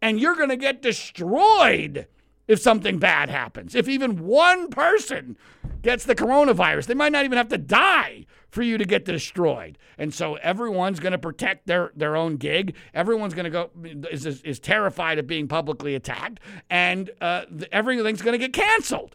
and 0.01 0.20
you're 0.20 0.37
going 0.37 0.49
to 0.51 0.57
get 0.57 0.83
destroyed 0.83 2.07
if 2.51 2.59
something 2.59 2.98
bad 2.98 3.30
happens. 3.30 3.76
If 3.76 3.88
even 3.88 4.26
one 4.26 4.70
person 4.70 5.36
gets 5.82 6.05
the 6.05 6.16
coronavirus, 6.16 6.86
they 6.86 6.94
might 6.94 7.12
not 7.12 7.24
even 7.24 7.38
have 7.38 7.48
to 7.51 7.59
die 7.59 8.26
for 8.48 8.62
you 8.62 8.76
to 8.76 8.84
get 8.84 9.05
destroyed. 9.05 9.78
And 9.98 10.12
so 10.12 10.34
everyone's 10.34 10.98
going 10.98 11.12
to 11.12 11.18
protect 11.18 11.68
their, 11.68 11.92
their 11.94 12.16
own 12.16 12.38
gig. 12.38 12.74
Everyone's 12.92 13.34
going 13.34 13.44
to 13.44 13.51
go 13.51 13.70
is, 14.11 14.26
is, 14.26 14.42
is, 14.42 14.59
terrified 14.59 15.20
of 15.20 15.28
being 15.28 15.46
publicly 15.46 15.94
attacked, 15.94 16.40
and 16.68 17.11
uh, 17.20 17.44
everything's 17.70 18.20
going 18.20 18.32
to 18.32 18.38
get 18.38 18.53
canceled. 18.53 19.14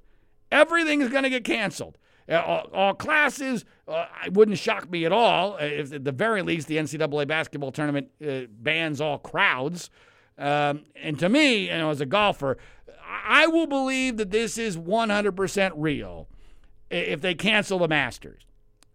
Everything 0.49 1.01
is 1.01 1.09
going 1.09 1.23
to 1.23 1.29
get 1.29 1.43
canceled. 1.43 1.97
All, 2.29 2.69
all, 2.73 2.93
classes. 2.93 3.65
Uh, 3.85 4.05
it 4.25 4.33
wouldn't 4.33 4.57
shock 4.57 4.89
me 4.89 5.03
at 5.03 5.11
all 5.11 5.57
if, 5.57 5.91
at 5.91 6.05
the 6.05 6.13
very 6.13 6.41
least, 6.41 6.67
the 6.67 6.77
NCAA 6.77 7.27
basketball 7.27 7.73
tournament 7.73 8.07
uh, 8.25 8.43
bans 8.49 9.01
all 9.01 9.17
crowds. 9.19 9.89
Um, 10.37 10.85
and 11.01 11.19
to 11.19 11.29
me, 11.29 11.67
you 11.67 11.77
know, 11.77 11.91
as 11.91 12.01
a 12.01 12.05
golfer, 12.05 12.57
I 13.07 13.47
will 13.47 13.67
believe 13.67 14.17
that 14.17 14.31
this 14.31 14.57
is 14.57 14.77
100% 14.77 15.71
real 15.75 16.27
if 16.89 17.21
they 17.21 17.33
cancel 17.33 17.79
the 17.79 17.87
Masters. 17.87 18.43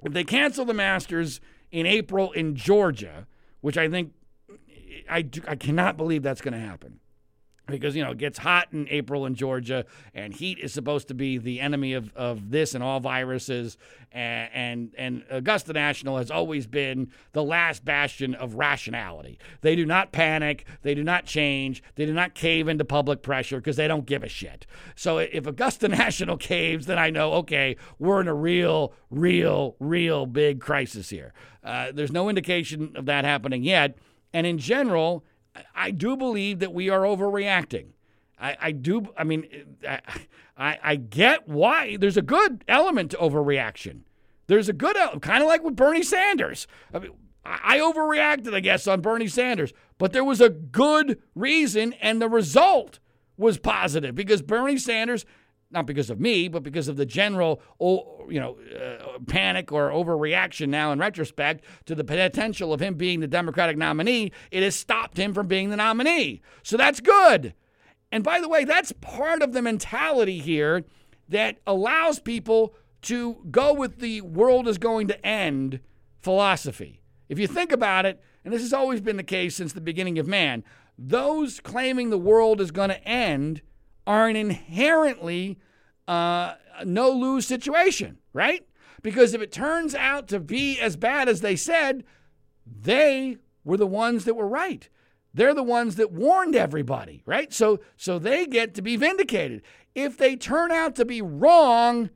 If 0.03 0.13
they 0.13 0.25
cancel 0.25 0.65
the 0.65 0.75
Masters 0.75 1.41
in 1.71 1.87
April 1.87 2.33
in 2.33 2.55
Georgia, 2.55 3.27
which 3.61 3.77
I 3.77 3.89
think 3.89 4.13
I, 5.09 5.27
I 5.47 5.57
cannot 5.57 5.97
believe 5.97 6.23
that's 6.23 6.41
going 6.41 6.55
to 6.55 6.61
happen 6.61 7.00
because 7.71 7.97
you 7.97 8.05
know 8.05 8.12
it 8.12 8.18
gets 8.18 8.39
hot 8.39 8.68
in 8.73 8.89
April 8.89 9.27
in 9.27 9.35
Georgia, 9.35 9.85
and 10.14 10.35
heat 10.35 10.59
is 10.59 10.73
supposed 10.73 11.09
to 11.09 11.14
be 11.14 11.39
the 11.39 11.61
enemy 11.61 11.93
of, 11.93 12.12
of 12.14 12.51
this 12.51 12.75
and 12.75 12.83
all 12.83 13.01
viruses. 13.01 13.77
And, 14.12 14.51
and 14.53 14.95
and 14.99 15.25
Augusta 15.31 15.73
National 15.73 16.16
has 16.16 16.31
always 16.31 16.66
been 16.66 17.12
the 17.33 17.45
last 17.45 17.85
bastion 17.85 18.35
of 18.35 18.55
rationality. 18.55 19.39
They 19.61 19.77
do 19.77 19.87
not 19.87 20.11
panic, 20.11 20.66
they 20.83 20.95
do 20.95 21.05
not 21.05 21.27
change, 21.27 21.83
they 21.95 22.07
do 22.07 22.12
not 22.12 22.35
cave 22.35 22.66
into 22.66 22.85
public 22.85 23.23
pressure 23.23 23.59
because 23.59 23.77
they 23.77 23.87
don't 23.87 24.07
give 24.07 24.25
a 24.25 24.29
shit. 24.29 24.66
So 24.97 25.18
if 25.18 25.47
Augusta 25.47 25.89
National 25.89 26.37
caves, 26.37 26.87
then 26.87 26.99
I 26.99 27.11
know 27.11 27.33
okay, 27.35 27.77
we're 27.99 28.21
in 28.21 28.29
a 28.29 28.35
real, 28.35 28.93
real, 29.11 29.77
real 29.79 30.27
big 30.27 30.61
crisis 30.61 31.11
here. 31.11 31.33
Uh, 31.62 31.93
there's 31.93 32.12
no 32.12 32.29
indication 32.29 32.93
of 32.97 33.07
that 33.07 33.25
happening 33.25 33.62
yet, 33.62 33.97
and 34.33 34.47
in 34.47 34.59
general 34.59 35.25
I 35.75 35.91
do 35.91 36.17
believe 36.17 36.59
that 36.61 36.73
we 36.73 36.89
are 36.91 37.01
overreacting. 37.01 37.89
I, 38.39 38.57
I 38.61 38.73
do. 38.73 39.07
I 39.17 39.25
mean, 39.25 39.47
I, 39.87 40.01
I, 40.57 40.79
I 40.83 40.97
get 40.97 41.49
why 41.49 41.97
there's 41.97 42.17
a 42.17 42.23
good 42.23 42.65
element 42.69 43.11
to 43.13 43.17
overreaction. 43.19 44.01
There's 44.47 44.69
a 44.69 44.73
good, 44.73 44.97
kind 45.21 45.43
of 45.43 45.49
like 45.49 45.63
with 45.63 45.77
Bernie 45.77 46.03
Sanders. 46.03 46.67
I 46.93 46.99
mean, 46.99 47.13
I 47.45 47.79
overreacted, 47.79 48.55
I 48.55 48.61
guess, 48.61 48.87
on 48.87 49.01
Bernie 49.01 49.29
Sanders, 49.29 49.73
but 49.97 50.13
there 50.13 50.25
was 50.25 50.41
a 50.41 50.51
good 50.51 51.21
reason, 51.35 51.93
and 51.95 52.21
the 52.21 52.29
result 52.29 52.99
was 53.37 53.59
positive 53.59 54.15
because 54.15 54.43
Bernie 54.43 54.77
Sanders 54.77 55.25
not 55.71 55.87
because 55.87 56.11
of 56.11 56.21
me, 56.21 56.49
but 56.49 56.62
because 56.62 56.89
of 56.89 56.97
the 56.97 57.07
general, 57.07 57.62
you 58.29 58.41
know, 58.41 58.59
uh, 58.77 59.18
panic 59.27 59.71
or 59.71 59.91
overreaction 59.91 60.68
now 60.68 60.93
in 60.93 60.99
retrospect 60.99 61.64
to 61.87 61.95
the 61.95 62.05
potential 62.05 62.73
of 62.73 62.81
him 62.81 62.95
being 62.95 63.21
the 63.21 63.29
Democratic 63.29 63.77
nominee, 63.77 64.33
it 64.51 64.62
has 64.62 64.75
stopped 64.75 65.16
him 65.16 65.33
from 65.33 65.47
being 65.47 65.71
the 65.71 65.77
nominee. 65.77 66.43
So 66.62 66.77
that's 66.77 67.01
good. 67.01 67.55
And 68.11 68.25
by 68.25 68.41
the 68.41 68.49
way, 68.49 68.64
that's 68.64 68.93
part 69.01 69.43
of 69.43 69.53
the 69.53 69.62
mentality 69.62 70.39
here 70.39 70.85
that 71.29 71.59
allows 71.66 72.18
people 72.18 72.75
to 73.03 73.47
go 73.51 73.73
with 73.73 74.01
the 74.01 74.21
world 74.23 74.66
is 74.66 74.79
going 74.79 75.09
to 75.09 75.27
end 75.27 75.81
philosophy. 76.18 77.01
If 77.29 77.39
you 77.39 77.47
think 77.47 77.71
about 77.71 78.05
it, 78.05 78.21
and 78.45 78.53
this 78.53 78.62
has 78.62 78.73
always 78.73 79.01
been 79.01 79.16
the 79.16 79.23
case 79.23 79.55
since 79.55 79.73
the 79.73 79.81
beginning 79.81 80.18
of 80.18 80.27
man, 80.27 80.64
those 80.99 81.61
claiming 81.61 82.11
the 82.11 82.18
world 82.18 82.61
is 82.61 82.73
going 82.73 82.91
to 82.91 83.03
end 83.05 83.62
are 84.07 84.29
an 84.29 84.37
inherently 84.37 85.59
uh, 86.09 86.55
no 86.85 87.11
lose 87.11 87.47
situation, 87.47 88.19
right? 88.33 88.67
Because 89.03 89.35
if 89.35 89.41
it 89.41 89.53
turns 89.53 89.95
out 89.95 90.29
to 90.29 90.41
be 90.41 90.79
as 90.79 90.97
bad 90.97 91.29
as 91.29 91.41
they 91.41 91.57
said, 91.57 92.05
they 92.67 93.39
were 93.65 93.77
the 93.77 93.87
ones 93.87 94.25
that 94.25 94.35
were 94.35 94.49
right. 94.49 94.89
They're 95.33 95.55
the 95.55 95.63
ones 95.63 95.97
that 95.97 96.13
warned 96.13 96.57
everybody, 96.57 97.23
right? 97.25 97.53
So 97.53 97.81
so 97.97 98.19
they 98.19 98.47
get 98.47 98.75
to 98.75 98.83
be 98.83 98.97
vindicated. 98.97 99.63
If 99.95 100.17
they 100.19 100.37
turn 100.37 100.73
out 100.73 100.97
to 100.97 101.05
be 101.05 101.23
wrong, 101.23 102.11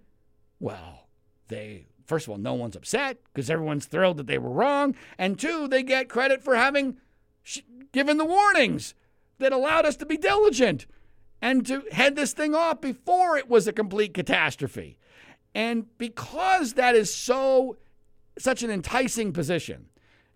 well, 0.58 1.08
they 1.48 1.86
first 2.06 2.26
of 2.26 2.32
all, 2.32 2.38
no 2.38 2.54
one's 2.54 2.76
upset 2.76 3.18
because 3.32 3.48
everyone's 3.48 3.86
thrilled 3.86 4.16
that 4.16 4.26
they 4.26 4.38
were 4.38 4.50
wrong, 4.50 4.94
and 5.16 5.38
two, 5.38 5.68
they 5.68 5.82
get 5.82 6.08
credit 6.08 6.42
for 6.42 6.56
having 6.56 6.98
sh- 7.42 7.60
given 7.92 8.18
the 8.18 8.24
warnings 8.24 8.94
that 9.38 9.52
allowed 9.52 9.86
us 9.86 9.96
to 9.96 10.06
be 10.06 10.16
diligent 10.16 10.86
and 11.44 11.66
to 11.66 11.82
head 11.92 12.16
this 12.16 12.32
thing 12.32 12.54
off 12.54 12.80
before 12.80 13.36
it 13.36 13.50
was 13.50 13.68
a 13.68 13.72
complete 13.72 14.14
catastrophe. 14.14 14.96
And 15.54 15.84
because 15.98 16.72
that 16.72 16.94
is 16.94 17.12
so 17.12 17.76
such 18.38 18.62
an 18.62 18.70
enticing 18.70 19.30
position, 19.30 19.90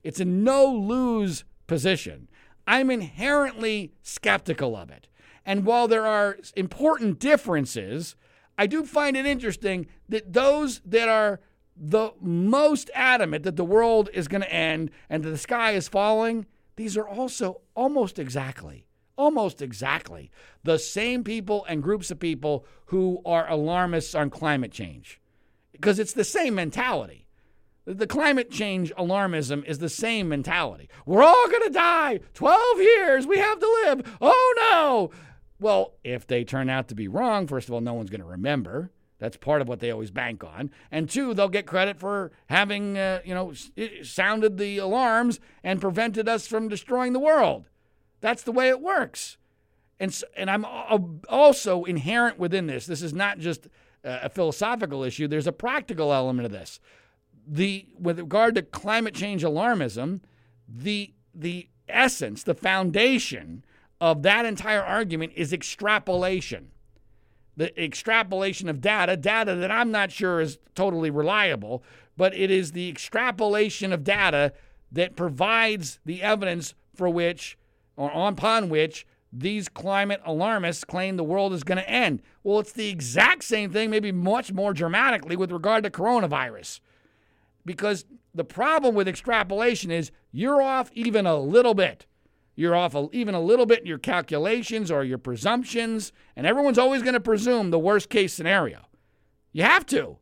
it's 0.05 0.21
a 0.21 0.27
no 0.27 0.71
lose 0.71 1.45
position. 1.67 2.29
I'm 2.67 2.91
inherently 2.91 3.95
skeptical 4.03 4.77
of 4.77 4.91
it. 4.91 5.09
And 5.47 5.65
while 5.65 5.89
there 5.89 6.07
are 6.07 6.37
important 6.55 7.19
differences, 7.19 8.15
I 8.59 8.67
do 8.67 8.85
find 8.85 9.17
it 9.17 9.25
interesting 9.25 9.87
that 10.11 10.35
those 10.35 10.83
that 10.85 11.09
are 11.09 11.41
the 11.75 12.13
most 12.21 12.91
adamant 12.95 13.45
that 13.45 13.57
the 13.57 13.65
world 13.65 14.11
is 14.13 14.29
going 14.29 14.43
to 14.43 14.53
end 14.53 14.91
and 15.09 15.25
that 15.25 15.31
the 15.31 15.39
sky 15.39 15.73
is 15.73 15.89
falling, 15.89 16.45
these 16.77 16.99
are 16.99 17.09
also 17.09 17.63
almost 17.75 18.19
exactly 18.19 18.85
almost 19.19 19.61
exactly 19.61 20.31
the 20.63 20.79
same 20.79 21.23
people 21.23 21.67
and 21.69 21.83
groups 21.83 22.11
of 22.11 22.19
people 22.19 22.65
who 22.87 23.21
are 23.27 23.51
alarmists 23.51 24.15
on 24.15 24.31
climate 24.31 24.73
change 24.73 25.21
because 25.73 25.99
it's 25.99 26.15
the 26.15 26.25
same 26.25 26.55
mentality. 26.55 27.27
The 27.85 28.07
climate 28.07 28.51
change 28.51 28.93
alarmism 28.97 29.65
is 29.65 29.79
the 29.79 29.89
same 29.89 30.29
mentality. 30.29 30.89
We're 31.07 31.23
all 31.23 31.49
going 31.49 31.63
to 31.65 31.71
die. 31.71 32.21
12 32.35 32.81
years. 32.81 33.27
We 33.27 33.39
have 33.39 33.59
to 33.59 33.79
live. 33.85 34.19
Oh, 34.21 34.55
no. 34.57 35.11
Well, 35.59 35.95
if 36.05 36.27
they 36.27 36.45
turn 36.45 36.69
out 36.69 36.89
to 36.89 36.95
be 36.95 37.09
wrong, 37.09 37.47
first 37.47 37.69
of 37.69 37.75
all, 37.75 37.81
no 37.81 37.95
one's 37.95 38.11
going 38.11 38.21
to 38.21 38.27
remember. 38.27 38.93
That's 39.19 39.39
part 39.39 39.63
of 39.63 39.69
what 39.69 39.81
they 39.81 39.91
always 39.91 40.11
bank 40.11 40.45
on. 40.45 40.71
And 40.91 41.09
two, 41.09 41.33
they'll 41.35 41.49
get 41.49 41.67
credit 41.67 41.99
for 41.99 42.31
having, 42.49 42.99
uh, 42.99 43.21
you 43.25 43.35
know, 43.35 43.53
sounded 44.03 44.59
the 44.59 44.79
alarms 44.79 45.41
and 45.65 45.81
prevented 45.81 46.29
us 46.29 46.47
from 46.47 46.69
destroying 46.69 47.15
the 47.15 47.19
world. 47.19 47.65
That's 48.21 48.43
the 48.43 48.53
way 48.53 48.69
it 48.69 48.81
works. 48.81 49.37
And, 50.01 50.13
so, 50.13 50.27
and 50.37 50.51
I'm 50.51 50.65
also 51.29 51.85
inherent 51.85 52.39
within 52.39 52.67
this. 52.67 52.87
This 52.87 53.03
is 53.03 53.13
not 53.13 53.39
just 53.39 53.69
a 54.05 54.29
philosophical 54.29 55.03
issue, 55.03 55.27
there's 55.27 55.47
a 55.47 55.53
practical 55.53 56.13
element 56.13 56.47
of 56.47 56.53
this. 56.53 56.81
The, 57.47 57.87
with 57.99 58.19
regard 58.19 58.55
to 58.55 58.63
climate 58.63 59.15
change 59.15 59.43
alarmism, 59.43 60.21
the, 60.69 61.15
the 61.35 61.69
essence, 61.89 62.43
the 62.43 62.55
foundation 62.55 63.65
of 64.01 64.23
that 64.23 64.47
entire 64.47 64.83
argument 64.83 65.33
is 65.35 65.53
extrapolation. 65.53 66.71
The 67.57 67.83
extrapolation 67.83 68.69
of 68.69 68.81
data, 68.81 69.17
data 69.17 69.57
that 69.57 69.71
I'm 69.71 69.91
not 69.91 70.13
sure 70.13 70.41
is 70.41 70.59
totally 70.75 71.11
reliable, 71.11 71.83
but 72.17 72.35
it 72.35 72.51
is 72.51 72.73
the 72.73 72.89
extrapolation 72.89 73.93
of 73.93 74.05
data 74.05 74.53
that 74.93 75.17
provides 75.17 75.99
the 76.05 76.23
evidence 76.23 76.75
for 76.95 77.09
which 77.09 77.59
or 77.99 78.29
upon 78.29 78.69
which 78.69 79.07
these 79.33 79.69
climate 79.69 80.23
alarmists 80.25 80.85
claim 80.85 81.17
the 81.17 81.25
world 81.25 81.53
is 81.53 81.65
going 81.65 81.79
to 81.79 81.91
end. 81.91 82.23
Well, 82.43 82.61
it's 82.61 82.73
the 82.73 82.89
exact 82.89 83.45
same 83.45 83.71
thing, 83.71 83.91
maybe 83.91 84.13
much 84.13 84.53
more 84.53 84.73
dramatically, 84.73 85.37
with 85.37 85.53
regard 85.53 85.85
to 85.85 85.91
coronavirus. 85.91 86.81
Because 87.67 88.07
the 88.35 88.45
problem 88.45 88.95
with 88.95 89.09
extrapolation 89.09 89.91
is 89.91 90.13
you're 90.33 90.63
off 90.63 90.91
even 90.95 91.27
a 91.27 91.37
little 91.37 91.75
bit. 91.75 92.07
You're 92.55 92.75
off 92.75 92.95
a, 92.95 93.09
even 93.13 93.35
a 93.35 93.41
little 93.41 93.67
bit 93.67 93.81
in 93.81 93.87
your 93.87 93.99
calculations 93.99 94.91
or 94.91 95.05
your 95.05 95.19
presumptions, 95.19 96.13
and 96.35 96.47
everyone's 96.47 96.79
always 96.79 97.03
going 97.03 97.15
to 97.15 97.21
presume 97.21 97.71
the 97.71 97.79
worst 97.79 98.09
case 98.09 98.33
scenario. 98.33 98.87
You 99.53 99.65
have 99.65 99.85
to, 99.87 100.19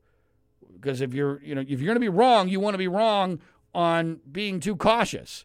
because 0.73 1.01
if 1.01 1.15
you're, 1.15 1.41
you 1.43 1.55
know, 1.55 1.61
if 1.61 1.69
you're 1.81 1.87
going 1.87 1.97
to 1.97 2.01
be 2.01 2.09
wrong, 2.09 2.49
you 2.49 2.59
want 2.59 2.75
to 2.75 2.79
be 2.79 2.89
wrong 2.89 3.39
on 3.75 4.21
being 4.31 4.61
too 4.61 4.77
cautious. 4.77 5.45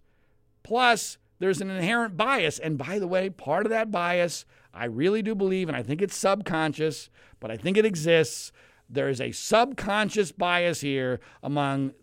Plus, 0.64 1.18
there's 1.42 1.60
an 1.60 1.70
inherent 1.70 2.16
bias. 2.16 2.60
And 2.60 2.78
by 2.78 3.00
the 3.00 3.08
way, 3.08 3.30
part 3.30 3.66
of 3.66 3.72
that 3.72 3.92
bias, 3.92 4.46
I 4.74 4.86
really 4.86 5.22
do 5.22 5.36
believe, 5.36 5.68
and 5.68 5.76
I 5.76 5.84
think 5.84 6.02
it's 6.02 6.16
subconscious, 6.16 7.10
but 7.40 7.50
I 7.50 7.58
think 7.58 7.78
it 7.78 7.86
exists, 7.86 8.52
there 8.88 9.10
is 9.10 9.20
a 9.20 9.32
subconscious 9.32 10.32
bias 10.32 10.82
here 10.82 11.20
among 11.42 11.94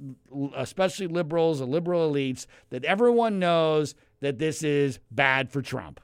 especially 0.57 1.07
liberals 1.07 1.61
or 1.61 1.66
liberal 1.66 2.11
elites 2.11 2.47
that 2.70 2.84
everyone 2.84 3.39
knows 3.39 3.95
that 4.20 4.39
this 4.39 4.62
is 4.62 4.99
bad 5.11 5.51
for 5.51 5.62
Trump. 5.62 6.01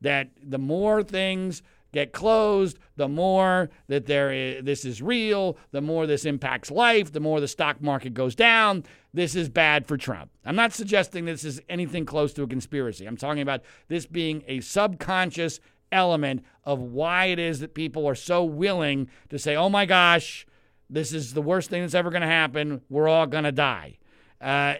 That 0.00 0.30
the 0.42 0.58
more 0.58 1.02
things 1.02 1.62
get 1.92 2.12
closed, 2.12 2.78
the 2.96 3.08
more 3.08 3.70
that 3.88 4.06
there 4.06 4.32
is, 4.32 4.64
this 4.64 4.84
is 4.84 5.02
real, 5.02 5.56
the 5.70 5.80
more 5.80 6.06
this 6.06 6.24
impacts 6.24 6.70
life, 6.70 7.12
the 7.12 7.20
more 7.20 7.40
the 7.40 7.48
stock 7.48 7.80
market 7.80 8.14
goes 8.14 8.34
down. 8.34 8.84
This 9.14 9.36
is 9.36 9.48
bad 9.48 9.86
for 9.86 9.96
Trump. 9.96 10.30
I'm 10.44 10.56
not 10.56 10.72
suggesting 10.72 11.24
this 11.24 11.44
is 11.44 11.60
anything 11.68 12.06
close 12.06 12.32
to 12.34 12.42
a 12.42 12.46
conspiracy. 12.46 13.06
I'm 13.06 13.16
talking 13.16 13.42
about 13.42 13.62
this 13.88 14.06
being 14.06 14.42
a 14.46 14.60
subconscious 14.60 15.60
element 15.90 16.44
of 16.64 16.80
why 16.80 17.26
it 17.26 17.38
is 17.38 17.60
that 17.60 17.74
people 17.74 18.08
are 18.08 18.14
so 18.14 18.42
willing 18.42 19.08
to 19.28 19.38
say, 19.38 19.54
oh 19.54 19.68
my 19.68 19.84
gosh, 19.84 20.46
this 20.88 21.12
is 21.12 21.34
the 21.34 21.42
worst 21.42 21.70
thing 21.70 21.82
that's 21.82 21.94
ever 21.94 22.10
going 22.10 22.22
to 22.22 22.28
happen. 22.28 22.80
We're 22.88 23.08
all 23.08 23.26
going 23.26 23.44
to 23.44 23.52
die. 23.52 23.98
Uh, 24.40 24.74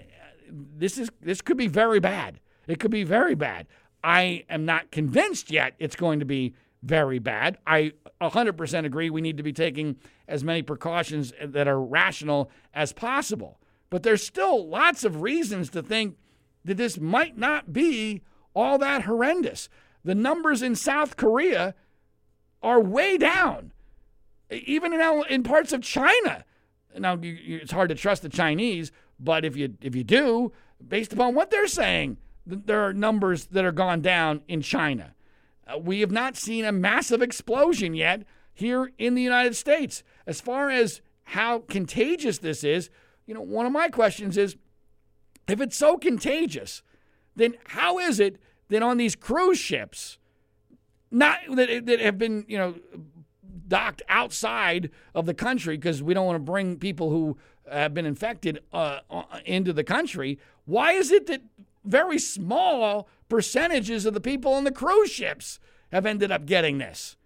this 0.50 0.98
is 0.98 1.10
this 1.20 1.40
could 1.40 1.56
be 1.56 1.68
very 1.68 2.00
bad. 2.00 2.40
It 2.66 2.78
could 2.78 2.90
be 2.90 3.04
very 3.04 3.34
bad. 3.34 3.66
I 4.04 4.44
am 4.48 4.64
not 4.64 4.90
convinced 4.90 5.50
yet 5.50 5.74
it's 5.78 5.96
going 5.96 6.18
to 6.20 6.26
be 6.26 6.54
very 6.82 7.18
bad. 7.18 7.58
I 7.66 7.92
100% 8.20 8.84
agree 8.84 9.10
we 9.10 9.20
need 9.20 9.36
to 9.36 9.42
be 9.42 9.52
taking 9.52 9.96
as 10.28 10.44
many 10.44 10.62
precautions 10.62 11.32
that 11.42 11.68
are 11.68 11.80
rational 11.80 12.50
as 12.74 12.92
possible. 12.92 13.60
But 13.90 14.02
there's 14.02 14.24
still 14.24 14.68
lots 14.68 15.04
of 15.04 15.22
reasons 15.22 15.70
to 15.70 15.82
think 15.82 16.16
that 16.64 16.76
this 16.76 16.98
might 16.98 17.36
not 17.36 17.72
be 17.72 18.22
all 18.54 18.78
that 18.78 19.02
horrendous. 19.02 19.68
The 20.04 20.14
numbers 20.14 20.62
in 20.62 20.74
South 20.74 21.16
Korea 21.16 21.74
are 22.62 22.80
way 22.80 23.16
down, 23.16 23.72
even 24.50 24.92
in, 24.92 25.24
in 25.28 25.42
parts 25.42 25.72
of 25.72 25.82
China. 25.82 26.44
Now, 26.98 27.16
you, 27.20 27.32
you, 27.32 27.58
it's 27.58 27.72
hard 27.72 27.88
to 27.88 27.94
trust 27.94 28.22
the 28.22 28.28
Chinese, 28.28 28.92
but 29.18 29.44
if 29.44 29.56
you 29.56 29.74
if 29.80 29.94
you 29.94 30.04
do, 30.04 30.52
based 30.86 31.12
upon 31.12 31.34
what 31.34 31.50
they're 31.50 31.66
saying, 31.66 32.18
there 32.46 32.80
are 32.80 32.92
numbers 32.92 33.46
that 33.46 33.64
are 33.64 33.72
gone 33.72 34.00
down 34.00 34.42
in 34.48 34.60
China. 34.60 35.14
Uh, 35.66 35.78
we 35.78 36.00
have 36.00 36.10
not 36.10 36.36
seen 36.36 36.64
a 36.64 36.72
massive 36.72 37.22
explosion 37.22 37.94
yet 37.94 38.24
here 38.52 38.90
in 38.98 39.14
the 39.14 39.22
United 39.22 39.56
States. 39.56 40.02
As 40.26 40.40
far 40.40 40.70
as 40.70 41.00
how 41.24 41.60
contagious 41.60 42.38
this 42.38 42.64
is, 42.64 42.90
you 43.26 43.34
know, 43.34 43.40
one 43.40 43.66
of 43.66 43.72
my 43.72 43.88
questions 43.88 44.36
is 44.36 44.56
if 45.48 45.60
it's 45.60 45.76
so 45.76 45.96
contagious, 45.96 46.82
then 47.36 47.54
how 47.68 47.98
is 47.98 48.20
it 48.20 48.38
that 48.68 48.82
on 48.82 48.96
these 48.96 49.16
cruise 49.16 49.58
ships, 49.58 50.18
not 51.10 51.38
that, 51.54 51.86
that 51.86 52.00
have 52.00 52.18
been, 52.18 52.44
you 52.48 52.58
know, 52.58 52.74
docked 53.68 54.02
outside 54.08 54.90
of 55.14 55.26
the 55.26 55.34
country 55.34 55.76
because 55.76 56.02
we 56.02 56.14
don't 56.14 56.26
want 56.26 56.36
to 56.36 56.52
bring 56.52 56.76
people 56.76 57.10
who 57.10 57.36
have 57.70 57.94
been 57.94 58.06
infected 58.06 58.60
uh, 58.72 59.00
into 59.44 59.72
the 59.72 59.84
country, 59.84 60.38
why 60.64 60.92
is 60.92 61.10
it 61.10 61.26
that 61.26 61.42
very 61.84 62.18
small 62.18 63.08
percentages 63.28 64.06
of 64.06 64.14
the 64.14 64.20
people 64.20 64.52
on 64.54 64.64
the 64.64 64.72
cruise 64.72 65.10
ships 65.10 65.58
have 65.90 66.06
ended 66.06 66.30
up 66.30 66.46
getting 66.46 66.78
this. 66.78 67.16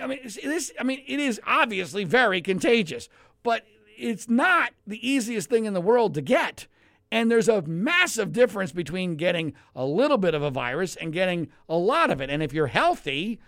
I, 0.00 0.06
mean, 0.06 0.18
this. 0.22 0.72
I 0.78 0.82
mean, 0.82 1.02
it 1.06 1.20
is 1.20 1.40
obviously 1.46 2.04
very 2.04 2.40
contagious, 2.40 3.08
but 3.42 3.64
it's 3.96 4.28
not 4.28 4.72
the 4.86 5.06
easiest 5.08 5.48
thing 5.48 5.64
in 5.64 5.74
the 5.74 5.80
world 5.80 6.14
to 6.14 6.20
get. 6.20 6.66
And 7.10 7.30
there's 7.30 7.48
a 7.48 7.62
massive 7.62 8.32
difference 8.32 8.72
between 8.72 9.16
getting 9.16 9.52
a 9.76 9.84
little 9.84 10.18
bit 10.18 10.34
of 10.34 10.42
a 10.42 10.50
virus 10.50 10.96
and 10.96 11.12
getting 11.12 11.48
a 11.68 11.76
lot 11.76 12.10
of 12.10 12.20
it. 12.20 12.30
And 12.30 12.42
if 12.42 12.52
you're 12.52 12.68
healthy, 12.68 13.38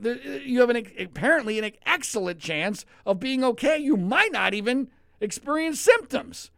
you 0.00 0.60
have 0.60 0.70
an 0.70 0.86
apparently 0.98 1.58
an 1.58 1.72
excellent 1.84 2.38
chance 2.38 2.86
of 3.04 3.18
being 3.18 3.42
okay. 3.42 3.78
You 3.78 3.96
might 3.96 4.32
not 4.32 4.54
even 4.54 4.88
experience 5.20 5.80
symptoms. 5.80 6.50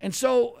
And 0.00 0.14
so 0.14 0.60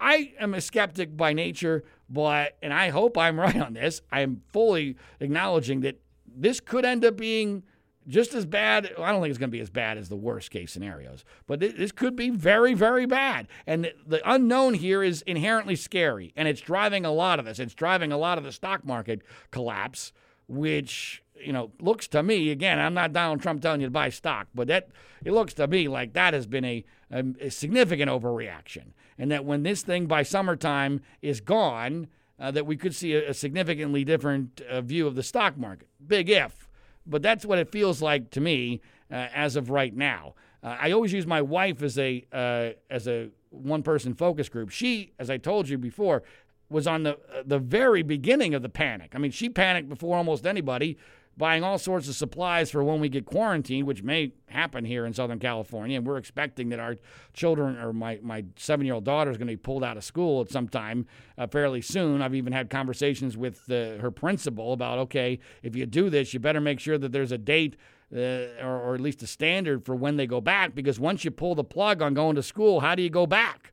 I 0.00 0.32
am 0.38 0.54
a 0.54 0.60
skeptic 0.60 1.16
by 1.16 1.32
nature, 1.32 1.84
but, 2.08 2.56
and 2.62 2.72
I 2.72 2.90
hope 2.90 3.16
I'm 3.18 3.38
right 3.40 3.60
on 3.60 3.74
this, 3.74 4.02
I 4.10 4.20
am 4.20 4.42
fully 4.52 4.96
acknowledging 5.20 5.80
that 5.80 6.00
this 6.26 6.60
could 6.60 6.84
end 6.84 7.04
up 7.04 7.16
being 7.16 7.62
just 8.08 8.34
as 8.34 8.46
bad. 8.46 8.92
I 8.98 9.12
don't 9.12 9.20
think 9.22 9.30
it's 9.30 9.38
going 9.38 9.50
to 9.50 9.56
be 9.56 9.60
as 9.60 9.70
bad 9.70 9.98
as 9.98 10.08
the 10.08 10.16
worst 10.16 10.50
case 10.50 10.72
scenarios, 10.72 11.24
but 11.46 11.60
this 11.60 11.92
could 11.92 12.16
be 12.16 12.30
very, 12.30 12.74
very 12.74 13.06
bad. 13.06 13.48
And 13.66 13.92
the 14.06 14.20
unknown 14.30 14.74
here 14.74 15.02
is 15.02 15.22
inherently 15.22 15.76
scary, 15.76 16.32
and 16.36 16.48
it's 16.48 16.60
driving 16.60 17.04
a 17.04 17.12
lot 17.12 17.38
of 17.38 17.44
this. 17.44 17.58
It's 17.58 17.74
driving 17.74 18.12
a 18.12 18.18
lot 18.18 18.38
of 18.38 18.44
the 18.44 18.52
stock 18.52 18.84
market 18.84 19.22
collapse, 19.50 20.12
which 20.48 21.22
you 21.44 21.52
know 21.52 21.70
looks 21.80 22.08
to 22.08 22.22
me 22.22 22.50
again. 22.50 22.78
I'm 22.78 22.94
not 22.94 23.12
Donald 23.12 23.42
Trump 23.42 23.62
telling 23.62 23.80
you 23.80 23.86
to 23.86 23.90
buy 23.90 24.10
stock, 24.10 24.48
but 24.54 24.68
that 24.68 24.88
it 25.24 25.32
looks 25.32 25.54
to 25.54 25.66
me 25.66 25.88
like 25.88 26.12
that 26.14 26.34
has 26.34 26.46
been 26.46 26.64
a, 26.64 26.84
a, 27.10 27.24
a 27.40 27.50
significant 27.50 28.10
overreaction 28.10 28.92
and 29.18 29.30
that 29.30 29.44
when 29.44 29.62
this 29.62 29.82
thing 29.82 30.06
by 30.06 30.22
summertime 30.22 31.00
is 31.20 31.40
gone, 31.40 32.08
uh, 32.38 32.50
that 32.50 32.66
we 32.66 32.76
could 32.76 32.94
see 32.94 33.14
a, 33.14 33.30
a 33.30 33.34
significantly 33.34 34.04
different 34.04 34.60
uh, 34.62 34.80
view 34.80 35.06
of 35.06 35.14
the 35.14 35.22
stock 35.22 35.56
market. 35.56 35.88
Big 36.04 36.28
if, 36.28 36.68
but 37.06 37.22
that's 37.22 37.44
what 37.44 37.58
it 37.58 37.70
feels 37.70 38.02
like 38.02 38.30
to 38.30 38.40
me 38.40 38.80
uh, 39.10 39.28
as 39.34 39.56
of 39.56 39.70
right 39.70 39.94
now. 39.94 40.34
Uh, 40.62 40.76
I 40.80 40.92
always 40.92 41.12
use 41.12 41.26
my 41.26 41.42
wife 41.42 41.82
as 41.82 41.98
a 41.98 42.24
uh, 42.32 42.70
as 42.90 43.06
a 43.06 43.30
one 43.50 43.82
person 43.82 44.14
focus 44.14 44.48
group. 44.48 44.70
She, 44.70 45.12
as 45.18 45.30
I 45.30 45.36
told 45.36 45.68
you 45.68 45.78
before, 45.78 46.22
was 46.68 46.86
on 46.86 47.02
the 47.02 47.12
uh, 47.12 47.42
the 47.44 47.58
very 47.58 48.02
beginning 48.02 48.54
of 48.54 48.62
the 48.62 48.68
panic. 48.68 49.12
I 49.14 49.18
mean, 49.18 49.30
she 49.30 49.48
panicked 49.48 49.88
before 49.88 50.16
almost 50.16 50.46
anybody 50.46 50.98
buying 51.36 51.64
all 51.64 51.78
sorts 51.78 52.08
of 52.08 52.14
supplies 52.14 52.70
for 52.70 52.84
when 52.84 53.00
we 53.00 53.08
get 53.08 53.24
quarantined, 53.24 53.86
which 53.86 54.02
may 54.02 54.32
happen 54.46 54.84
here 54.84 55.06
in 55.06 55.14
Southern 55.14 55.38
California. 55.38 55.96
And 55.96 56.06
we're 56.06 56.18
expecting 56.18 56.68
that 56.70 56.78
our 56.78 56.96
children, 57.32 57.78
or 57.78 57.92
my, 57.92 58.18
my 58.22 58.44
seven 58.56 58.86
year 58.86 58.94
old 58.94 59.04
daughter, 59.04 59.30
is 59.30 59.38
going 59.38 59.48
to 59.48 59.52
be 59.52 59.56
pulled 59.56 59.84
out 59.84 59.96
of 59.96 60.04
school 60.04 60.40
at 60.40 60.50
some 60.50 60.68
time 60.68 61.06
uh, 61.38 61.46
fairly 61.46 61.80
soon. 61.80 62.20
I've 62.20 62.34
even 62.34 62.52
had 62.52 62.70
conversations 62.70 63.36
with 63.36 63.70
uh, 63.70 63.98
her 63.98 64.10
principal 64.10 64.72
about 64.72 64.98
okay, 64.98 65.38
if 65.62 65.74
you 65.74 65.86
do 65.86 66.10
this, 66.10 66.34
you 66.34 66.40
better 66.40 66.60
make 66.60 66.80
sure 66.80 66.98
that 66.98 67.12
there's 67.12 67.32
a 67.32 67.38
date. 67.38 67.76
Uh, 68.14 68.52
or, 68.60 68.78
or 68.78 68.94
at 68.94 69.00
least 69.00 69.22
a 69.22 69.26
standard 69.26 69.86
for 69.86 69.96
when 69.96 70.18
they 70.18 70.26
go 70.26 70.38
back, 70.38 70.74
because 70.74 71.00
once 71.00 71.24
you 71.24 71.30
pull 71.30 71.54
the 71.54 71.64
plug 71.64 72.02
on 72.02 72.12
going 72.12 72.36
to 72.36 72.42
school, 72.42 72.80
how 72.80 72.94
do 72.94 73.02
you 73.02 73.08
go 73.08 73.26
back? 73.26 73.71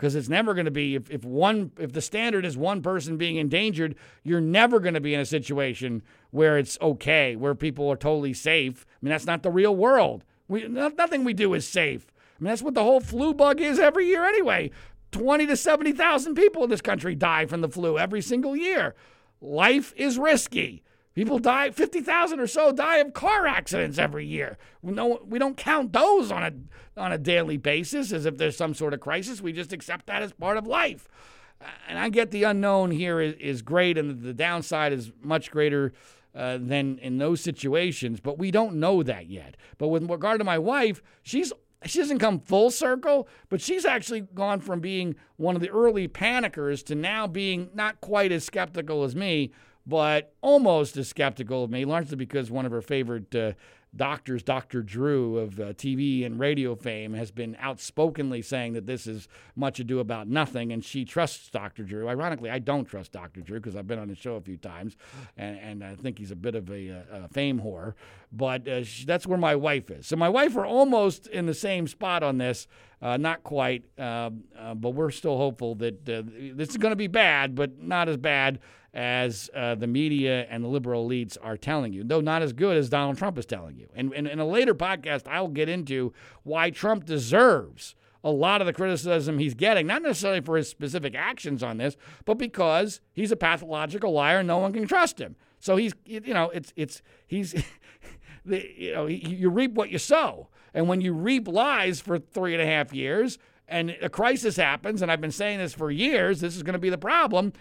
Because 0.00 0.14
it's 0.14 0.30
never 0.30 0.54
going 0.54 0.64
to 0.64 0.70
be 0.70 0.94
if, 0.94 1.10
if 1.10 1.26
one 1.26 1.72
if 1.78 1.92
the 1.92 2.00
standard 2.00 2.46
is 2.46 2.56
one 2.56 2.80
person 2.80 3.18
being 3.18 3.36
endangered 3.36 3.94
you're 4.22 4.40
never 4.40 4.80
going 4.80 4.94
to 4.94 5.00
be 5.00 5.12
in 5.12 5.20
a 5.20 5.26
situation 5.26 6.02
where 6.30 6.56
it's 6.56 6.78
okay 6.80 7.36
where 7.36 7.54
people 7.54 7.86
are 7.90 7.96
totally 7.96 8.32
safe. 8.32 8.86
I 8.88 8.96
mean 9.02 9.10
that's 9.10 9.26
not 9.26 9.42
the 9.42 9.50
real 9.50 9.76
world. 9.76 10.24
We 10.48 10.66
nothing 10.66 11.22
we 11.22 11.34
do 11.34 11.52
is 11.52 11.68
safe. 11.68 12.06
I 12.16 12.42
mean 12.42 12.48
that's 12.48 12.62
what 12.62 12.72
the 12.72 12.82
whole 12.82 13.00
flu 13.00 13.34
bug 13.34 13.60
is 13.60 13.78
every 13.78 14.06
year 14.06 14.24
anyway. 14.24 14.70
20 15.12 15.46
to 15.46 15.56
70,000 15.56 16.34
people 16.34 16.64
in 16.64 16.70
this 16.70 16.80
country 16.80 17.14
die 17.14 17.44
from 17.44 17.60
the 17.60 17.68
flu 17.68 17.98
every 17.98 18.22
single 18.22 18.56
year. 18.56 18.94
Life 19.42 19.92
is 19.96 20.18
risky 20.18 20.82
People 21.14 21.40
die, 21.40 21.70
50,000 21.70 22.38
or 22.38 22.46
so 22.46 22.70
die 22.72 22.98
of 22.98 23.12
car 23.12 23.46
accidents 23.46 23.98
every 23.98 24.24
year. 24.24 24.56
We, 24.80 24.92
know, 24.92 25.20
we 25.26 25.38
don't 25.38 25.56
count 25.56 25.92
those 25.92 26.30
on 26.30 26.42
a, 26.42 27.00
on 27.00 27.10
a 27.12 27.18
daily 27.18 27.56
basis 27.56 28.12
as 28.12 28.26
if 28.26 28.36
there's 28.38 28.56
some 28.56 28.74
sort 28.74 28.94
of 28.94 29.00
crisis. 29.00 29.40
We 29.40 29.52
just 29.52 29.72
accept 29.72 30.06
that 30.06 30.22
as 30.22 30.32
part 30.32 30.56
of 30.56 30.66
life. 30.66 31.08
And 31.88 31.98
I 31.98 32.08
get 32.10 32.30
the 32.30 32.44
unknown 32.44 32.92
here 32.92 33.20
is, 33.20 33.34
is 33.34 33.62
great, 33.62 33.98
and 33.98 34.22
the 34.22 34.32
downside 34.32 34.92
is 34.92 35.12
much 35.20 35.50
greater 35.50 35.92
uh, 36.34 36.58
than 36.60 36.98
in 36.98 37.18
those 37.18 37.40
situations, 37.40 38.20
but 38.20 38.38
we 38.38 38.50
don't 38.50 38.76
know 38.76 39.02
that 39.02 39.28
yet. 39.28 39.56
But 39.78 39.88
with 39.88 40.08
regard 40.08 40.38
to 40.38 40.44
my 40.44 40.58
wife, 40.58 41.02
she's 41.22 41.52
she 41.86 41.98
doesn't 41.98 42.18
come 42.18 42.40
full 42.40 42.70
circle, 42.70 43.26
but 43.48 43.60
she's 43.60 43.86
actually 43.86 44.20
gone 44.20 44.60
from 44.60 44.80
being 44.80 45.16
one 45.36 45.56
of 45.56 45.62
the 45.62 45.70
early 45.70 46.08
panickers 46.08 46.82
to 46.84 46.94
now 46.94 47.26
being 47.26 47.70
not 47.72 48.00
quite 48.02 48.32
as 48.32 48.44
skeptical 48.44 49.02
as 49.02 49.16
me 49.16 49.50
but 49.86 50.34
almost 50.40 50.96
as 50.96 51.08
skeptical 51.08 51.64
of 51.64 51.70
me, 51.70 51.84
largely 51.84 52.16
because 52.16 52.50
one 52.50 52.66
of 52.66 52.72
her 52.72 52.82
favorite 52.82 53.34
uh, 53.34 53.52
doctors, 53.94 54.42
Dr. 54.42 54.82
Drew 54.82 55.38
of 55.38 55.58
uh, 55.58 55.72
TV 55.72 56.24
and 56.24 56.38
radio 56.38 56.74
fame, 56.74 57.14
has 57.14 57.30
been 57.30 57.56
outspokenly 57.60 58.42
saying 58.42 58.74
that 58.74 58.86
this 58.86 59.06
is 59.06 59.28
much 59.56 59.80
ado 59.80 59.98
about 59.98 60.28
nothing, 60.28 60.72
and 60.72 60.84
she 60.84 61.04
trusts 61.04 61.50
Dr. 61.50 61.82
Drew. 61.82 62.08
Ironically, 62.08 62.50
I 62.50 62.58
don't 62.58 62.84
trust 62.84 63.12
Dr. 63.12 63.40
Drew 63.40 63.58
because 63.58 63.76
I've 63.76 63.86
been 63.86 63.98
on 63.98 64.08
his 64.08 64.18
show 64.18 64.36
a 64.36 64.40
few 64.40 64.56
times, 64.56 64.96
and, 65.36 65.58
and 65.58 65.84
I 65.84 65.94
think 65.96 66.18
he's 66.18 66.30
a 66.30 66.36
bit 66.36 66.54
of 66.54 66.70
a, 66.70 66.88
a, 66.88 67.04
a 67.24 67.28
fame 67.28 67.60
whore. 67.60 67.94
But 68.32 68.68
uh, 68.68 68.84
she, 68.84 69.04
that's 69.04 69.26
where 69.26 69.38
my 69.38 69.56
wife 69.56 69.90
is. 69.90 70.06
So 70.06 70.16
my 70.16 70.28
wife 70.28 70.56
are 70.56 70.66
almost 70.66 71.26
in 71.26 71.46
the 71.46 71.54
same 71.54 71.88
spot 71.88 72.22
on 72.22 72.38
this. 72.38 72.68
Uh, 73.02 73.16
not 73.16 73.42
quite, 73.42 73.82
um, 73.98 74.44
uh, 74.58 74.74
but 74.74 74.90
we're 74.90 75.10
still 75.10 75.38
hopeful 75.38 75.74
that 75.76 76.08
uh, 76.08 76.22
this 76.54 76.68
is 76.68 76.76
going 76.76 76.92
to 76.92 76.96
be 76.96 77.06
bad, 77.06 77.54
but 77.54 77.82
not 77.82 78.10
as 78.10 78.18
bad 78.18 78.60
as 78.92 79.48
uh, 79.54 79.74
the 79.74 79.86
media 79.86 80.46
and 80.50 80.64
the 80.64 80.68
liberal 80.68 81.08
elites 81.08 81.36
are 81.42 81.56
telling 81.56 81.92
you, 81.92 82.02
though 82.02 82.20
not 82.20 82.42
as 82.42 82.52
good 82.52 82.76
as 82.76 82.88
Donald 82.88 83.18
Trump 83.18 83.38
is 83.38 83.46
telling 83.46 83.76
you. 83.76 83.88
And, 83.94 84.12
and 84.12 84.26
in 84.26 84.40
a 84.40 84.46
later 84.46 84.74
podcast, 84.74 85.28
I 85.28 85.40
will 85.40 85.48
get 85.48 85.68
into 85.68 86.12
why 86.42 86.70
Trump 86.70 87.04
deserves 87.04 87.94
a 88.22 88.30
lot 88.30 88.60
of 88.60 88.66
the 88.66 88.72
criticism 88.72 89.38
he's 89.38 89.54
getting, 89.54 89.86
not 89.86 90.02
necessarily 90.02 90.40
for 90.40 90.56
his 90.56 90.68
specific 90.68 91.14
actions 91.14 91.62
on 91.62 91.78
this, 91.78 91.96
but 92.24 92.34
because 92.34 93.00
he's 93.12 93.32
a 93.32 93.36
pathological 93.36 94.12
liar 94.12 94.38
and 94.38 94.48
no 94.48 94.58
one 94.58 94.72
can 94.72 94.86
trust 94.86 95.18
him. 95.18 95.36
So 95.58 95.76
he's, 95.76 95.92
you 96.04 96.34
know, 96.34 96.50
it's, 96.50 96.72
it's, 96.76 97.02
he's, 97.26 97.54
you 98.44 98.92
know, 98.92 99.06
you 99.06 99.50
reap 99.50 99.74
what 99.74 99.90
you 99.90 99.98
sow. 99.98 100.48
And 100.74 100.88
when 100.88 101.00
you 101.00 101.12
reap 101.12 101.48
lies 101.48 102.00
for 102.00 102.18
three 102.18 102.54
and 102.54 102.62
a 102.62 102.66
half 102.66 102.92
years, 102.92 103.38
and 103.70 103.96
a 104.02 104.08
crisis 104.08 104.56
happens, 104.56 105.00
and 105.00 105.12
I've 105.12 105.20
been 105.20 105.30
saying 105.30 105.58
this 105.58 105.72
for 105.72 105.90
years, 105.92 106.40
this 106.40 106.56
is 106.56 106.64
going 106.64 106.72
to 106.72 106.80
be 106.80 106.90
the 106.90 106.98
problem. 106.98 107.52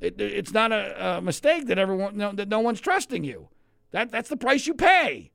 It, 0.00 0.20
it's 0.20 0.52
not 0.52 0.72
a, 0.72 1.18
a, 1.18 1.20
mistake 1.20 1.66
that 1.66 1.78
everyone 1.78 2.16
no, 2.16 2.32
that 2.32 2.48
no 2.48 2.60
one's 2.60 2.80
trusting 2.80 3.22
you. 3.22 3.48
That 3.90 4.10
that's 4.10 4.28
the 4.28 4.36
price 4.36 4.66
you 4.66 4.74
pay. 4.74 5.30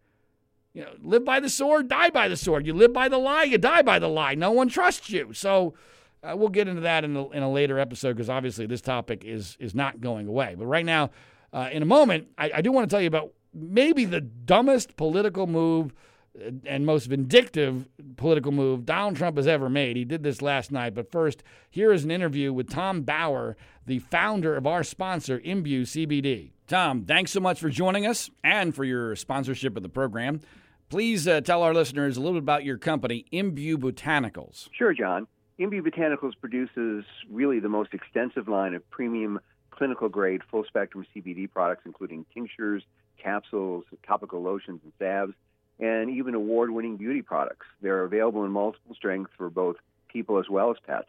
You 0.73 0.83
know, 0.83 0.91
live 1.01 1.23
by 1.23 1.39
the 1.39 1.49
sword, 1.49 1.87
die 1.87 2.09
by 2.09 2.27
the 2.27 2.35
sword. 2.35 2.65
You 2.65 2.73
live 2.73 2.91
by 2.91 3.07
the 3.07 3.17
lie, 3.17 3.43
you 3.43 3.57
die 3.57 3.81
by 3.81 3.99
the 3.99 4.09
lie. 4.09 4.35
No 4.35 4.51
one 4.51 4.67
trusts 4.67 5.09
you. 5.09 5.31
So 5.33 5.75
uh, 6.21 6.35
we'll 6.35 6.49
get 6.49 6.67
into 6.67 6.81
that 6.81 7.03
in 7.03 7.15
a, 7.15 7.29
in 7.29 7.43
a 7.43 7.51
later 7.51 7.79
episode 7.79 8.13
because 8.13 8.29
obviously 8.29 8.65
this 8.65 8.81
topic 8.81 9.23
is 9.23 9.55
is 9.59 9.75
not 9.75 10.01
going 10.01 10.27
away. 10.27 10.55
But 10.57 10.65
right 10.65 10.85
now, 10.85 11.11
uh, 11.53 11.69
in 11.71 11.81
a 11.81 11.85
moment, 11.85 12.27
I, 12.37 12.51
I 12.55 12.61
do 12.61 12.71
want 12.71 12.89
to 12.89 12.93
tell 12.93 13.01
you 13.01 13.07
about 13.07 13.31
maybe 13.53 14.05
the 14.05 14.21
dumbest 14.21 14.97
political 14.97 15.47
move 15.47 15.93
and 16.65 16.85
most 16.85 17.05
vindictive 17.05 17.87
political 18.17 18.51
move 18.51 18.85
Donald 18.85 19.15
Trump 19.15 19.37
has 19.37 19.47
ever 19.47 19.69
made. 19.69 19.95
He 19.95 20.05
did 20.05 20.23
this 20.23 20.41
last 20.41 20.71
night. 20.71 20.93
But 20.93 21.11
first, 21.11 21.43
here 21.69 21.91
is 21.91 22.03
an 22.03 22.11
interview 22.11 22.51
with 22.53 22.69
Tom 22.69 23.03
Bauer, 23.03 23.55
the 23.85 23.99
founder 23.99 24.55
of 24.55 24.67
our 24.67 24.83
sponsor, 24.83 25.39
Imbue 25.39 25.83
CBD. 25.83 26.51
Tom, 26.67 27.05
thanks 27.05 27.31
so 27.31 27.39
much 27.39 27.59
for 27.59 27.69
joining 27.69 28.05
us 28.05 28.29
and 28.43 28.75
for 28.75 28.83
your 28.83 29.15
sponsorship 29.15 29.77
of 29.77 29.83
the 29.83 29.89
program. 29.89 30.41
Please 30.89 31.27
uh, 31.27 31.41
tell 31.41 31.61
our 31.63 31.73
listeners 31.73 32.17
a 32.17 32.19
little 32.19 32.35
bit 32.35 32.43
about 32.43 32.63
your 32.63 32.77
company, 32.77 33.25
Imbue 33.31 33.77
Botanicals. 33.77 34.69
Sure, 34.77 34.93
John. 34.93 35.27
Imbue 35.57 35.83
Botanicals 35.83 36.33
produces 36.39 37.05
really 37.29 37.59
the 37.59 37.69
most 37.69 37.93
extensive 37.93 38.47
line 38.47 38.73
of 38.73 38.87
premium 38.89 39.39
clinical 39.71 40.09
grade 40.09 40.41
full 40.49 40.63
spectrum 40.65 41.05
CBD 41.15 41.49
products, 41.51 41.83
including 41.85 42.25
tinctures, 42.33 42.83
capsules, 43.21 43.83
topical 44.05 44.41
lotions, 44.41 44.81
and 44.83 44.93
salves, 44.99 45.33
and 45.79 46.09
even 46.09 46.33
award 46.35 46.71
winning 46.71 46.97
beauty 46.97 47.21
products. 47.21 47.65
They're 47.81 48.03
available 48.03 48.45
in 48.45 48.51
multiple 48.51 48.95
strengths 48.95 49.31
for 49.37 49.49
both 49.49 49.75
people 50.11 50.39
as 50.39 50.45
well 50.49 50.71
as 50.71 50.77
pets. 50.85 51.07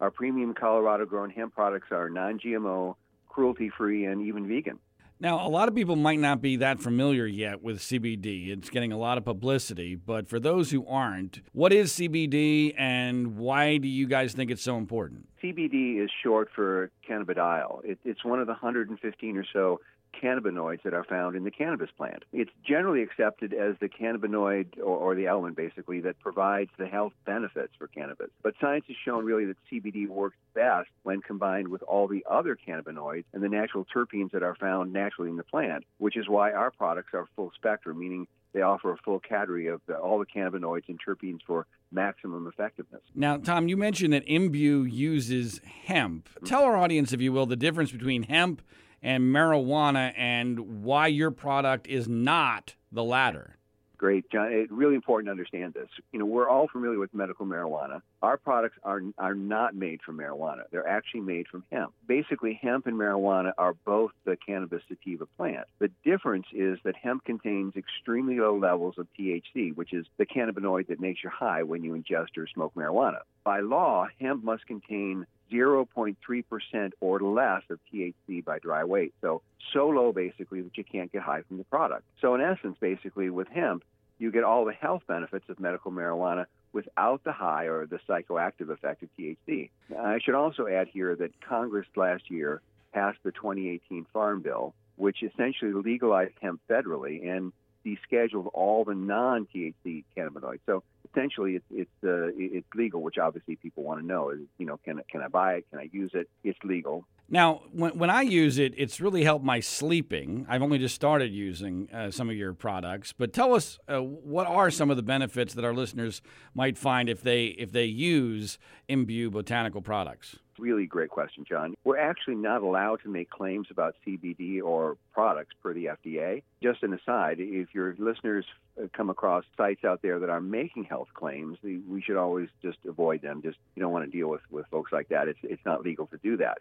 Our 0.00 0.10
premium 0.10 0.54
Colorado 0.54 1.06
grown 1.06 1.30
hemp 1.30 1.54
products 1.54 1.88
are 1.90 2.10
non 2.10 2.38
GMO, 2.38 2.96
cruelty 3.28 3.70
free, 3.76 4.04
and 4.04 4.22
even 4.22 4.48
vegan. 4.48 4.78
Now, 5.22 5.46
a 5.46 5.48
lot 5.48 5.68
of 5.68 5.74
people 5.76 5.94
might 5.94 6.18
not 6.18 6.42
be 6.42 6.56
that 6.56 6.80
familiar 6.80 7.26
yet 7.26 7.62
with 7.62 7.78
CBD. 7.78 8.48
It's 8.48 8.68
getting 8.68 8.90
a 8.90 8.98
lot 8.98 9.18
of 9.18 9.24
publicity, 9.24 9.94
but 9.94 10.28
for 10.28 10.40
those 10.40 10.72
who 10.72 10.84
aren't, 10.84 11.42
what 11.52 11.72
is 11.72 11.92
CBD 11.92 12.74
and 12.76 13.36
why 13.36 13.76
do 13.76 13.86
you 13.86 14.08
guys 14.08 14.34
think 14.34 14.50
it's 14.50 14.62
so 14.64 14.76
important? 14.76 15.28
CBD 15.40 16.02
is 16.02 16.10
short 16.24 16.48
for 16.52 16.90
cannabidiol. 17.08 17.84
It, 17.84 18.00
it's 18.04 18.24
one 18.24 18.40
of 18.40 18.48
the 18.48 18.54
115 18.54 19.36
or 19.36 19.44
so 19.52 19.80
cannabinoids 20.12 20.82
that 20.82 20.94
are 20.94 21.04
found 21.04 21.36
in 21.36 21.44
the 21.44 21.50
cannabis 21.50 21.90
plant. 21.96 22.24
It's 22.32 22.50
generally 22.66 23.02
accepted 23.02 23.52
as 23.52 23.76
the 23.80 23.88
cannabinoid 23.88 24.78
or, 24.78 24.96
or, 24.96 25.14
the 25.14 25.26
element 25.26 25.56
basically 25.56 26.00
that 26.00 26.18
provides 26.20 26.70
the 26.78 26.86
health 26.86 27.12
benefits 27.26 27.72
for 27.78 27.86
cannabis. 27.86 28.30
But 28.42 28.54
science 28.60 28.84
has 28.88 28.96
shown 29.04 29.24
really 29.24 29.44
that 29.46 29.56
CBD 29.70 30.08
works 30.08 30.36
best 30.54 30.88
when 31.02 31.20
combined 31.20 31.68
with 31.68 31.82
all 31.82 32.08
the 32.08 32.24
other 32.28 32.56
cannabinoids 32.56 33.24
and 33.32 33.42
the 33.42 33.48
natural 33.48 33.86
terpenes 33.94 34.32
that 34.32 34.42
are 34.42 34.54
found 34.54 34.92
naturally 34.92 35.30
in 35.30 35.36
the 35.36 35.44
plant, 35.44 35.84
which 35.98 36.16
is 36.16 36.28
why 36.28 36.52
our 36.52 36.70
products 36.70 37.14
are 37.14 37.26
full 37.36 37.52
spectrum, 37.54 37.98
meaning 37.98 38.26
they 38.52 38.62
offer 38.62 38.92
a 38.92 38.96
full 38.98 39.18
category 39.18 39.66
of 39.66 39.80
the, 39.86 39.96
all 39.96 40.18
the 40.18 40.26
cannabinoids 40.26 40.88
and 40.88 40.98
terpenes 41.00 41.40
for 41.46 41.66
maximum 41.90 42.46
effectiveness. 42.46 43.02
Now, 43.14 43.38
Tom, 43.38 43.68
you 43.68 43.76
mentioned 43.76 44.12
that 44.12 44.26
Imbue 44.26 44.90
uses 44.90 45.60
hemp. 45.84 46.28
Mm-hmm. 46.28 46.46
Tell 46.46 46.64
our 46.64 46.76
audience, 46.76 47.12
if 47.12 47.20
you 47.20 47.32
will, 47.32 47.46
the 47.46 47.56
difference 47.56 47.92
between 47.92 48.24
hemp 48.24 48.62
and 49.02 49.24
marijuana 49.24 50.12
and 50.16 50.84
why 50.84 51.08
your 51.08 51.30
product 51.30 51.86
is 51.86 52.08
not 52.08 52.74
the 52.90 53.04
latter. 53.04 53.56
Great, 54.02 54.28
John. 54.32 54.48
It's 54.50 54.72
really 54.72 54.96
important 54.96 55.28
to 55.28 55.30
understand 55.30 55.74
this. 55.74 55.86
You 56.10 56.18
know, 56.18 56.24
we're 56.24 56.48
all 56.48 56.66
familiar 56.66 56.98
with 56.98 57.14
medical 57.14 57.46
marijuana. 57.46 58.02
Our 58.20 58.36
products 58.36 58.76
are 58.82 59.00
are 59.16 59.36
not 59.36 59.76
made 59.76 60.02
from 60.02 60.18
marijuana. 60.18 60.62
They're 60.72 60.88
actually 60.88 61.20
made 61.20 61.46
from 61.46 61.62
hemp. 61.70 61.92
Basically, 62.08 62.58
hemp 62.60 62.88
and 62.88 62.98
marijuana 62.98 63.52
are 63.56 63.74
both 63.84 64.10
the 64.24 64.36
cannabis 64.44 64.82
sativa 64.88 65.26
plant. 65.36 65.68
The 65.78 65.88
difference 66.04 66.46
is 66.52 66.80
that 66.82 66.96
hemp 66.96 67.24
contains 67.24 67.76
extremely 67.76 68.40
low 68.40 68.58
levels 68.58 68.96
of 68.98 69.06
THC, 69.16 69.76
which 69.76 69.92
is 69.92 70.04
the 70.16 70.26
cannabinoid 70.26 70.88
that 70.88 70.98
makes 70.98 71.22
you 71.22 71.30
high 71.30 71.62
when 71.62 71.84
you 71.84 71.92
ingest 71.92 72.36
or 72.36 72.48
smoke 72.48 72.74
marijuana. 72.74 73.20
By 73.44 73.60
law, 73.60 74.08
hemp 74.18 74.42
must 74.42 74.66
contain 74.66 75.26
0.3% 75.52 76.90
or 77.00 77.20
less 77.20 77.62
of 77.70 77.78
THC 77.92 78.44
by 78.44 78.58
dry 78.58 78.84
weight. 78.84 79.14
So, 79.20 79.42
so 79.72 79.88
low 79.88 80.12
basically 80.12 80.62
that 80.62 80.76
you 80.76 80.84
can't 80.84 81.12
get 81.12 81.22
high 81.22 81.42
from 81.42 81.58
the 81.58 81.64
product. 81.64 82.04
So, 82.20 82.34
in 82.34 82.40
essence, 82.40 82.76
basically 82.80 83.30
with 83.30 83.48
hemp, 83.48 83.84
you 84.18 84.30
get 84.30 84.44
all 84.44 84.64
the 84.64 84.72
health 84.72 85.02
benefits 85.06 85.48
of 85.48 85.58
medical 85.58 85.90
marijuana 85.90 86.46
without 86.72 87.22
the 87.24 87.32
high 87.32 87.64
or 87.64 87.86
the 87.86 87.98
psychoactive 88.08 88.70
effect 88.70 89.02
of 89.02 89.08
THC. 89.18 89.70
I 89.98 90.18
should 90.20 90.34
also 90.34 90.66
add 90.66 90.88
here 90.88 91.14
that 91.16 91.32
Congress 91.40 91.86
last 91.96 92.30
year 92.30 92.62
passed 92.92 93.18
the 93.24 93.32
2018 93.32 94.06
Farm 94.12 94.40
Bill, 94.40 94.74
which 94.96 95.22
essentially 95.22 95.72
legalized 95.72 96.34
hemp 96.40 96.60
federally 96.68 97.28
and 97.28 97.52
descheduled 97.84 98.48
all 98.52 98.84
the 98.84 98.94
non-THC 98.94 100.04
cannabinoids. 100.16 100.60
So 100.66 100.82
essentially 101.10 101.56
it's 101.56 101.64
it's 101.70 101.90
uh, 102.04 102.30
it's 102.36 102.66
legal, 102.74 103.02
which 103.02 103.18
obviously 103.18 103.56
people 103.56 103.82
want 103.82 104.00
to 104.00 104.06
know 104.06 104.30
is 104.30 104.40
you 104.58 104.66
know 104.66 104.78
can 104.84 105.00
can 105.10 105.22
I 105.22 105.28
buy 105.28 105.54
it? 105.54 105.70
Can 105.70 105.78
I 105.78 105.88
use 105.92 106.10
it? 106.14 106.28
It's 106.44 106.58
legal. 106.64 107.04
Now, 107.28 107.62
when, 107.72 107.96
when 107.96 108.10
I 108.10 108.22
use 108.22 108.58
it, 108.58 108.74
it's 108.76 109.00
really 109.00 109.24
helped 109.24 109.44
my 109.44 109.60
sleeping. 109.60 110.44
I've 110.50 110.60
only 110.60 110.76
just 110.76 110.94
started 110.94 111.32
using 111.32 111.88
uh, 111.90 112.10
some 112.10 112.28
of 112.28 112.36
your 112.36 112.52
products, 112.52 113.14
but 113.14 113.32
tell 113.32 113.54
us 113.54 113.78
uh, 113.88 114.02
what 114.02 114.46
are 114.46 114.70
some 114.70 114.90
of 114.90 114.98
the 114.98 115.02
benefits 115.02 115.54
that 115.54 115.64
our 115.64 115.72
listeners 115.72 116.20
might 116.54 116.76
find 116.76 117.08
if 117.08 117.22
they 117.22 117.46
if 117.46 117.72
they 117.72 117.86
use 117.86 118.58
Imbue 118.88 119.30
botanical 119.30 119.80
products. 119.80 120.36
Really 120.58 120.86
great 120.86 121.10
question, 121.10 121.44
John. 121.48 121.74
We're 121.84 121.98
actually 121.98 122.36
not 122.36 122.62
allowed 122.62 123.02
to 123.02 123.08
make 123.08 123.30
claims 123.30 123.68
about 123.70 123.94
CBD 124.06 124.62
or 124.62 124.96
products 125.12 125.54
per 125.62 125.72
the 125.72 125.86
FDA. 125.86 126.42
Just 126.62 126.82
an 126.82 126.92
aside, 126.92 127.36
if 127.38 127.74
your 127.74 127.94
listeners 127.98 128.44
uh, 128.80 128.86
come 128.94 129.10
across 129.10 129.44
sites 129.56 129.84
out 129.84 130.02
there 130.02 130.18
that 130.20 130.30
are 130.30 130.40
making 130.40 130.84
health 130.84 131.08
claims, 131.14 131.58
we 131.62 132.02
should 132.02 132.16
always 132.16 132.48
just 132.62 132.78
avoid 132.86 133.22
them. 133.22 133.42
Just 133.42 133.58
you 133.74 133.82
don't 133.82 133.92
want 133.92 134.04
to 134.04 134.10
deal 134.10 134.28
with, 134.28 134.42
with 134.50 134.66
folks 134.70 134.92
like 134.92 135.08
that. 135.08 135.28
It's 135.28 135.38
it's 135.42 135.64
not 135.64 135.82
legal 135.82 136.06
to 136.08 136.18
do 136.18 136.36
that. 136.38 136.58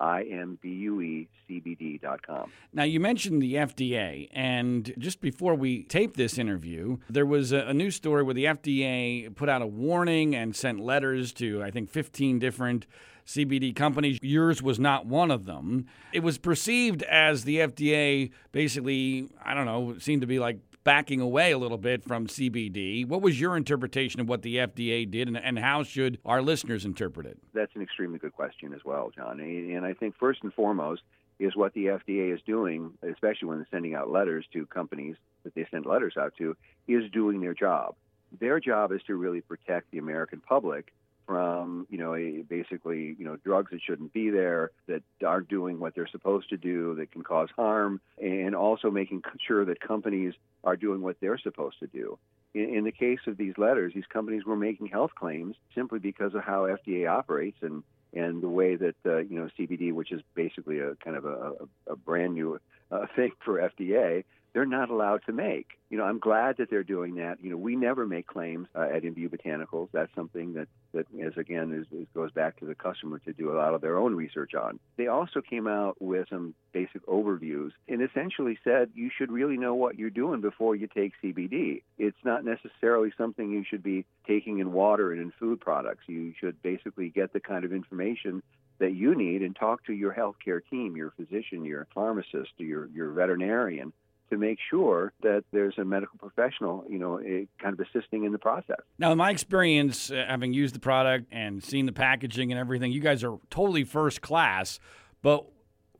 www.imbuecbd.com. 0.00 2.52
Now, 2.72 2.84
you 2.84 3.00
mentioned 3.00 3.42
the 3.42 3.54
FDA, 3.54 4.28
and 4.32 4.94
just 4.98 5.20
before 5.20 5.54
we 5.54 5.82
taped 5.84 6.16
this 6.16 6.38
interview, 6.38 6.98
there 7.08 7.26
was 7.26 7.52
a, 7.52 7.60
a 7.60 7.74
news 7.74 7.96
story 7.96 8.22
where 8.22 8.34
the 8.34 8.44
FDA 8.44 9.34
put 9.34 9.48
out 9.48 9.62
a 9.62 9.66
warning 9.66 10.34
and 10.34 10.54
sent 10.54 10.80
letters 10.80 11.32
to, 11.34 11.62
I 11.62 11.70
think, 11.70 11.90
15 11.90 12.38
different 12.38 12.86
CBD 13.26 13.76
companies. 13.76 14.18
Yours 14.22 14.62
was 14.62 14.80
not 14.80 15.06
one 15.06 15.30
of 15.30 15.44
them. 15.44 15.86
It 16.12 16.20
was 16.20 16.38
perceived 16.38 17.02
as 17.04 17.44
the 17.44 17.58
FDA 17.58 18.30
basically, 18.50 19.28
I 19.44 19.54
don't 19.54 19.66
know, 19.66 19.96
seemed 19.98 20.22
to 20.22 20.26
be 20.26 20.38
like 20.38 20.58
backing 20.84 21.20
away 21.20 21.52
a 21.52 21.58
little 21.58 21.78
bit 21.78 22.02
from 22.04 22.26
CBD. 22.26 23.06
What 23.06 23.22
was 23.22 23.40
your 23.40 23.56
interpretation 23.56 24.20
of 24.20 24.28
what 24.28 24.42
the 24.42 24.56
FDA 24.56 25.10
did, 25.10 25.28
and, 25.28 25.36
and, 25.36 25.58
how 25.58 25.82
should 25.82 26.18
our 26.24 26.40
listeners 26.42 26.84
interpret 26.84 27.26
it? 27.26 27.38
That's 27.52 27.74
an 27.74 27.82
extremely 27.82 28.18
good 28.18 28.32
question 28.32 28.72
as 28.72 28.84
well, 28.84 29.10
John. 29.14 29.40
And 29.40 29.84
I 29.84 29.92
think 29.92 30.14
first 30.18 30.40
and 30.42 30.52
foremost 30.54 31.02
is 31.38 31.56
what 31.56 31.72
the 31.74 31.86
FDA 31.86 32.34
is 32.34 32.40
doing, 32.46 32.92
especially 33.02 33.48
when 33.48 33.58
they're 33.58 33.68
sending 33.70 33.94
out 33.94 34.10
letters 34.10 34.46
to 34.52 34.66
companies 34.66 35.16
that 35.44 35.54
they 35.54 35.66
send 35.70 35.86
letters 35.86 36.16
out 36.18 36.34
to, 36.38 36.56
is 36.86 37.10
doing 37.10 37.40
their 37.40 37.54
job. 37.54 37.94
Their 38.38 38.60
job 38.60 38.92
is 38.92 39.02
to 39.06 39.16
really 39.16 39.40
protect 39.40 39.90
the 39.90 39.98
American 39.98 40.40
public 40.40 40.92
from 41.30 41.86
you 41.88 41.96
know 41.96 42.12
a, 42.16 42.42
basically 42.42 43.14
you 43.16 43.24
know 43.24 43.36
drugs 43.44 43.70
that 43.70 43.80
shouldn't 43.80 44.12
be 44.12 44.30
there 44.30 44.72
that 44.88 45.00
aren't 45.24 45.48
doing 45.48 45.78
what 45.78 45.94
they're 45.94 46.08
supposed 46.08 46.48
to 46.48 46.56
do 46.56 46.96
that 46.96 47.12
can 47.12 47.22
cause 47.22 47.48
harm 47.54 48.00
and 48.20 48.56
also 48.56 48.90
making 48.90 49.22
sure 49.46 49.64
that 49.64 49.80
companies 49.80 50.34
are 50.64 50.74
doing 50.74 51.02
what 51.02 51.14
they're 51.20 51.38
supposed 51.38 51.78
to 51.78 51.86
do. 51.86 52.18
In, 52.52 52.74
in 52.78 52.84
the 52.84 52.90
case 52.90 53.20
of 53.28 53.36
these 53.36 53.56
letters 53.56 53.92
these 53.94 54.10
companies 54.12 54.44
were 54.44 54.56
making 54.56 54.88
health 54.88 55.12
claims 55.14 55.54
simply 55.72 56.00
because 56.00 56.34
of 56.34 56.42
how 56.42 56.62
FDA 56.62 57.08
operates 57.08 57.58
and 57.62 57.84
and 58.12 58.42
the 58.42 58.48
way 58.48 58.74
that 58.74 58.96
uh, 59.06 59.18
you 59.18 59.38
know 59.38 59.48
CBD 59.56 59.92
which 59.92 60.10
is 60.10 60.22
basically 60.34 60.80
a 60.80 60.96
kind 60.96 61.16
of 61.16 61.26
a, 61.26 61.52
a, 61.86 61.94
brand 61.94 62.34
new 62.34 62.58
uh, 62.90 63.06
thing 63.14 63.30
for 63.44 63.60
FDA 63.60 64.24
they're 64.52 64.66
not 64.66 64.90
allowed 64.90 65.22
to 65.26 65.32
make. 65.32 65.68
You 65.90 65.98
know, 65.98 66.04
I'm 66.04 66.18
glad 66.18 66.56
that 66.58 66.70
they're 66.70 66.84
doing 66.84 67.16
that. 67.16 67.38
You 67.42 67.50
know, 67.50 67.56
we 67.56 67.74
never 67.74 68.06
make 68.06 68.26
claims 68.26 68.68
uh, 68.74 68.82
at 68.94 69.04
Imbue 69.04 69.28
Botanicals. 69.28 69.88
That's 69.92 70.14
something 70.14 70.54
that, 70.54 70.68
that 70.92 71.06
is, 71.16 71.36
again, 71.36 71.72
is, 71.72 71.98
is, 71.98 72.06
goes 72.14 72.30
back 72.30 72.58
to 72.60 72.66
the 72.66 72.74
customer 72.74 73.18
to 73.20 73.32
do 73.32 73.52
a 73.52 73.56
lot 73.56 73.74
of 73.74 73.80
their 73.80 73.96
own 73.96 74.14
research 74.14 74.54
on. 74.54 74.78
They 74.96 75.08
also 75.08 75.40
came 75.40 75.66
out 75.66 76.00
with 76.00 76.28
some 76.30 76.54
basic 76.72 77.04
overviews 77.06 77.70
and 77.88 78.02
essentially 78.02 78.58
said 78.62 78.90
you 78.94 79.10
should 79.16 79.32
really 79.32 79.56
know 79.56 79.74
what 79.74 79.98
you're 79.98 80.10
doing 80.10 80.40
before 80.40 80.76
you 80.76 80.86
take 80.86 81.12
CBD. 81.22 81.82
It's 81.98 82.24
not 82.24 82.44
necessarily 82.44 83.12
something 83.18 83.50
you 83.50 83.64
should 83.68 83.82
be 83.82 84.04
taking 84.26 84.58
in 84.58 84.72
water 84.72 85.12
and 85.12 85.20
in 85.20 85.32
food 85.38 85.60
products. 85.60 86.04
You 86.06 86.34
should 86.38 86.62
basically 86.62 87.08
get 87.08 87.32
the 87.32 87.40
kind 87.40 87.64
of 87.64 87.72
information 87.72 88.42
that 88.78 88.94
you 88.94 89.14
need 89.14 89.42
and 89.42 89.54
talk 89.54 89.84
to 89.84 89.92
your 89.92 90.12
healthcare 90.12 90.60
team, 90.70 90.96
your 90.96 91.10
physician, 91.10 91.64
your 91.64 91.86
pharmacist, 91.94 92.52
your 92.56 92.86
your 92.86 93.10
veterinarian 93.10 93.92
to 94.30 94.36
make 94.36 94.58
sure 94.70 95.12
that 95.22 95.44
there's 95.52 95.76
a 95.78 95.84
medical 95.84 96.18
professional, 96.18 96.84
you 96.88 96.98
know, 96.98 97.18
kind 97.62 97.78
of 97.78 97.80
assisting 97.80 98.24
in 98.24 98.32
the 98.32 98.38
process. 98.38 98.80
Now, 98.98 99.12
in 99.12 99.18
my 99.18 99.30
experience, 99.30 100.10
uh, 100.10 100.24
having 100.28 100.52
used 100.52 100.74
the 100.74 100.80
product 100.80 101.26
and 101.30 101.62
seen 101.62 101.86
the 101.86 101.92
packaging 101.92 102.50
and 102.50 102.58
everything, 102.58 102.92
you 102.92 103.00
guys 103.00 103.22
are 103.22 103.38
totally 103.50 103.84
first 103.84 104.20
class, 104.20 104.80
but 105.22 105.46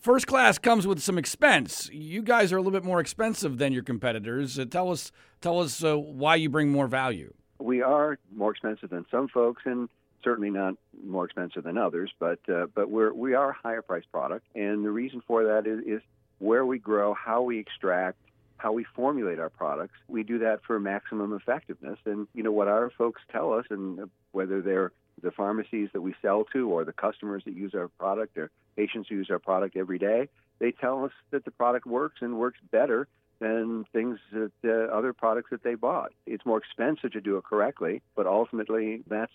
first 0.01 0.27
class 0.27 0.59
comes 0.59 0.87
with 0.87 1.01
some 1.01 1.19
expense. 1.19 1.91
You 1.93 2.23
guys 2.23 2.53
are 2.53 2.57
a 2.57 2.61
little 2.61 2.73
bit 2.73 2.85
more 2.85 3.01
expensive 3.01 3.59
than 3.59 3.73
your 3.73 3.83
competitors. 3.83 4.59
Uh, 4.59 4.65
tell 4.65 4.91
us, 4.91 5.13
tell 5.41 5.61
us 5.61 5.85
uh, 5.85 5.97
why 5.97 6.37
you 6.37 6.49
bring 6.49 6.71
more 6.71 6.87
value. 6.87 7.35
We 7.59 7.83
are 7.83 8.19
more 8.35 8.53
expensive 8.53 8.91
than 8.91 9.05
some 9.11 9.29
folks, 9.29 9.63
and 9.67 9.89
certainly 10.25 10.51
not 10.51 10.75
more 11.05 11.25
expensive 11.25 11.65
than 11.65 11.77
others. 11.77 12.11
But 12.19 12.39
uh, 12.49 12.67
but 12.75 12.91
we're 12.91 13.13
we 13.13 13.35
are 13.35 13.51
a 13.51 13.55
higher 13.55 13.83
priced 13.83 14.11
product, 14.11 14.47
and 14.55 14.85
the 14.85 14.91
reason 14.91 15.23
for 15.27 15.45
that 15.45 15.67
is, 15.67 15.81
is 15.87 16.03
where 16.41 16.67
we 16.67 16.79
grow, 16.79 17.15
how 17.15 17.43
we 17.43 17.59
extract, 17.59 18.19
how 18.57 18.73
we 18.73 18.85
formulate 18.95 19.39
our 19.39 19.49
products. 19.49 19.95
We 20.09 20.23
do 20.23 20.41
that 20.41 20.61
for 20.67 20.81
maximum 20.81 21.33
effectiveness. 21.33 21.99
And, 22.05 22.27
you 22.35 22.43
know, 22.43 22.53
what 22.53 22.69
our 22.69 22.91
folks 22.91 23.23
tell 23.31 23.53
us, 23.53 23.65
and 23.71 24.11
whether 24.33 24.61
they're 24.61 24.93
the 25.23 25.31
pharmacies 25.31 25.91
that 25.93 26.01
we 26.01 26.15
sell 26.23 26.45
to 26.53 26.69
or 26.71 26.85
the 26.85 26.93
customers 26.93 27.43
that 27.45 27.55
use 27.55 27.75
our 27.75 27.89
product 27.89 28.37
or 28.39 28.51
patients 28.77 29.09
who 29.09 29.17
use 29.17 29.29
our 29.31 29.39
product 29.39 29.77
every 29.77 29.99
day, 29.99 30.29
they 30.59 30.73
tell 30.73 31.05
us 31.05 31.13
that 31.31 31.45
the 31.45 31.51
product 31.51 31.87
works 31.87 32.17
and 32.21 32.39
works 32.39 32.59
better 32.71 33.07
than 33.39 33.85
things 33.93 34.19
that 34.33 34.53
uh, 34.65 34.95
other 34.95 35.13
products 35.13 35.51
that 35.51 35.63
they 35.63 35.75
bought. 35.75 36.13
It's 36.27 36.45
more 36.45 36.59
expensive 36.59 37.13
to 37.13 37.21
do 37.21 37.39
it 37.39 37.45
correctly, 37.45 38.03
but 38.15 38.27
ultimately 38.27 39.03
that's 39.07 39.33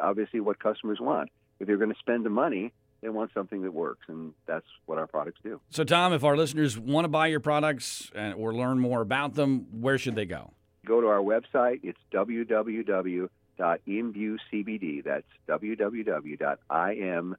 obviously 0.00 0.40
what 0.40 0.58
customers 0.58 0.98
want. 1.00 1.30
If 1.60 1.68
you're 1.68 1.78
going 1.78 1.92
to 1.92 1.98
spend 1.98 2.24
the 2.24 2.30
money, 2.30 2.72
they 3.04 3.10
want 3.10 3.30
something 3.34 3.60
that 3.62 3.72
works, 3.74 4.06
and 4.08 4.32
that's 4.46 4.64
what 4.86 4.96
our 4.98 5.06
products 5.06 5.38
do. 5.44 5.60
So, 5.68 5.84
Tom, 5.84 6.14
if 6.14 6.24
our 6.24 6.38
listeners 6.38 6.78
want 6.78 7.04
to 7.04 7.08
buy 7.08 7.26
your 7.26 7.38
products 7.38 8.10
or 8.14 8.54
learn 8.54 8.78
more 8.78 9.02
about 9.02 9.34
them, 9.34 9.66
where 9.70 9.98
should 9.98 10.14
they 10.14 10.24
go? 10.24 10.52
Go 10.86 11.02
to 11.02 11.06
our 11.08 11.20
website. 11.20 11.80
It's 11.82 11.98
www.imbuecbd. 12.14 13.28
That's 15.04 15.26
www.im, 15.46 17.36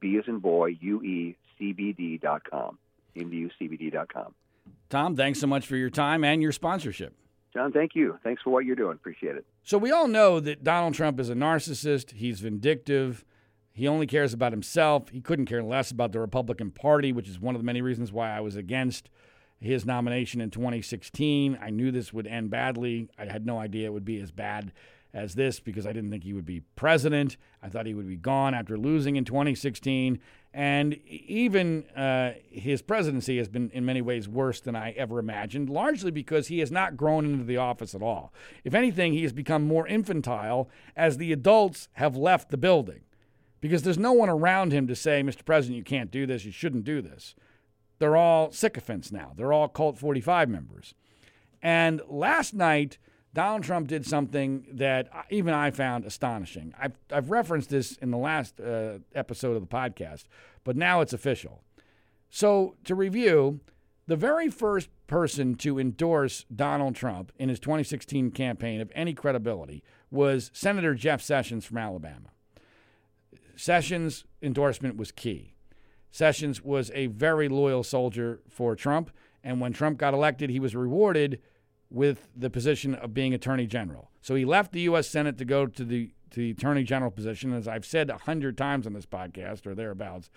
B 0.00 0.18
as 0.18 0.24
in 0.26 0.38
boy, 0.40 0.76
U-E, 0.80 1.36
CBD.com, 1.60 2.78
imbuecbd.com. 3.16 4.34
Tom, 4.90 5.16
thanks 5.16 5.38
so 5.38 5.46
much 5.46 5.64
for 5.66 5.76
your 5.76 5.90
time 5.90 6.24
and 6.24 6.42
your 6.42 6.50
sponsorship. 6.50 7.14
John, 7.52 7.70
thank 7.70 7.94
you. 7.94 8.18
Thanks 8.24 8.42
for 8.42 8.50
what 8.50 8.64
you're 8.64 8.74
doing. 8.74 8.94
Appreciate 8.94 9.36
it. 9.36 9.46
So, 9.62 9.78
we 9.78 9.92
all 9.92 10.08
know 10.08 10.40
that 10.40 10.64
Donald 10.64 10.94
Trump 10.94 11.20
is 11.20 11.30
a 11.30 11.34
narcissist, 11.34 12.14
he's 12.14 12.40
vindictive. 12.40 13.24
He 13.74 13.88
only 13.88 14.06
cares 14.06 14.32
about 14.32 14.52
himself. 14.52 15.08
He 15.08 15.20
couldn't 15.20 15.46
care 15.46 15.62
less 15.62 15.90
about 15.90 16.12
the 16.12 16.20
Republican 16.20 16.70
Party, 16.70 17.12
which 17.12 17.28
is 17.28 17.40
one 17.40 17.56
of 17.56 17.60
the 17.60 17.66
many 17.66 17.82
reasons 17.82 18.12
why 18.12 18.30
I 18.30 18.40
was 18.40 18.54
against 18.54 19.10
his 19.58 19.84
nomination 19.84 20.40
in 20.40 20.50
2016. 20.50 21.58
I 21.60 21.70
knew 21.70 21.90
this 21.90 22.12
would 22.12 22.28
end 22.28 22.50
badly. 22.50 23.08
I 23.18 23.24
had 23.24 23.44
no 23.44 23.58
idea 23.58 23.86
it 23.86 23.92
would 23.92 24.04
be 24.04 24.20
as 24.20 24.30
bad 24.30 24.72
as 25.12 25.34
this 25.34 25.58
because 25.58 25.86
I 25.86 25.92
didn't 25.92 26.10
think 26.10 26.22
he 26.22 26.32
would 26.32 26.44
be 26.44 26.60
president. 26.76 27.36
I 27.64 27.68
thought 27.68 27.86
he 27.86 27.94
would 27.94 28.06
be 28.06 28.16
gone 28.16 28.54
after 28.54 28.78
losing 28.78 29.16
in 29.16 29.24
2016. 29.24 30.20
And 30.52 30.94
even 31.08 31.84
uh, 31.96 32.34
his 32.48 32.80
presidency 32.80 33.38
has 33.38 33.48
been, 33.48 33.70
in 33.70 33.84
many 33.84 34.02
ways, 34.02 34.28
worse 34.28 34.60
than 34.60 34.76
I 34.76 34.92
ever 34.92 35.18
imagined, 35.18 35.68
largely 35.68 36.12
because 36.12 36.46
he 36.46 36.60
has 36.60 36.70
not 36.70 36.96
grown 36.96 37.24
into 37.24 37.44
the 37.44 37.56
office 37.56 37.92
at 37.92 38.02
all. 38.02 38.32
If 38.62 38.72
anything, 38.72 39.14
he 39.14 39.22
has 39.22 39.32
become 39.32 39.66
more 39.66 39.88
infantile 39.88 40.68
as 40.94 41.16
the 41.16 41.32
adults 41.32 41.88
have 41.94 42.16
left 42.16 42.50
the 42.50 42.56
building 42.56 43.00
because 43.64 43.82
there's 43.82 43.96
no 43.96 44.12
one 44.12 44.28
around 44.28 44.74
him 44.74 44.86
to 44.86 44.94
say, 44.94 45.22
Mr. 45.22 45.42
President, 45.42 45.78
you 45.78 45.82
can't 45.82 46.10
do 46.10 46.26
this, 46.26 46.44
you 46.44 46.52
shouldn't 46.52 46.84
do 46.84 47.00
this. 47.00 47.34
They're 47.98 48.14
all 48.14 48.52
sycophants 48.52 49.10
now. 49.10 49.32
They're 49.34 49.54
all 49.54 49.68
Cult 49.68 49.96
45 49.96 50.50
members. 50.50 50.92
And 51.62 52.02
last 52.06 52.52
night, 52.52 52.98
Donald 53.32 53.62
Trump 53.62 53.88
did 53.88 54.04
something 54.04 54.66
that 54.70 55.08
even 55.30 55.54
I 55.54 55.70
found 55.70 56.04
astonishing. 56.04 56.74
I've, 56.78 56.92
I've 57.10 57.30
referenced 57.30 57.70
this 57.70 57.96
in 57.96 58.10
the 58.10 58.18
last 58.18 58.60
uh, 58.60 58.98
episode 59.14 59.56
of 59.56 59.62
the 59.62 59.66
podcast, 59.66 60.24
but 60.62 60.76
now 60.76 61.00
it's 61.00 61.14
official. 61.14 61.62
So, 62.28 62.76
to 62.84 62.94
review, 62.94 63.60
the 64.06 64.16
very 64.16 64.50
first 64.50 64.90
person 65.06 65.54
to 65.54 65.78
endorse 65.78 66.44
Donald 66.54 66.96
Trump 66.96 67.32
in 67.38 67.48
his 67.48 67.60
2016 67.60 68.30
campaign 68.32 68.82
of 68.82 68.92
any 68.94 69.14
credibility 69.14 69.82
was 70.10 70.50
Senator 70.52 70.94
Jeff 70.94 71.22
Sessions 71.22 71.64
from 71.64 71.78
Alabama. 71.78 72.28
Sessions' 73.56 74.24
endorsement 74.42 74.96
was 74.96 75.12
key. 75.12 75.54
Sessions 76.10 76.62
was 76.62 76.90
a 76.94 77.06
very 77.06 77.48
loyal 77.48 77.82
soldier 77.82 78.40
for 78.48 78.76
Trump, 78.76 79.10
and 79.42 79.60
when 79.60 79.72
Trump 79.72 79.98
got 79.98 80.14
elected, 80.14 80.50
he 80.50 80.60
was 80.60 80.76
rewarded 80.76 81.40
with 81.90 82.28
the 82.36 82.50
position 82.50 82.94
of 82.94 83.14
being 83.14 83.34
Attorney 83.34 83.66
General. 83.66 84.10
So 84.20 84.34
he 84.34 84.44
left 84.44 84.72
the 84.72 84.80
U.S. 84.82 85.08
Senate 85.08 85.38
to 85.38 85.44
go 85.44 85.66
to 85.66 85.84
the 85.84 86.12
to 86.30 86.40
the 86.40 86.50
Attorney 86.50 86.82
General 86.82 87.10
position. 87.10 87.52
As 87.52 87.68
I've 87.68 87.84
said 87.84 88.10
a 88.10 88.18
hundred 88.18 88.58
times 88.58 88.86
on 88.86 88.92
this 88.92 89.06
podcast 89.06 89.66
or 89.66 89.74
thereabouts, 89.74 90.30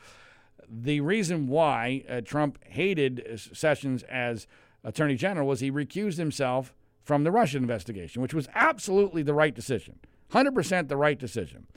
the 0.69 1.01
reason 1.01 1.47
why 1.47 2.03
uh, 2.09 2.21
Trump 2.21 2.59
hated 2.65 3.39
Sessions 3.53 4.03
as 4.03 4.47
Attorney 4.83 5.15
General 5.15 5.47
was 5.47 5.59
he 5.59 5.71
recused 5.71 6.17
himself 6.17 6.73
from 7.03 7.23
the 7.23 7.31
Russian 7.31 7.63
investigation, 7.63 8.21
which 8.21 8.33
was 8.33 8.47
absolutely 8.53 9.23
the 9.23 9.33
right 9.33 9.55
decision, 9.55 9.99
hundred 10.31 10.53
percent 10.53 10.89
the 10.89 10.97
right 10.97 11.17
decision. 11.17 11.67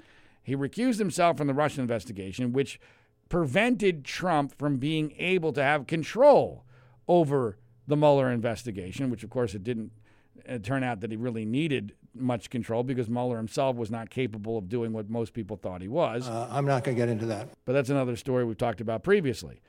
He 0.42 0.56
recused 0.56 0.98
himself 0.98 1.36
from 1.36 1.46
the 1.46 1.54
Russian 1.54 1.82
investigation, 1.82 2.52
which 2.52 2.80
prevented 3.28 4.04
Trump 4.04 4.58
from 4.58 4.78
being 4.78 5.12
able 5.18 5.52
to 5.52 5.62
have 5.62 5.86
control 5.86 6.64
over 7.06 7.58
the 7.86 7.96
Mueller 7.96 8.30
investigation, 8.30 9.10
which, 9.10 9.22
of 9.24 9.30
course, 9.30 9.54
it 9.54 9.62
didn't 9.62 9.92
uh, 10.48 10.58
turn 10.58 10.82
out 10.82 11.00
that 11.00 11.10
he 11.10 11.16
really 11.16 11.44
needed 11.44 11.94
much 12.14 12.50
control 12.50 12.82
because 12.82 13.08
Mueller 13.08 13.36
himself 13.36 13.76
was 13.76 13.90
not 13.90 14.10
capable 14.10 14.58
of 14.58 14.68
doing 14.68 14.92
what 14.92 15.08
most 15.08 15.32
people 15.32 15.56
thought 15.56 15.80
he 15.80 15.88
was. 15.88 16.28
Uh, 16.28 16.48
I'm 16.50 16.66
not 16.66 16.82
going 16.82 16.96
to 16.96 17.00
get 17.00 17.08
into 17.08 17.26
that. 17.26 17.48
But 17.64 17.72
that's 17.72 17.90
another 17.90 18.16
story 18.16 18.44
we've 18.44 18.58
talked 18.58 18.80
about 18.80 19.02
previously. 19.02 19.60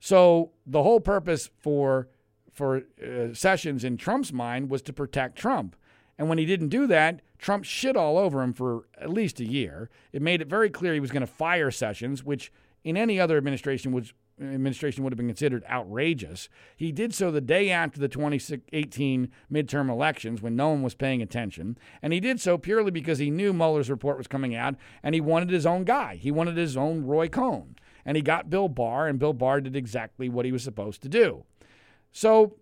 So 0.00 0.52
the 0.66 0.82
whole 0.82 1.00
purpose 1.00 1.50
for 1.58 2.08
for 2.52 2.84
uh, 3.04 3.34
Sessions 3.34 3.84
in 3.84 3.98
Trump's 3.98 4.32
mind 4.32 4.70
was 4.70 4.80
to 4.82 4.92
protect 4.92 5.36
Trump. 5.36 5.76
And 6.18 6.28
when 6.28 6.38
he 6.38 6.46
didn't 6.46 6.68
do 6.68 6.86
that, 6.86 7.20
Trump 7.38 7.64
shit 7.64 7.96
all 7.96 8.16
over 8.18 8.42
him 8.42 8.52
for 8.52 8.84
at 9.00 9.10
least 9.10 9.40
a 9.40 9.44
year. 9.44 9.90
It 10.12 10.22
made 10.22 10.40
it 10.40 10.48
very 10.48 10.70
clear 10.70 10.94
he 10.94 11.00
was 11.00 11.10
going 11.10 11.20
to 11.20 11.26
fire 11.26 11.70
Sessions, 11.70 12.24
which 12.24 12.52
in 12.84 12.96
any 12.96 13.20
other 13.20 13.36
administration 13.36 13.92
was 13.92 14.12
administration 14.40 15.02
would 15.02 15.12
have 15.12 15.16
been 15.16 15.28
considered 15.28 15.64
outrageous. 15.64 16.48
He 16.76 16.92
did 16.92 17.14
so 17.14 17.30
the 17.30 17.40
day 17.40 17.70
after 17.70 17.98
the 17.98 18.08
2018 18.08 19.30
midterm 19.50 19.88
elections 19.88 20.42
when 20.42 20.56
no 20.56 20.68
one 20.68 20.82
was 20.82 20.94
paying 20.94 21.22
attention. 21.22 21.78
And 22.02 22.12
he 22.12 22.20
did 22.20 22.40
so 22.40 22.58
purely 22.58 22.90
because 22.90 23.18
he 23.18 23.30
knew 23.30 23.52
Mueller's 23.52 23.90
report 23.90 24.18
was 24.18 24.26
coming 24.26 24.54
out 24.54 24.74
and 25.02 25.14
he 25.14 25.20
wanted 25.20 25.50
his 25.50 25.64
own 25.64 25.84
guy. 25.84 26.16
He 26.16 26.30
wanted 26.30 26.56
his 26.56 26.76
own 26.76 27.06
Roy 27.06 27.28
Cohn. 27.28 27.76
And 28.04 28.16
he 28.16 28.22
got 28.22 28.50
Bill 28.50 28.68
Barr, 28.68 29.08
and 29.08 29.18
Bill 29.18 29.32
Barr 29.32 29.60
did 29.60 29.74
exactly 29.74 30.28
what 30.28 30.44
he 30.44 30.52
was 30.52 30.62
supposed 30.62 31.02
to 31.02 31.08
do. 31.08 31.44
So 32.12 32.54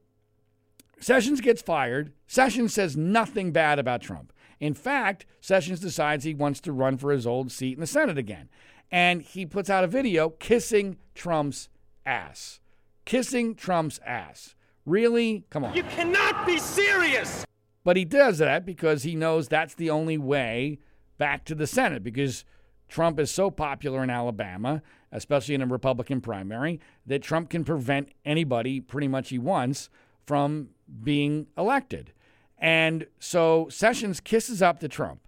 Sessions 1.01 1.41
gets 1.41 1.63
fired. 1.63 2.13
Sessions 2.27 2.75
says 2.75 2.97
nothing 2.97 3.53
bad 3.53 3.79
about 3.79 4.01
Trump. 4.01 4.33
In 4.61 4.75
fact, 4.75 5.27
Sessions 5.41 5.81
decides 5.81 6.25
he 6.25 6.35
wants 6.35 6.61
to 6.61 6.73
run 6.73 6.97
for 6.97 7.11
his 7.11 7.27
old 7.27 7.53
seat 7.53 7.75
in 7.75 7.81
the 7.81 7.87
Senate 7.87 8.19
again. 8.19 8.49
And 8.91 9.23
he 9.23 9.45
puts 9.45 9.69
out 9.69 9.85
a 9.85 9.89
video 9.89 10.31
kissing 10.31 10.97
Trump's 11.15 11.69
ass. 12.07 12.61
Kissing 13.05 13.55
Trump's 13.55 14.01
ass. 14.07 14.55
Really? 14.87 15.45
Come 15.51 15.65
on. 15.65 15.75
You 15.75 15.83
cannot 15.85 16.47
be 16.47 16.59
serious! 16.59 17.45
But 17.85 17.97
he 17.97 18.05
does 18.05 18.39
that 18.39 18.65
because 18.65 19.03
he 19.03 19.15
knows 19.15 19.49
that's 19.49 19.75
the 19.75 19.91
only 19.91 20.17
way 20.17 20.79
back 21.19 21.45
to 21.47 21.55
the 21.55 21.67
Senate 21.67 22.03
because 22.03 22.45
Trump 22.89 23.19
is 23.19 23.31
so 23.31 23.51
popular 23.51 24.03
in 24.03 24.11
Alabama, 24.11 24.83
especially 25.13 25.55
in 25.55 25.63
a 25.63 25.67
Republican 25.67 26.21
primary, 26.21 26.81
that 27.07 27.23
Trump 27.23 27.51
can 27.51 27.65
prevent 27.65 28.11
anybody 28.25 28.81
pretty 28.81 29.09
much 29.09 29.31
he 29.31 29.39
wants 29.39 29.91
from 30.27 30.71
being 31.03 31.47
elected. 31.57 32.13
And 32.59 33.07
so 33.19 33.69
Sessions 33.71 34.21
kisses 34.21 34.63
up 34.63 34.81
to 34.81 34.89
Trump. 34.89 35.21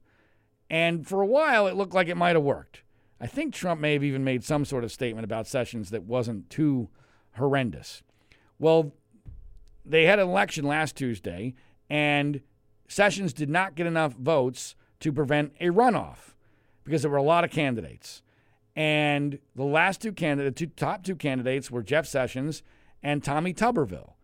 And 0.69 1.07
for 1.07 1.23
a 1.23 1.27
while, 1.27 1.67
it 1.67 1.77
looked 1.77 1.95
like 1.95 2.09
it 2.09 2.17
might 2.17 2.37
have 2.37 2.43
worked. 2.43 2.83
I 3.21 3.27
think 3.27 3.55
Trump 3.55 3.81
may 3.81 3.95
have 3.95 4.05
even 4.05 4.25
made 4.25 4.45
some 4.45 4.65
sort 4.65 4.85
of 4.85 4.93
statement 4.93 5.25
about 5.25 5.47
Sessions 5.47 5.91
that 5.91 6.03
wasn't 6.03 6.51
too 6.51 6.89
horrendous. 7.37 8.03
Well, 8.59 8.93
they 9.85 10.05
had 10.05 10.19
an 10.19 10.29
election 10.29 10.67
last 10.67 10.97
Tuesday, 10.97 11.55
and 11.89 12.41
Sessions 12.89 13.33
did 13.33 13.49
not 13.49 13.75
get 13.75 13.87
enough 13.87 14.15
votes 14.15 14.75
to 15.01 15.13
prevent 15.13 15.53
a 15.61 15.67
runoff 15.67 16.35
because 16.85 17.03
there 17.03 17.11
were 17.11 17.17
a 17.17 17.23
lot 17.23 17.45
of 17.45 17.51
candidates. 17.51 18.23
And 18.75 19.39
the 19.55 19.65
last 19.65 20.03
two 20.03 20.13
candidates, 20.13 20.61
the 20.61 20.67
two, 20.67 20.73
top 20.77 21.03
two 21.03 21.17
candidates 21.17 21.71
were 21.71 21.83
Jeff 21.83 22.07
Sessions 22.07 22.63
and 23.03 23.25
Tommy 23.25 23.55
Tuberville. 23.55 24.16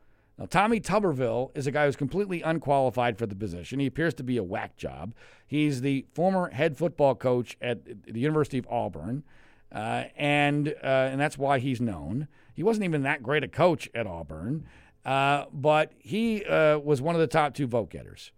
Now, 0.43 0.47
Tommy 0.47 0.81
Tuberville 0.81 1.57
is 1.57 1.69
a 1.69 1.71
guy 1.71 1.87
who's 1.87 1.95
completely 1.95 2.43
unqualified 2.43 3.17
for 3.17 3.27
the 3.27 3.37
position. 3.37 3.79
He 3.79 3.87
appears 3.87 4.13
to 4.15 4.25
be 4.25 4.39
a 4.39 4.43
whack 4.43 4.77
job. 4.77 5.15
He's 5.47 5.83
the 5.83 6.05
former 6.15 6.51
head 6.51 6.77
football 6.77 7.15
coach 7.15 7.57
at 7.63 7.85
the 8.13 8.19
University 8.19 8.59
of 8.59 8.67
Auburn, 8.69 9.23
uh, 9.71 10.07
and 10.17 10.75
uh, 10.83 11.11
and 11.13 11.21
that's 11.21 11.39
why 11.39 11.61
he's 11.61 11.81
known. 11.81 12.27
He 12.55 12.65
wasn't 12.65 12.87
even 12.87 13.03
that 13.03 13.23
great 13.23 13.45
a 13.45 13.49
coach 13.49 13.89
at 13.95 14.09
Auburn, 14.09 14.67
uh, 15.05 15.45
but 15.53 15.93
he 16.01 16.45
uh, 16.45 16.79
was 16.79 17.01
one 17.01 17.15
of 17.15 17.21
the 17.21 17.29
top 17.29 17.55
two 17.55 17.69
vote 17.69 17.91
getters. 17.91 18.33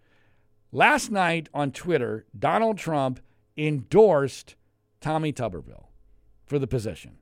Last 0.72 1.10
night 1.10 1.48
on 1.54 1.70
Twitter, 1.70 2.26
Donald 2.38 2.76
Trump 2.76 3.18
endorsed 3.56 4.56
Tommy 5.00 5.32
Tuberville 5.32 5.86
for 6.44 6.58
the 6.58 6.66
position. 6.66 7.12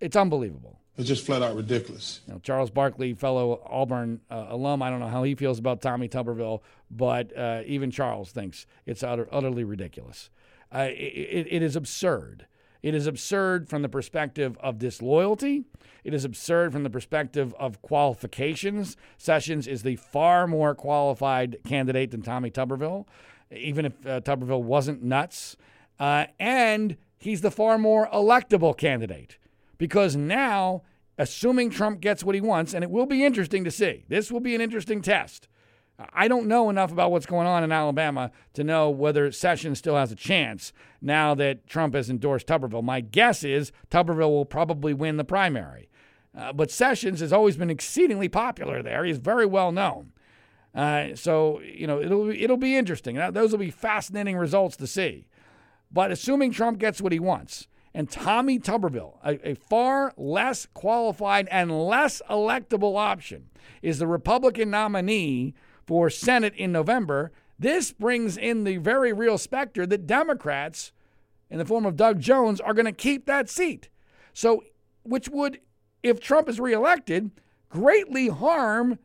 It's 0.00 0.16
unbelievable. 0.16 0.78
It's 0.98 1.08
just 1.08 1.24
flat 1.24 1.42
out 1.42 1.56
ridiculous. 1.56 2.20
You 2.26 2.34
know, 2.34 2.40
Charles 2.40 2.70
Barkley, 2.70 3.14
fellow 3.14 3.62
Auburn 3.66 4.20
uh, 4.30 4.46
alum, 4.50 4.82
I 4.82 4.90
don't 4.90 5.00
know 5.00 5.08
how 5.08 5.22
he 5.22 5.34
feels 5.34 5.58
about 5.58 5.80
Tommy 5.80 6.08
Tuberville, 6.08 6.60
but 6.90 7.36
uh, 7.36 7.62
even 7.64 7.90
Charles 7.90 8.30
thinks 8.30 8.66
it's 8.84 9.02
utter, 9.02 9.26
utterly 9.32 9.64
ridiculous. 9.64 10.28
Uh, 10.74 10.88
it, 10.90 11.46
it 11.50 11.62
is 11.62 11.76
absurd. 11.76 12.46
It 12.82 12.94
is 12.94 13.06
absurd 13.06 13.68
from 13.68 13.82
the 13.82 13.88
perspective 13.88 14.58
of 14.60 14.78
disloyalty. 14.78 15.64
It 16.04 16.12
is 16.12 16.24
absurd 16.24 16.72
from 16.72 16.82
the 16.82 16.90
perspective 16.90 17.54
of 17.58 17.80
qualifications. 17.80 18.96
Sessions 19.16 19.66
is 19.66 19.84
the 19.84 19.96
far 19.96 20.46
more 20.46 20.74
qualified 20.74 21.58
candidate 21.64 22.10
than 22.10 22.22
Tommy 22.22 22.50
Tuberville, 22.50 23.06
even 23.50 23.86
if 23.86 24.06
uh, 24.06 24.20
Tuberville 24.20 24.62
wasn't 24.62 25.02
nuts. 25.02 25.56
Uh, 25.98 26.26
and 26.38 26.96
he's 27.16 27.40
the 27.40 27.50
far 27.50 27.78
more 27.78 28.08
electable 28.12 28.76
candidate 28.76 29.38
because 29.82 30.14
now, 30.14 30.80
assuming 31.18 31.68
Trump 31.68 32.00
gets 32.00 32.22
what 32.22 32.36
he 32.36 32.40
wants, 32.40 32.72
and 32.72 32.84
it 32.84 32.90
will 32.92 33.04
be 33.04 33.24
interesting 33.24 33.64
to 33.64 33.70
see, 33.72 34.04
this 34.06 34.30
will 34.30 34.38
be 34.38 34.54
an 34.54 34.60
interesting 34.60 35.02
test. 35.02 35.48
I 36.14 36.28
don't 36.28 36.46
know 36.46 36.70
enough 36.70 36.92
about 36.92 37.10
what's 37.10 37.26
going 37.26 37.48
on 37.48 37.64
in 37.64 37.72
Alabama 37.72 38.30
to 38.52 38.62
know 38.62 38.90
whether 38.90 39.32
Sessions 39.32 39.80
still 39.80 39.96
has 39.96 40.12
a 40.12 40.14
chance 40.14 40.72
now 41.00 41.34
that 41.34 41.66
Trump 41.66 41.96
has 41.96 42.08
endorsed 42.08 42.46
Tuberville. 42.46 42.84
My 42.84 43.00
guess 43.00 43.42
is 43.42 43.72
Tuberville 43.90 44.30
will 44.30 44.44
probably 44.44 44.94
win 44.94 45.16
the 45.16 45.24
primary. 45.24 45.88
Uh, 46.32 46.52
but 46.52 46.70
Sessions 46.70 47.18
has 47.18 47.32
always 47.32 47.56
been 47.56 47.68
exceedingly 47.68 48.28
popular 48.28 48.84
there. 48.84 49.04
He's 49.04 49.18
very 49.18 49.46
well 49.46 49.72
known. 49.72 50.12
Uh, 50.76 51.16
so, 51.16 51.60
you 51.60 51.88
know, 51.88 52.00
it'll, 52.00 52.30
it'll 52.30 52.56
be 52.56 52.76
interesting. 52.76 53.16
Those 53.32 53.50
will 53.50 53.58
be 53.58 53.72
fascinating 53.72 54.36
results 54.36 54.76
to 54.76 54.86
see. 54.86 55.26
But 55.90 56.12
assuming 56.12 56.52
Trump 56.52 56.78
gets 56.78 57.00
what 57.00 57.10
he 57.10 57.18
wants, 57.18 57.66
and 57.94 58.10
Tommy 58.10 58.58
Tuberville, 58.58 59.18
a, 59.24 59.50
a, 59.50 59.54
far 59.54 60.12
less 60.16 60.66
qualified 60.72 61.46
and 61.50 61.86
less 61.86 62.22
electable 62.30 62.96
option, 62.96 63.50
is 63.82 63.98
the 63.98 64.06
Republican 64.06 64.70
nominee 64.70 65.54
for 65.86 66.08
Senate 66.08 66.54
in 66.56 66.72
November, 66.72 67.32
this 67.58 67.92
brings 67.92 68.36
in 68.36 68.64
the 68.64 68.78
very 68.78 69.12
real 69.12 69.38
specter 69.38 69.86
that 69.86 70.06
Democrats, 70.06 70.92
in 71.50 71.58
the 71.58 71.64
form 71.64 71.86
of 71.86 71.96
Doug 71.96 72.18
Jones, 72.18 72.60
are 72.60 72.74
going 72.74 72.86
to 72.86 72.92
keep 72.92 73.26
that 73.26 73.48
seat. 73.48 73.88
So, 74.32 74.64
which 75.02 75.28
would, 75.28 75.60
if 76.02 76.18
Trump 76.18 76.48
is 76.48 76.58
reelected, 76.58 77.30
greatly 77.68 78.28
harm 78.28 78.98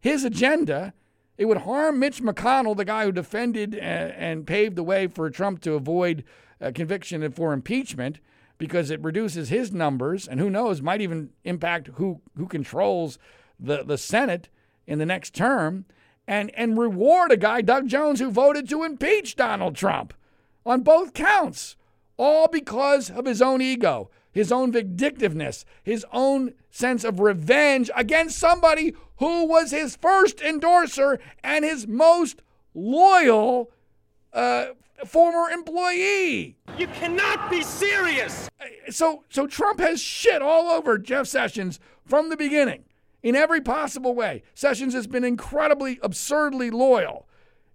his 0.00 0.24
agenda. 0.24 0.92
It 1.38 1.46
would 1.46 1.58
harm 1.58 1.98
Mitch 1.98 2.22
McConnell, 2.22 2.76
the 2.76 2.84
guy 2.84 3.04
who 3.04 3.12
defended 3.12 3.74
and, 3.74 4.12
and 4.12 4.46
paved 4.46 4.76
the 4.76 4.84
way 4.84 5.06
for 5.06 5.30
Trump 5.30 5.60
to 5.62 5.74
avoid 5.74 6.24
uh, 6.60 6.70
conviction 6.74 7.28
for 7.32 7.52
impeachment, 7.52 8.20
because 8.58 8.90
it 8.90 9.02
reduces 9.02 9.48
his 9.48 9.72
numbers, 9.72 10.28
and 10.28 10.40
who 10.40 10.50
knows, 10.50 10.80
might 10.80 11.00
even 11.00 11.30
impact 11.44 11.88
who 11.94 12.20
who 12.36 12.46
controls 12.46 13.18
the 13.58 13.84
the 13.84 13.98
Senate 13.98 14.48
in 14.86 14.98
the 14.98 15.06
next 15.06 15.34
term 15.34 15.86
and, 16.26 16.50
and 16.54 16.78
reward 16.78 17.32
a 17.32 17.36
guy, 17.36 17.60
Doug 17.60 17.88
Jones, 17.88 18.20
who 18.20 18.30
voted 18.30 18.68
to 18.68 18.84
impeach 18.84 19.36
Donald 19.36 19.76
Trump 19.76 20.14
on 20.64 20.80
both 20.80 21.14
counts, 21.14 21.76
all 22.16 22.48
because 22.48 23.10
of 23.10 23.26
his 23.26 23.42
own 23.42 23.60
ego, 23.60 24.10
his 24.32 24.50
own 24.50 24.72
vindictiveness, 24.72 25.64
his 25.82 26.06
own 26.12 26.54
sense 26.70 27.04
of 27.04 27.20
revenge 27.20 27.90
against 27.94 28.38
somebody 28.38 28.94
who 29.18 29.46
was 29.46 29.70
his 29.70 29.96
first 29.96 30.40
endorser 30.40 31.20
and 31.42 31.64
his 31.64 31.86
most 31.86 32.42
loyal 32.74 33.70
uh, 34.32 34.66
former 35.06 35.50
employee. 35.50 36.56
You 36.78 36.86
cannot 36.88 37.50
be 37.50 37.62
serious. 37.62 38.48
So, 38.90 39.24
so 39.28 39.46
Trump 39.46 39.80
has 39.80 40.00
shit 40.00 40.42
all 40.42 40.68
over 40.70 40.98
Jeff 40.98 41.26
Sessions 41.26 41.80
from 42.04 42.28
the 42.28 42.36
beginning 42.36 42.84
in 43.22 43.34
every 43.34 43.60
possible 43.60 44.14
way. 44.14 44.42
Sessions 44.54 44.94
has 44.94 45.06
been 45.06 45.24
incredibly, 45.24 45.98
absurdly 46.02 46.70
loyal. 46.70 47.26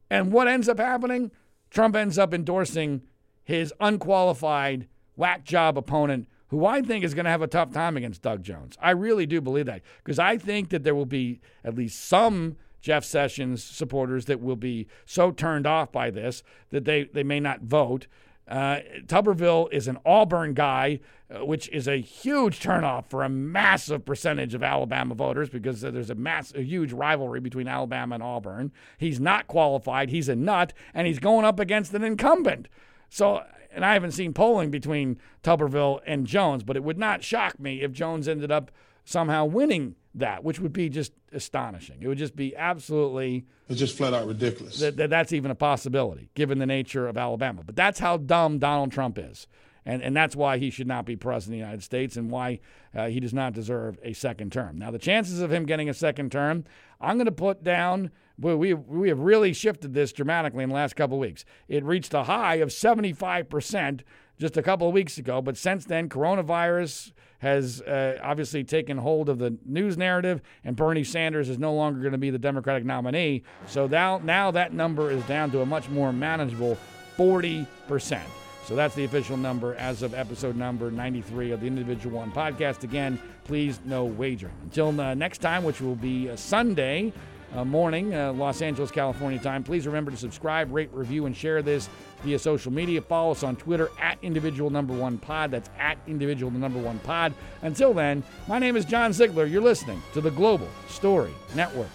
And 0.09 0.31
what 0.31 0.47
ends 0.47 0.69
up 0.69 0.79
happening? 0.79 1.31
Trump 1.69 1.95
ends 1.95 2.17
up 2.17 2.33
endorsing 2.33 3.01
his 3.43 3.73
unqualified 3.79 4.87
whack 5.15 5.43
job 5.43 5.77
opponent, 5.77 6.27
who 6.47 6.65
I 6.65 6.81
think 6.81 7.03
is 7.03 7.13
going 7.13 7.25
to 7.25 7.31
have 7.31 7.41
a 7.41 7.47
tough 7.47 7.71
time 7.71 7.97
against 7.97 8.21
Doug 8.21 8.43
Jones. 8.43 8.77
I 8.81 8.91
really 8.91 9.25
do 9.25 9.41
believe 9.41 9.65
that 9.65 9.81
because 10.03 10.19
I 10.19 10.37
think 10.37 10.69
that 10.69 10.83
there 10.83 10.95
will 10.95 11.05
be 11.05 11.41
at 11.63 11.75
least 11.75 12.05
some 12.05 12.55
Jeff 12.81 13.03
Sessions 13.03 13.63
supporters 13.63 14.25
that 14.25 14.41
will 14.41 14.55
be 14.55 14.87
so 15.05 15.31
turned 15.31 15.67
off 15.67 15.91
by 15.91 16.09
this 16.09 16.43
that 16.69 16.85
they, 16.85 17.03
they 17.03 17.23
may 17.23 17.39
not 17.39 17.61
vote. 17.61 18.07
Uh, 18.47 18.79
Tuberville 19.05 19.71
is 19.71 19.87
an 19.87 19.99
Auburn 20.05 20.55
guy, 20.55 20.99
uh, 21.29 21.45
which 21.45 21.69
is 21.69 21.87
a 21.87 21.97
huge 21.97 22.59
turnoff 22.59 23.05
for 23.05 23.23
a 23.23 23.29
massive 23.29 24.03
percentage 24.03 24.55
of 24.55 24.63
Alabama 24.63 25.13
voters 25.13 25.49
because 25.49 25.81
there's 25.81 26.09
a, 26.09 26.15
mass, 26.15 26.51
a 26.55 26.63
huge 26.63 26.91
rivalry 26.91 27.39
between 27.39 27.67
Alabama 27.67 28.15
and 28.15 28.23
Auburn. 28.23 28.71
He's 28.97 29.19
not 29.19 29.45
qualified. 29.45 30.09
He's 30.09 30.27
a 30.29 30.35
nut, 30.35 30.73
and 30.95 31.05
he's 31.05 31.19
going 31.19 31.45
up 31.45 31.59
against 31.59 31.93
an 31.93 32.03
incumbent. 32.03 32.69
So, 33.07 33.43
and 33.71 33.85
I 33.85 33.93
haven't 33.93 34.13
seen 34.13 34.33
polling 34.33 34.71
between 34.71 35.19
Tuberville 35.43 36.01
and 36.07 36.25
Jones, 36.25 36.63
but 36.63 36.75
it 36.75 36.83
would 36.83 36.97
not 36.97 37.23
shock 37.23 37.59
me 37.59 37.81
if 37.81 37.91
Jones 37.91 38.27
ended 38.27 38.51
up 38.51 38.71
somehow 39.09 39.45
winning 39.45 39.95
that, 40.13 40.43
which 40.43 40.59
would 40.59 40.73
be 40.73 40.89
just 40.89 41.13
astonishing. 41.31 41.97
It 42.01 42.07
would 42.07 42.17
just 42.17 42.35
be 42.35 42.55
absolutely. 42.55 43.45
It's 43.67 43.79
just 43.79 43.97
flat 43.97 44.13
out 44.13 44.27
ridiculous. 44.27 44.79
That, 44.79 44.97
that 44.97 45.09
that's 45.09 45.33
even 45.33 45.51
a 45.51 45.55
possibility, 45.55 46.29
given 46.35 46.59
the 46.59 46.65
nature 46.65 47.07
of 47.07 47.17
Alabama. 47.17 47.63
But 47.65 47.75
that's 47.75 47.99
how 47.99 48.17
dumb 48.17 48.59
Donald 48.59 48.91
Trump 48.91 49.17
is. 49.17 49.47
And, 49.85 50.03
and 50.03 50.15
that's 50.15 50.35
why 50.35 50.57
he 50.57 50.69
should 50.69 50.87
not 50.87 51.05
be 51.05 51.15
president 51.15 51.55
of 51.55 51.59
the 51.59 51.65
United 51.65 51.83
States 51.83 52.17
and 52.17 52.29
why 52.29 52.59
uh, 52.93 53.07
he 53.07 53.19
does 53.19 53.33
not 53.33 53.53
deserve 53.53 53.97
a 54.03 54.13
second 54.13 54.51
term. 54.51 54.77
Now, 54.77 54.91
the 54.91 54.99
chances 54.99 55.39
of 55.41 55.51
him 55.51 55.65
getting 55.65 55.89
a 55.89 55.93
second 55.93 56.31
term, 56.31 56.65
I'm 57.01 57.15
going 57.15 57.25
to 57.25 57.31
put 57.31 57.63
down. 57.63 58.11
We, 58.37 58.73
we 58.73 59.09
have 59.09 59.19
really 59.19 59.53
shifted 59.53 59.93
this 59.93 60.11
dramatically 60.11 60.63
in 60.63 60.69
the 60.69 60.75
last 60.75 60.95
couple 60.95 61.17
of 61.17 61.21
weeks. 61.21 61.43
It 61.67 61.83
reached 61.83 62.13
a 62.13 62.23
high 62.23 62.55
of 62.55 62.69
75% 62.69 64.01
just 64.37 64.57
a 64.57 64.61
couple 64.61 64.87
of 64.87 64.93
weeks 64.93 65.17
ago, 65.17 65.41
but 65.41 65.57
since 65.57 65.85
then, 65.85 66.07
coronavirus 66.07 67.11
has 67.39 67.81
uh, 67.81 68.19
obviously 68.21 68.63
taken 68.63 68.97
hold 68.97 69.29
of 69.29 69.39
the 69.39 69.57
news 69.65 69.97
narrative, 69.97 70.41
and 70.63 70.75
Bernie 70.75 71.03
Sanders 71.03 71.49
is 71.49 71.57
no 71.57 71.73
longer 71.73 71.99
going 72.01 72.11
to 72.11 72.17
be 72.17 72.29
the 72.29 72.39
Democratic 72.39 72.85
nominee. 72.85 73.43
So 73.65 73.87
now, 73.87 74.19
now 74.23 74.51
that 74.51 74.73
number 74.73 75.09
is 75.11 75.23
down 75.23 75.51
to 75.51 75.61
a 75.61 75.65
much 75.65 75.89
more 75.89 76.13
manageable 76.13 76.77
40%. 77.17 78.21
So 78.65 78.75
that's 78.75 78.93
the 78.93 79.03
official 79.03 79.35
number 79.35 79.73
as 79.75 80.03
of 80.03 80.13
episode 80.13 80.55
number 80.55 80.91
93 80.91 81.51
of 81.51 81.61
the 81.61 81.67
Individual 81.67 82.17
One 82.17 82.31
podcast. 82.31 82.83
Again, 82.83 83.19
please 83.45 83.79
no 83.83 84.05
wagering. 84.05 84.53
Until 84.61 84.99
uh, 85.01 85.15
next 85.15 85.39
time, 85.39 85.63
which 85.63 85.81
will 85.81 85.95
be 85.95 86.29
Sunday 86.35 87.11
uh, 87.55 87.65
morning, 87.65 88.13
uh, 88.13 88.33
Los 88.33 88.61
Angeles, 88.61 88.91
California 88.91 89.39
time. 89.39 89.63
Please 89.63 89.87
remember 89.87 90.11
to 90.11 90.17
subscribe, 90.17 90.71
rate, 90.71 90.89
review, 90.93 91.25
and 91.25 91.35
share 91.35 91.61
this 91.61 91.89
via 92.23 92.37
social 92.37 92.71
media. 92.71 93.01
Follow 93.01 93.31
us 93.31 93.43
on 93.43 93.55
Twitter 93.55 93.89
at 93.99 94.17
individual 94.21 94.69
number 94.69 94.93
one 94.93 95.17
pod. 95.17 95.51
That's 95.51 95.69
at 95.79 95.97
individual 96.07 96.51
number 96.51 96.79
one 96.79 96.99
pod. 96.99 97.33
Until 97.61 97.93
then, 97.93 98.23
my 98.47 98.59
name 98.59 98.75
is 98.75 98.85
John 98.85 99.13
Ziegler. 99.13 99.45
You're 99.45 99.61
listening 99.61 100.01
to 100.13 100.21
the 100.21 100.31
Global 100.31 100.67
Story 100.87 101.33
Network. 101.55 101.89